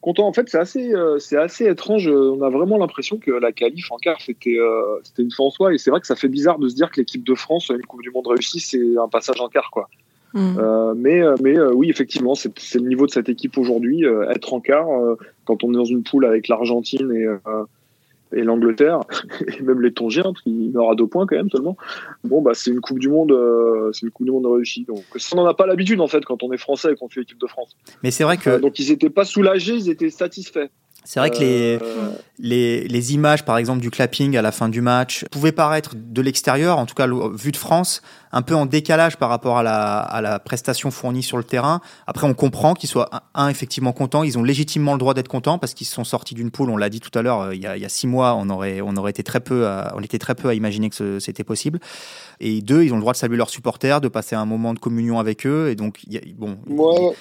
content. 0.00 0.26
En 0.28 0.32
fait, 0.32 0.48
c'est 0.48 0.58
assez 0.58 0.92
c'est 1.18 1.36
assez 1.36 1.66
étrange. 1.66 2.06
On 2.06 2.42
a 2.42 2.50
vraiment 2.50 2.78
l'impression 2.78 3.18
que 3.18 3.32
la 3.32 3.50
qualif 3.50 3.90
en 3.90 3.96
quart 3.96 4.20
c'était 4.20 4.58
c'était 5.02 5.22
une 5.22 5.32
fin 5.32 5.44
en 5.44 5.50
soi. 5.50 5.74
Et 5.74 5.78
c'est 5.78 5.90
vrai 5.90 6.00
que 6.00 6.06
ça 6.06 6.16
fait 6.16 6.28
bizarre 6.28 6.60
de 6.60 6.68
se 6.68 6.76
dire 6.76 6.92
que 6.92 7.00
l'équipe 7.00 7.24
de 7.24 7.34
France 7.34 7.70
une 7.70 7.84
Coupe 7.86 8.02
du 8.02 8.10
Monde 8.10 8.28
réussie, 8.28 8.60
c'est 8.60 8.96
un 8.98 9.08
passage 9.08 9.40
en 9.40 9.48
quart 9.48 9.70
quoi. 9.72 9.88
Mm. 10.36 10.58
Euh, 10.58 10.94
mais 10.94 11.22
euh, 11.22 11.34
mais 11.42 11.58
euh, 11.58 11.72
oui, 11.72 11.88
effectivement, 11.88 12.34
c'est 12.34 12.52
le 12.74 12.88
niveau 12.88 13.06
de 13.06 13.10
cette 13.10 13.30
équipe 13.30 13.56
aujourd'hui. 13.56 14.04
être 14.30 14.52
en 14.52 14.60
quart, 14.60 14.86
quand 15.44 15.64
on 15.64 15.72
est 15.72 15.76
dans 15.76 15.84
une 15.84 16.02
poule 16.02 16.26
avec 16.26 16.48
l'Argentine 16.48 17.10
et 17.12 17.26
et 18.32 18.42
l'Angleterre 18.42 19.00
et 19.46 19.62
même 19.62 19.80
les 19.80 19.92
Tongiens 19.92 20.32
qui 20.42 20.72
meurent 20.74 20.90
à 20.90 20.94
deux 20.96 21.06
points 21.06 21.26
quand 21.26 21.36
même 21.36 21.48
seulement 21.48 21.76
bon 22.24 22.42
bah 22.42 22.52
c'est 22.54 22.72
une 22.72 22.80
coupe 22.80 22.98
du 22.98 23.08
monde 23.08 23.32
c'est 23.92 24.02
une 24.02 24.10
coupe 24.10 24.26
du 24.26 24.32
monde 24.32 24.46
réussie 24.46 24.84
donc 24.84 25.04
ça 25.14 25.36
on 25.36 25.42
n'en 25.42 25.46
a 25.46 25.54
pas 25.54 25.64
l'habitude 25.64 26.00
en 26.00 26.08
fait 26.08 26.24
quand 26.24 26.42
on 26.42 26.50
est 26.50 26.56
français 26.56 26.90
et 26.90 26.96
qu'on 26.96 27.08
fait 27.08 27.20
l'équipe 27.20 27.40
de 27.40 27.46
France 27.46 27.76
mais 28.02 28.10
c'est 28.10 28.24
vrai 28.24 28.36
que 28.36 28.58
donc 28.58 28.80
ils 28.80 28.90
étaient 28.90 29.10
pas 29.10 29.24
soulagés 29.24 29.74
ils 29.74 29.90
étaient 29.90 30.10
satisfaits 30.10 30.66
c'est 31.06 31.20
vrai 31.20 31.30
que 31.30 31.38
les, 31.38 31.78
les, 32.40 32.88
les, 32.88 33.14
images, 33.14 33.44
par 33.44 33.58
exemple, 33.58 33.80
du 33.80 33.90
clapping 33.92 34.36
à 34.36 34.42
la 34.42 34.50
fin 34.50 34.68
du 34.68 34.80
match 34.80 35.24
pouvaient 35.30 35.52
paraître 35.52 35.92
de 35.94 36.20
l'extérieur, 36.20 36.78
en 36.78 36.84
tout 36.86 36.96
cas 36.96 37.06
vu 37.32 37.52
de 37.52 37.56
France, 37.56 38.02
un 38.32 38.42
peu 38.42 38.56
en 38.56 38.66
décalage 38.66 39.16
par 39.16 39.28
rapport 39.28 39.56
à 39.56 39.62
la, 39.62 39.98
à 39.98 40.20
la 40.20 40.40
prestation 40.40 40.90
fournie 40.90 41.22
sur 41.22 41.36
le 41.36 41.44
terrain. 41.44 41.80
Après, 42.08 42.26
on 42.26 42.34
comprend 42.34 42.74
qu'ils 42.74 42.88
soient, 42.88 43.08
un, 43.34 43.48
effectivement 43.48 43.92
contents. 43.92 44.24
Ils 44.24 44.36
ont 44.36 44.42
légitimement 44.42 44.94
le 44.94 44.98
droit 44.98 45.14
d'être 45.14 45.28
contents 45.28 45.58
parce 45.58 45.74
qu'ils 45.74 45.86
sont 45.86 46.02
sortis 46.02 46.34
d'une 46.34 46.50
poule. 46.50 46.70
On 46.70 46.76
l'a 46.76 46.90
dit 46.90 47.00
tout 47.00 47.16
à 47.16 47.22
l'heure, 47.22 47.40
euh, 47.40 47.54
il, 47.54 47.62
y 47.62 47.68
a, 47.68 47.76
il 47.76 47.82
y 47.82 47.86
a 47.86 47.88
six 47.88 48.08
mois, 48.08 48.34
on 48.34 48.50
aurait, 48.50 48.80
on 48.80 48.96
aurait 48.96 49.12
été 49.12 49.22
très 49.22 49.40
peu, 49.40 49.68
à, 49.68 49.94
on 49.96 50.00
était 50.00 50.18
très 50.18 50.34
peu 50.34 50.48
à 50.48 50.54
imaginer 50.54 50.90
que 50.90 51.20
c'était 51.20 51.44
possible. 51.44 51.78
Et 52.40 52.60
deux, 52.60 52.84
ils 52.84 52.92
ont 52.92 52.96
le 52.96 53.00
droit 53.00 53.12
de 53.12 53.18
saluer 53.18 53.36
leurs 53.36 53.50
supporters, 53.50 54.00
de 54.00 54.08
passer 54.08 54.36
un 54.36 54.44
moment 54.44 54.74
de 54.74 54.78
communion 54.78 55.18
avec 55.18 55.46
eux. 55.46 55.68
Et 55.70 55.74
donc, 55.74 56.00
y 56.08 56.18
a, 56.18 56.20
bon, 56.36 56.56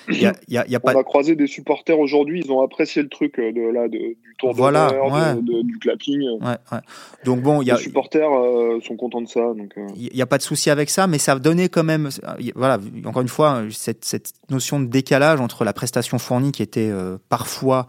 il 0.10 0.22
y 0.22 0.26
a, 0.26 0.34
y 0.48 0.58
a, 0.58 0.68
y 0.68 0.76
a 0.76 0.80
pas. 0.80 0.94
On 0.94 1.00
a 1.00 1.04
croisé 1.04 1.36
des 1.36 1.48
supporters 1.48 2.00
aujourd'hui. 2.00 2.42
Ils 2.46 2.52
ont 2.52 2.62
apprécié 2.62 3.02
le 3.02 3.10
truc 3.10 3.40
euh, 3.40 3.52
de 3.52 3.62
là, 3.74 3.88
de, 3.88 3.98
du 3.98 4.36
tour 4.38 4.54
voilà, 4.54 4.92
de, 4.92 5.64
du 5.64 5.80
clapping. 5.80 6.22
Ouais, 6.42 6.58
ouais. 6.72 6.80
Donc 7.24 7.42
bon, 7.42 7.62
y. 7.62 7.66
Les 7.66 7.78
supporters 7.78 8.32
euh, 8.32 8.80
sont 8.82 8.96
contents 8.96 9.22
de 9.22 9.28
ça. 9.28 9.42
Donc. 9.42 9.74
Il 9.96 10.10
n'y 10.14 10.22
a 10.22 10.26
pas 10.26 10.38
de 10.38 10.44
souci 10.44 10.70
avec 10.70 10.90
ça, 10.90 11.08
mais 11.08 11.18
ça 11.18 11.38
donnait 11.40 11.70
quand 11.70 11.84
même, 11.84 12.10
voilà, 12.56 12.80
encore 13.06 13.22
une 13.22 13.28
fois, 13.28 13.64
cette, 13.72 14.06
cette 14.06 14.34
notion 14.50 14.80
de 14.80 14.86
décalage 14.86 15.40
entre 15.40 15.64
la 15.64 15.74
prestation 15.74 16.18
fournie 16.18 16.52
qui 16.52 16.62
était 16.62 16.90
euh, 16.92 17.18
parfois 17.30 17.86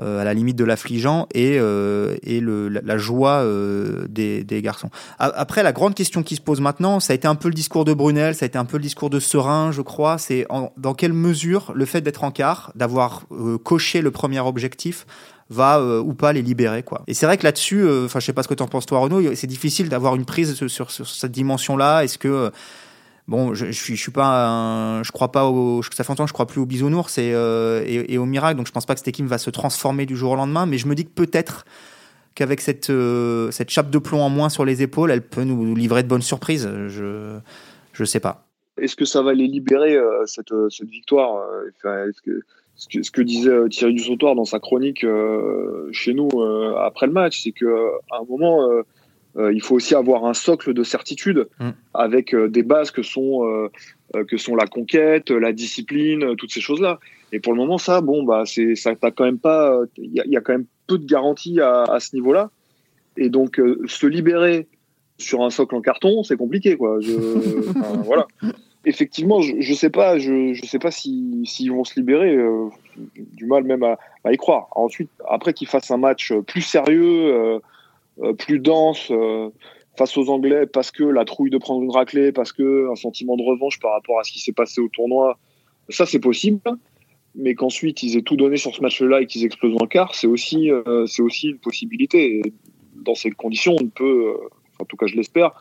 euh, 0.00 0.20
à 0.20 0.24
la 0.24 0.34
limite 0.34 0.56
de 0.56 0.64
l'affligeant 0.64 1.28
et, 1.34 1.56
euh, 1.56 2.16
et 2.24 2.40
le, 2.40 2.68
la, 2.68 2.98
joie 2.98 3.44
euh, 3.44 4.06
des, 4.08 4.42
des, 4.42 4.60
garçons. 4.60 4.90
Après, 5.20 5.62
la 5.62 5.70
grande 5.70 5.94
question 5.94 6.24
qui 6.24 6.34
se 6.34 6.40
pose 6.40 6.60
maintenant, 6.60 6.98
ça 6.98 7.12
a 7.12 7.14
été 7.14 7.28
un 7.28 7.36
peu 7.36 7.46
le 7.46 7.54
discours 7.54 7.84
de 7.84 7.94
Brunel, 7.94 8.34
ça 8.34 8.44
a 8.44 8.48
été 8.48 8.58
un 8.58 8.64
peu 8.64 8.76
le 8.76 8.82
discours 8.82 9.08
de 9.08 9.20
Serein, 9.20 9.70
je 9.70 9.82
crois, 9.82 10.18
c'est 10.18 10.48
dans 10.76 10.94
quelle 10.94 11.12
mesure 11.12 11.70
le 11.76 11.84
fait 11.84 12.00
d'être 12.00 12.24
en 12.24 12.32
quart, 12.32 12.72
d'avoir 12.74 13.22
coché 13.62 14.02
le 14.02 14.10
premier 14.10 14.40
objectif, 14.40 15.06
va 15.48 15.80
ou 16.00 16.14
pas 16.14 16.32
les 16.32 16.42
libérer 16.42 16.82
quoi. 16.82 17.02
Et 17.06 17.14
c'est 17.14 17.26
vrai 17.26 17.38
que 17.38 17.44
là-dessus, 17.44 17.88
enfin 18.04 18.18
je 18.18 18.26
sais 18.26 18.32
pas 18.32 18.42
ce 18.42 18.48
que 18.48 18.54
tu 18.54 18.64
en 18.64 18.66
penses 18.66 18.86
toi 18.86 18.98
Renaud, 18.98 19.34
c'est 19.36 19.46
difficile 19.46 19.88
d'avoir 19.88 20.16
une 20.16 20.24
prise 20.24 20.54
sur, 20.66 20.90
sur, 20.90 21.06
cette 21.06 21.30
dimension-là. 21.30 22.02
Est-ce 22.02 22.18
que 22.18 22.50
Bon, 23.26 23.54
je, 23.54 23.66
je 23.66 23.72
suis, 23.72 23.96
je 23.96 24.02
suis 24.02 24.12
pas, 24.12 25.02
je 25.02 25.10
crois 25.10 25.32
pas 25.32 25.46
au, 25.46 25.82
ça 25.82 26.04
fait 26.04 26.10
longtemps 26.10 26.26
je 26.26 26.34
crois 26.34 26.46
plus 26.46 26.60
aux 26.60 26.66
bisounours 26.66 27.16
et, 27.16 27.32
euh, 27.32 27.82
et, 27.86 28.12
et, 28.12 28.18
au 28.18 28.26
miracle, 28.26 28.58
donc 28.58 28.66
je 28.66 28.72
pense 28.72 28.84
pas 28.84 28.94
que 28.94 29.00
cette 29.00 29.18
va 29.22 29.38
se 29.38 29.48
transformer 29.48 30.04
du 30.04 30.14
jour 30.14 30.32
au 30.32 30.36
lendemain, 30.36 30.66
mais 30.66 30.76
je 30.76 30.86
me 30.86 30.94
dis 30.94 31.06
que 31.06 31.10
peut-être 31.10 31.64
qu'avec 32.34 32.60
cette, 32.60 32.90
euh, 32.90 33.50
cette 33.50 33.70
chape 33.70 33.88
de 33.88 33.98
plomb 33.98 34.20
en 34.20 34.28
moins 34.28 34.50
sur 34.50 34.66
les 34.66 34.82
épaules, 34.82 35.10
elle 35.10 35.22
peut 35.22 35.44
nous 35.44 35.74
livrer 35.74 36.02
de 36.02 36.08
bonnes 36.08 36.20
surprises. 36.20 36.68
Je, 36.88 37.38
je 37.94 38.04
sais 38.04 38.20
pas. 38.20 38.46
Est-ce 38.76 38.96
que 38.96 39.06
ça 39.06 39.22
va 39.22 39.32
les 39.32 39.46
libérer 39.46 39.96
euh, 39.96 40.26
cette, 40.26 40.52
cette 40.68 40.88
victoire 40.88 41.40
enfin, 41.78 42.06
est-ce 42.08 42.20
que, 42.20 42.40
ce 42.76 42.88
que, 42.88 43.02
ce 43.02 43.10
que 43.10 43.22
disait 43.22 43.68
Thierry 43.70 43.94
Dussautoir 43.94 44.34
dans 44.34 44.44
sa 44.44 44.58
chronique 44.58 45.06
chez 45.92 46.12
nous 46.12 46.28
après 46.78 47.06
le 47.06 47.12
match, 47.12 47.42
c'est 47.42 47.52
que 47.52 47.66
à 48.10 48.18
un 48.20 48.24
moment 48.28 48.68
euh, 49.36 49.52
il 49.52 49.60
faut 49.62 49.74
aussi 49.74 49.94
avoir 49.94 50.26
un 50.26 50.34
socle 50.34 50.72
de 50.74 50.84
certitude 50.84 51.48
mm. 51.58 51.70
avec 51.92 52.34
euh, 52.34 52.48
des 52.48 52.62
bases 52.62 52.90
que 52.90 53.02
sont 53.02 53.44
euh, 53.44 53.68
que 54.28 54.36
sont 54.36 54.54
la 54.54 54.66
conquête, 54.66 55.30
la 55.30 55.52
discipline, 55.52 56.36
toutes 56.36 56.52
ces 56.52 56.60
choses-là. 56.60 57.00
Et 57.32 57.40
pour 57.40 57.52
le 57.52 57.58
moment, 57.58 57.78
ça, 57.78 58.00
bon, 58.00 58.22
bah, 58.22 58.44
c'est 58.46 58.76
ça, 58.76 58.94
t'as 58.94 59.10
quand 59.10 59.24
même 59.24 59.40
pas, 59.40 59.76
il 59.98 60.10
y, 60.12 60.22
y, 60.30 60.36
a 60.36 60.40
quand 60.40 60.52
même 60.52 60.66
peu 60.86 60.98
de 60.98 61.04
garanties 61.04 61.60
à, 61.60 61.82
à 61.82 61.98
ce 61.98 62.14
niveau-là. 62.14 62.50
Et 63.16 63.28
donc, 63.28 63.60
se 63.86 64.06
libérer 64.06 64.68
sur 65.18 65.42
un 65.42 65.50
socle 65.50 65.74
en 65.74 65.80
carton, 65.80 66.22
c'est 66.22 66.36
compliqué, 66.36 66.76
quoi. 66.76 67.00
Je, 67.00 67.12
voilà. 68.04 68.28
Effectivement, 68.84 69.40
je, 69.40 69.54
je 69.58 69.74
sais 69.74 69.90
pas, 69.90 70.18
je, 70.18 70.52
je 70.52 70.64
sais 70.64 70.78
pas 70.78 70.92
s'ils 70.92 71.48
si, 71.48 71.68
vont 71.68 71.82
se 71.82 71.98
libérer. 71.98 72.38
du 73.32 73.46
mal 73.46 73.64
même 73.64 73.82
à, 73.82 73.98
à, 74.22 74.32
y 74.32 74.36
croire. 74.36 74.68
Ensuite, 74.76 75.10
après 75.28 75.54
qu'ils 75.54 75.66
fassent 75.66 75.90
un 75.90 75.96
match 75.96 76.32
plus 76.46 76.62
sérieux 76.62 77.60
plus 78.38 78.58
dense 78.58 79.10
euh, 79.10 79.50
face 79.96 80.16
aux 80.16 80.28
Anglais 80.28 80.66
parce 80.66 80.90
que 80.90 81.04
la 81.04 81.24
trouille 81.24 81.50
de 81.50 81.58
prendre 81.58 81.82
une 81.82 81.90
raclée, 81.90 82.32
parce 82.32 82.52
que 82.52 82.90
un 82.90 82.96
sentiment 82.96 83.36
de 83.36 83.42
revanche 83.42 83.80
par 83.80 83.92
rapport 83.92 84.18
à 84.18 84.24
ce 84.24 84.32
qui 84.32 84.40
s'est 84.40 84.52
passé 84.52 84.80
au 84.80 84.88
tournoi, 84.88 85.38
ça 85.88 86.06
c'est 86.06 86.20
possible. 86.20 86.60
Mais 87.36 87.54
qu'ensuite 87.54 88.02
ils 88.02 88.16
aient 88.16 88.22
tout 88.22 88.36
donné 88.36 88.56
sur 88.56 88.74
ce 88.74 88.80
match-là 88.80 89.20
et 89.20 89.26
qu'ils 89.26 89.44
explosent 89.44 89.76
en 89.80 89.86
quart, 89.86 90.14
c'est 90.14 90.28
aussi, 90.28 90.70
euh, 90.70 91.06
aussi 91.18 91.48
une 91.48 91.58
possibilité. 91.58 92.42
Dans 92.94 93.16
ces 93.16 93.30
conditions, 93.30 93.74
on 93.80 93.88
peut, 93.88 94.34
en 94.78 94.84
tout 94.84 94.96
cas 94.96 95.06
je 95.06 95.16
l'espère, 95.16 95.52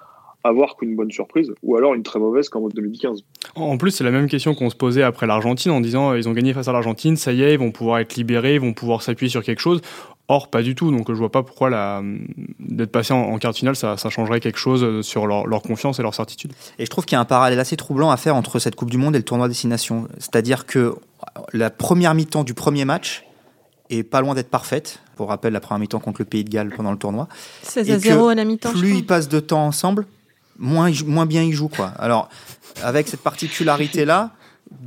avoir 0.43 0.75
qu'une 0.75 0.95
bonne 0.95 1.11
surprise 1.11 1.51
ou 1.63 1.75
alors 1.75 1.93
une 1.93 2.03
très 2.03 2.19
mauvaise 2.19 2.49
comme 2.49 2.65
en 2.65 2.69
2015. 2.69 3.23
En 3.55 3.77
plus, 3.77 3.91
c'est 3.91 4.03
la 4.03 4.11
même 4.11 4.27
question 4.27 4.53
qu'on 4.53 4.69
se 4.69 4.75
posait 4.75 5.03
après 5.03 5.25
l'Argentine 5.25 5.71
en 5.71 5.81
disant 5.81 6.13
ils 6.13 6.27
ont 6.27 6.33
gagné 6.33 6.53
face 6.53 6.67
à 6.67 6.73
l'Argentine, 6.73 7.15
ça 7.15 7.33
y 7.33 7.43
est, 7.43 7.53
ils 7.53 7.59
vont 7.59 7.71
pouvoir 7.71 7.99
être 7.99 8.15
libérés, 8.15 8.55
ils 8.55 8.61
vont 8.61 8.73
pouvoir 8.73 9.01
s'appuyer 9.01 9.29
sur 9.29 9.43
quelque 9.43 9.61
chose. 9.61 9.81
Or, 10.29 10.49
pas 10.49 10.61
du 10.61 10.73
tout. 10.73 10.89
Donc, 10.89 11.09
je 11.09 11.17
vois 11.17 11.31
pas 11.31 11.43
pourquoi 11.43 11.69
la... 11.69 12.01
d'être 12.59 12.91
passé 12.91 13.13
en, 13.13 13.37
quart 13.39 13.51
de 13.51 13.57
finale, 13.57 13.75
ça, 13.75 13.97
ça, 13.97 14.09
changerait 14.09 14.39
quelque 14.39 14.57
chose 14.57 15.05
sur 15.05 15.27
leur, 15.27 15.47
leur, 15.47 15.61
confiance 15.61 15.99
et 15.99 16.01
leur 16.01 16.15
certitude. 16.15 16.53
Et 16.79 16.85
je 16.85 16.89
trouve 16.89 17.05
qu'il 17.05 17.15
y 17.15 17.17
a 17.17 17.19
un 17.19 17.25
parallèle 17.25 17.59
assez 17.59 17.75
troublant 17.75 18.09
à 18.09 18.17
faire 18.17 18.35
entre 18.35 18.59
cette 18.59 18.75
Coupe 18.75 18.89
du 18.89 18.97
Monde 18.97 19.15
et 19.15 19.19
le 19.19 19.25
tournoi 19.25 19.49
Destination. 19.49 20.07
C'est-à-dire 20.19 20.65
que 20.65 20.95
la 21.51 21.69
première 21.69 22.13
mi-temps 22.15 22.45
du 22.45 22.53
premier 22.53 22.85
match 22.85 23.25
est 23.89 24.03
pas 24.03 24.21
loin 24.21 24.33
d'être 24.33 24.49
parfaite. 24.49 24.99
Pour 25.15 25.29
rappel, 25.29 25.53
la 25.53 25.59
première 25.59 25.79
mi-temps 25.79 25.99
contre 25.99 26.21
le 26.21 26.25
Pays 26.25 26.43
de 26.43 26.49
Galles 26.49 26.73
pendant 26.75 26.91
le 26.91 26.97
tournoi. 26.97 27.27
16 27.63 27.91
à 27.91 27.99
0 27.99 28.29
à 28.29 28.35
la 28.35 28.45
mi-temps. 28.45 28.71
Plus 28.71 28.97
ils 28.97 29.05
passent 29.05 29.29
de 29.29 29.39
temps 29.39 29.65
ensemble, 29.65 30.05
moins, 30.57 30.91
moins 31.05 31.25
bien 31.25 31.43
ils 31.43 31.53
jouent. 31.53 31.67
Quoi. 31.67 31.87
Alors, 31.97 32.29
avec 32.81 33.07
cette 33.07 33.21
particularité-là, 33.21 34.31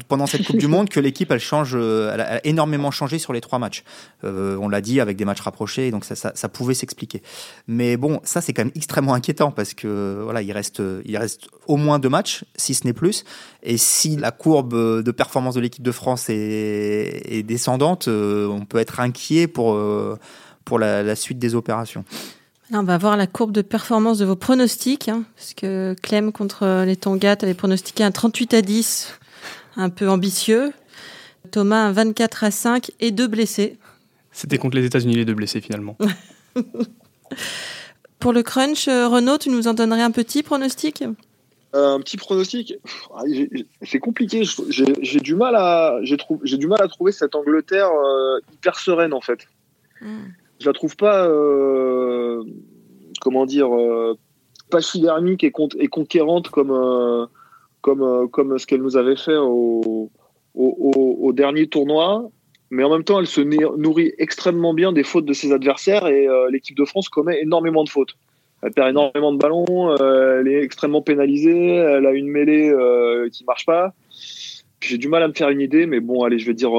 pendant 0.08 0.26
cette 0.26 0.46
Coupe 0.46 0.56
du 0.56 0.66
Monde 0.68 0.88
que 0.88 1.00
l'équipe 1.00 1.30
elle 1.30 1.40
change, 1.40 1.72
euh, 1.74 2.12
elle 2.12 2.20
a 2.20 2.46
énormément 2.46 2.90
changé 2.90 3.18
sur 3.18 3.32
les 3.32 3.40
trois 3.40 3.58
matchs. 3.58 3.84
Euh, 4.24 4.56
on 4.60 4.68
l'a 4.68 4.80
dit 4.80 5.00
avec 5.00 5.16
des 5.16 5.24
matchs 5.24 5.40
rapprochés, 5.40 5.90
donc 5.90 6.04
ça, 6.04 6.14
ça, 6.14 6.32
ça 6.34 6.48
pouvait 6.48 6.74
s'expliquer. 6.74 7.22
Mais 7.66 7.96
bon, 7.96 8.20
ça 8.24 8.40
c'est 8.40 8.52
quand 8.52 8.64
même 8.64 8.72
extrêmement 8.74 9.14
inquiétant 9.14 9.50
parce 9.50 9.74
que 9.74 10.20
voilà, 10.22 10.42
il 10.42 10.52
reste, 10.52 10.82
il 11.04 11.16
reste 11.16 11.48
au 11.66 11.76
moins 11.76 11.98
deux 11.98 12.08
matchs, 12.08 12.44
si 12.56 12.74
ce 12.74 12.86
n'est 12.86 12.92
plus. 12.92 13.24
Et 13.62 13.76
si 13.76 14.16
la 14.16 14.30
courbe 14.30 15.02
de 15.02 15.10
performance 15.10 15.54
de 15.54 15.60
l'équipe 15.60 15.84
de 15.84 15.92
France 15.92 16.28
est, 16.28 17.22
est 17.24 17.42
descendante, 17.42 18.08
euh, 18.08 18.46
on 18.48 18.64
peut 18.64 18.78
être 18.78 19.00
inquiet 19.00 19.46
pour 19.46 19.76
pour 20.64 20.78
la, 20.78 21.02
la 21.02 21.14
suite 21.14 21.38
des 21.38 21.54
opérations. 21.54 22.04
Là, 22.70 22.80
on 22.80 22.82
va 22.82 22.98
voir 22.98 23.16
la 23.16 23.28
courbe 23.28 23.52
de 23.52 23.62
performance 23.62 24.18
de 24.18 24.24
vos 24.24 24.34
pronostics, 24.34 25.08
hein, 25.08 25.22
parce 25.36 25.54
que 25.54 25.94
Clem 26.02 26.32
contre 26.32 26.84
les 26.84 26.96
Tonga, 26.96 27.36
avait 27.40 27.54
pronostiqué 27.54 28.02
un 28.02 28.10
38 28.10 28.54
à 28.54 28.62
10 28.62 29.18
un 29.76 29.90
peu 29.90 30.08
ambitieux. 30.08 30.72
Thomas, 31.50 31.84
un 31.84 31.92
24 31.92 32.44
à 32.44 32.50
5 32.50 32.90
et 33.00 33.10
deux 33.10 33.28
blessés. 33.28 33.78
C'était 34.32 34.58
contre 34.58 34.76
les 34.76 34.84
États-Unis, 34.84 35.14
les 35.14 35.24
deux 35.24 35.34
blessés 35.34 35.60
finalement. 35.60 35.96
Pour 38.18 38.32
le 38.32 38.42
crunch, 38.42 38.86
Renaud, 38.86 39.38
tu 39.38 39.50
nous 39.50 39.68
en 39.68 39.74
donnerais 39.74 40.02
un 40.02 40.10
petit 40.10 40.42
pronostic? 40.42 41.04
Un 41.72 42.00
petit 42.00 42.16
pronostic, 42.16 42.74
ah, 43.14 43.22
c'est 43.82 43.98
compliqué. 43.98 44.42
J'ai 44.68 45.20
du 45.20 45.34
mal 45.34 45.54
à, 45.56 45.98
j'ai 46.02 46.56
du 46.56 46.66
mal 46.66 46.80
à 46.80 46.88
trouver 46.88 47.12
cette 47.12 47.34
Angleterre 47.34 47.90
hyper 48.52 48.78
sereine 48.78 49.12
en 49.12 49.20
fait. 49.20 49.46
Hmm. 50.00 50.28
Je 50.58 50.66
la 50.66 50.72
trouve 50.72 50.96
pas, 50.96 51.28
comment 53.20 53.44
dire, 53.44 53.68
pachydermique 54.70 55.44
et, 55.44 55.52
et 55.78 55.88
conquérante 55.88 56.48
comme 56.48 57.28
comme, 57.80 58.02
euh, 58.02 58.26
comme 58.26 58.58
ce 58.58 58.66
qu'elle 58.66 58.82
nous 58.82 58.96
avait 58.96 59.16
fait 59.16 59.36
au, 59.36 60.10
au, 60.54 61.32
dernier 61.32 61.66
tournoi. 61.66 62.30
Mais 62.70 62.82
en 62.82 62.90
même 62.90 63.04
temps, 63.04 63.20
elle 63.20 63.26
se 63.26 63.40
nourrit 63.40 64.12
extrêmement 64.18 64.74
bien 64.74 64.92
des 64.92 65.04
fautes 65.04 65.24
de 65.24 65.32
ses 65.32 65.52
adversaires 65.52 66.08
et 66.08 66.26
euh, 66.26 66.50
l'équipe 66.50 66.76
de 66.76 66.84
France 66.84 67.08
commet 67.08 67.40
énormément 67.40 67.84
de 67.84 67.88
fautes. 67.88 68.16
Elle 68.62 68.72
perd 68.72 68.88
énormément 68.88 69.32
de 69.32 69.38
ballons, 69.38 69.94
euh, 70.00 70.40
elle 70.40 70.48
est 70.48 70.62
extrêmement 70.62 71.02
pénalisée, 71.02 71.76
elle 71.76 72.06
a 72.06 72.12
une 72.12 72.26
mêlée 72.26 72.74
qui 73.30 73.44
marche 73.44 73.66
pas. 73.66 73.92
J'ai 74.80 74.98
du 74.98 75.08
mal 75.08 75.22
à 75.22 75.28
me 75.28 75.32
faire 75.32 75.50
une 75.50 75.60
idée, 75.60 75.86
mais 75.86 76.00
bon, 76.00 76.24
allez, 76.24 76.38
je 76.38 76.46
vais 76.46 76.54
dire 76.54 76.72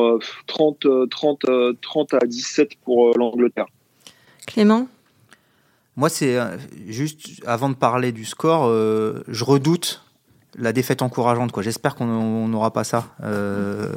30, 0.47 0.87
30, 1.09 1.45
30 1.81 2.13
à 2.15 2.25
17 2.25 2.71
pour 2.83 3.17
l'Angleterre. 3.17 3.67
Clément? 4.45 4.87
Moi, 5.95 6.09
c'est 6.09 6.37
juste 6.87 7.41
avant 7.45 7.69
de 7.69 7.75
parler 7.75 8.11
du 8.11 8.25
score, 8.25 8.69
je 8.69 9.43
redoute 9.43 10.01
la 10.57 10.73
défaite 10.73 11.01
encourageante. 11.01 11.51
quoi. 11.51 11.63
J'espère 11.63 11.95
qu'on 11.95 12.47
n'aura 12.47 12.71
pas 12.71 12.83
ça. 12.83 13.05
Euh, 13.23 13.91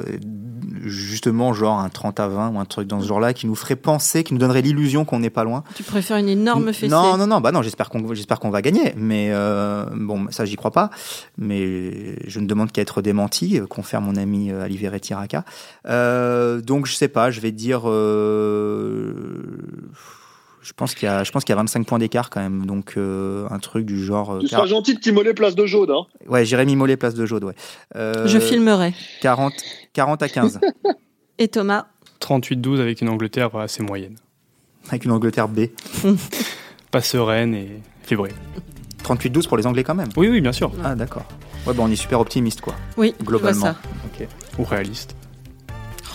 justement, 0.83 1.53
genre 1.53 1.79
un 1.79 1.89
30 1.89 2.19
à 2.19 2.27
20 2.27 2.49
ou 2.49 2.59
un 2.59 2.65
truc 2.65 2.87
dans 2.87 3.01
ce 3.01 3.07
genre-là 3.07 3.33
qui 3.33 3.47
nous 3.47 3.55
ferait 3.55 3.75
penser, 3.75 4.23
qui 4.23 4.33
nous 4.33 4.39
donnerait 4.39 4.61
l'illusion 4.61 5.03
qu'on 5.05 5.19
n'est 5.19 5.29
pas 5.29 5.43
loin. 5.43 5.63
Tu 5.75 5.83
préfères 5.83 6.17
une 6.17 6.29
énorme 6.29 6.71
fessée? 6.73 6.87
Non, 6.87 7.17
non, 7.17 7.27
non, 7.27 7.41
bah 7.41 7.51
non, 7.51 7.61
j'espère 7.61 7.89
qu'on 7.89 8.13
j'espère 8.13 8.39
qu'on 8.39 8.51
va 8.51 8.61
gagner. 8.61 8.93
Mais 8.95 9.29
euh, 9.31 9.85
bon, 9.93 10.27
ça, 10.29 10.45
j'y 10.45 10.55
crois 10.55 10.71
pas. 10.71 10.91
Mais 11.37 12.15
je 12.27 12.39
ne 12.39 12.45
demande 12.45 12.71
qu'à 12.71 12.81
être 12.81 13.01
démenti, 13.01 13.59
euh, 13.59 13.65
confère 13.65 14.01
mon 14.01 14.15
ami 14.15 14.51
Alivere 14.51 14.99
Tiraka. 14.99 15.43
donc, 15.85 16.85
je 16.85 16.93
sais 16.93 17.07
pas, 17.07 17.31
je 17.31 17.41
vais 17.41 17.51
dire 17.51 17.81
je 20.61 20.73
pense 20.73 20.93
qu'il 20.93 21.07
y 21.07 21.09
a, 21.09 21.23
je 21.23 21.31
pense 21.31 21.43
qu'il 21.43 21.53
y 21.53 21.57
a 21.57 21.61
25 21.61 21.85
points 21.85 21.99
d'écart 21.99 22.29
quand 22.29 22.39
même. 22.39 22.65
Donc 22.65 22.93
euh, 22.97 23.47
un 23.49 23.59
truc 23.59 23.85
du 23.85 24.03
genre. 24.03 24.35
Euh, 24.35 24.39
tu 24.39 24.47
seras 24.47 24.65
gentil 24.65 24.95
de 24.95 24.99
t'immoler 24.99 25.33
place 25.33 25.55
de 25.55 25.65
Jaude. 25.65 25.91
Hein 25.91 26.05
ouais, 26.27 26.45
j'irai 26.45 26.65
m'immoler 26.65 26.97
place 26.97 27.15
de 27.15 27.25
Jaude. 27.25 27.43
Ouais. 27.43 27.55
Euh, 27.95 28.27
je 28.27 28.39
filmerai. 28.39 28.93
40, 29.21 29.53
40 29.93 30.21
à 30.21 30.29
15. 30.29 30.59
Et 31.39 31.47
Thomas? 31.47 31.87
38-12 32.21 32.79
avec 32.79 33.01
une 33.01 33.09
Angleterre 33.09 33.55
assez 33.55 33.81
moyenne. 33.81 34.15
Avec 34.89 35.05
une 35.05 35.11
Angleterre 35.11 35.47
B. 35.47 35.61
Pas 36.91 37.01
sereine 37.01 37.55
et 37.55 37.81
fébrile. 38.03 38.33
38-12 39.03 39.47
pour 39.47 39.57
les 39.57 39.65
Anglais 39.65 39.83
quand 39.83 39.95
même. 39.95 40.09
Oui, 40.17 40.27
oui, 40.27 40.41
bien 40.41 40.51
sûr. 40.51 40.71
Ah 40.83 40.93
d'accord. 40.93 41.23
Ouais, 41.65 41.73
bon, 41.73 41.85
on 41.85 41.91
est 41.91 41.95
super 41.95 42.19
optimiste 42.19 42.61
quoi. 42.61 42.75
Oui, 42.97 43.15
globalement. 43.23 43.61
Ça. 43.61 43.75
Ok. 44.05 44.27
Ou 44.59 44.63
réaliste. 44.63 45.15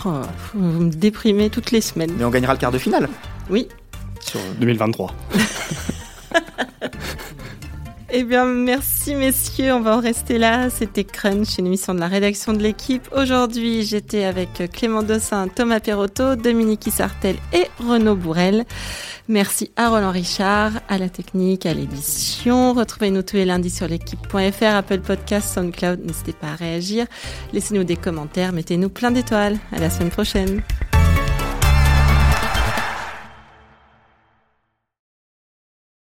Oh, 0.05 0.21
vous 0.53 0.83
me 0.83 0.91
déprimez 0.91 1.49
toutes 1.49 1.71
les 1.71 1.81
semaines. 1.81 2.11
Mais 2.17 2.23
on 2.23 2.29
gagnera 2.29 2.53
le 2.53 2.59
quart 2.59 2.71
de 2.71 2.77
finale. 2.77 3.09
Oui 3.49 3.67
sur 4.21 4.39
2023. 4.59 5.13
Eh 8.09 8.23
bien, 8.23 8.45
merci 8.45 9.15
messieurs, 9.15 9.73
on 9.73 9.81
va 9.81 9.97
en 9.97 9.99
rester 9.99 10.37
là. 10.37 10.69
C'était 10.69 11.03
Crunch, 11.03 11.57
une 11.57 11.67
émission 11.67 11.93
de 11.93 11.99
la 11.99 12.07
rédaction 12.07 12.53
de 12.53 12.59
l'équipe. 12.59 13.05
Aujourd'hui, 13.13 13.83
j'étais 13.83 14.23
avec 14.23 14.71
Clément 14.71 15.03
Dossin, 15.03 15.49
Thomas 15.49 15.81
Perotto, 15.81 16.37
Dominique 16.37 16.87
Sartel 16.89 17.35
et 17.51 17.65
Renaud 17.85 18.15
Bourrel. 18.15 18.63
Merci 19.27 19.71
à 19.75 19.89
Roland 19.89 20.11
Richard, 20.11 20.71
à 20.87 20.97
la 20.97 21.09
technique, 21.09 21.65
à 21.65 21.73
l'édition. 21.73 22.73
Retrouvez-nous 22.73 23.23
tous 23.23 23.35
les 23.35 23.45
lundis 23.45 23.69
sur 23.69 23.89
l'équipe.fr, 23.89 24.63
Apple 24.63 25.01
Podcast, 25.01 25.53
SoundCloud. 25.53 25.99
N'hésitez 26.05 26.31
pas 26.31 26.47
à 26.47 26.55
réagir. 26.55 27.07
Laissez-nous 27.51 27.83
des 27.83 27.97
commentaires, 27.97 28.53
mettez-nous 28.53 28.89
plein 28.89 29.11
d'étoiles. 29.11 29.57
À 29.73 29.79
la 29.79 29.89
semaine 29.89 30.11
prochaine. 30.11 30.63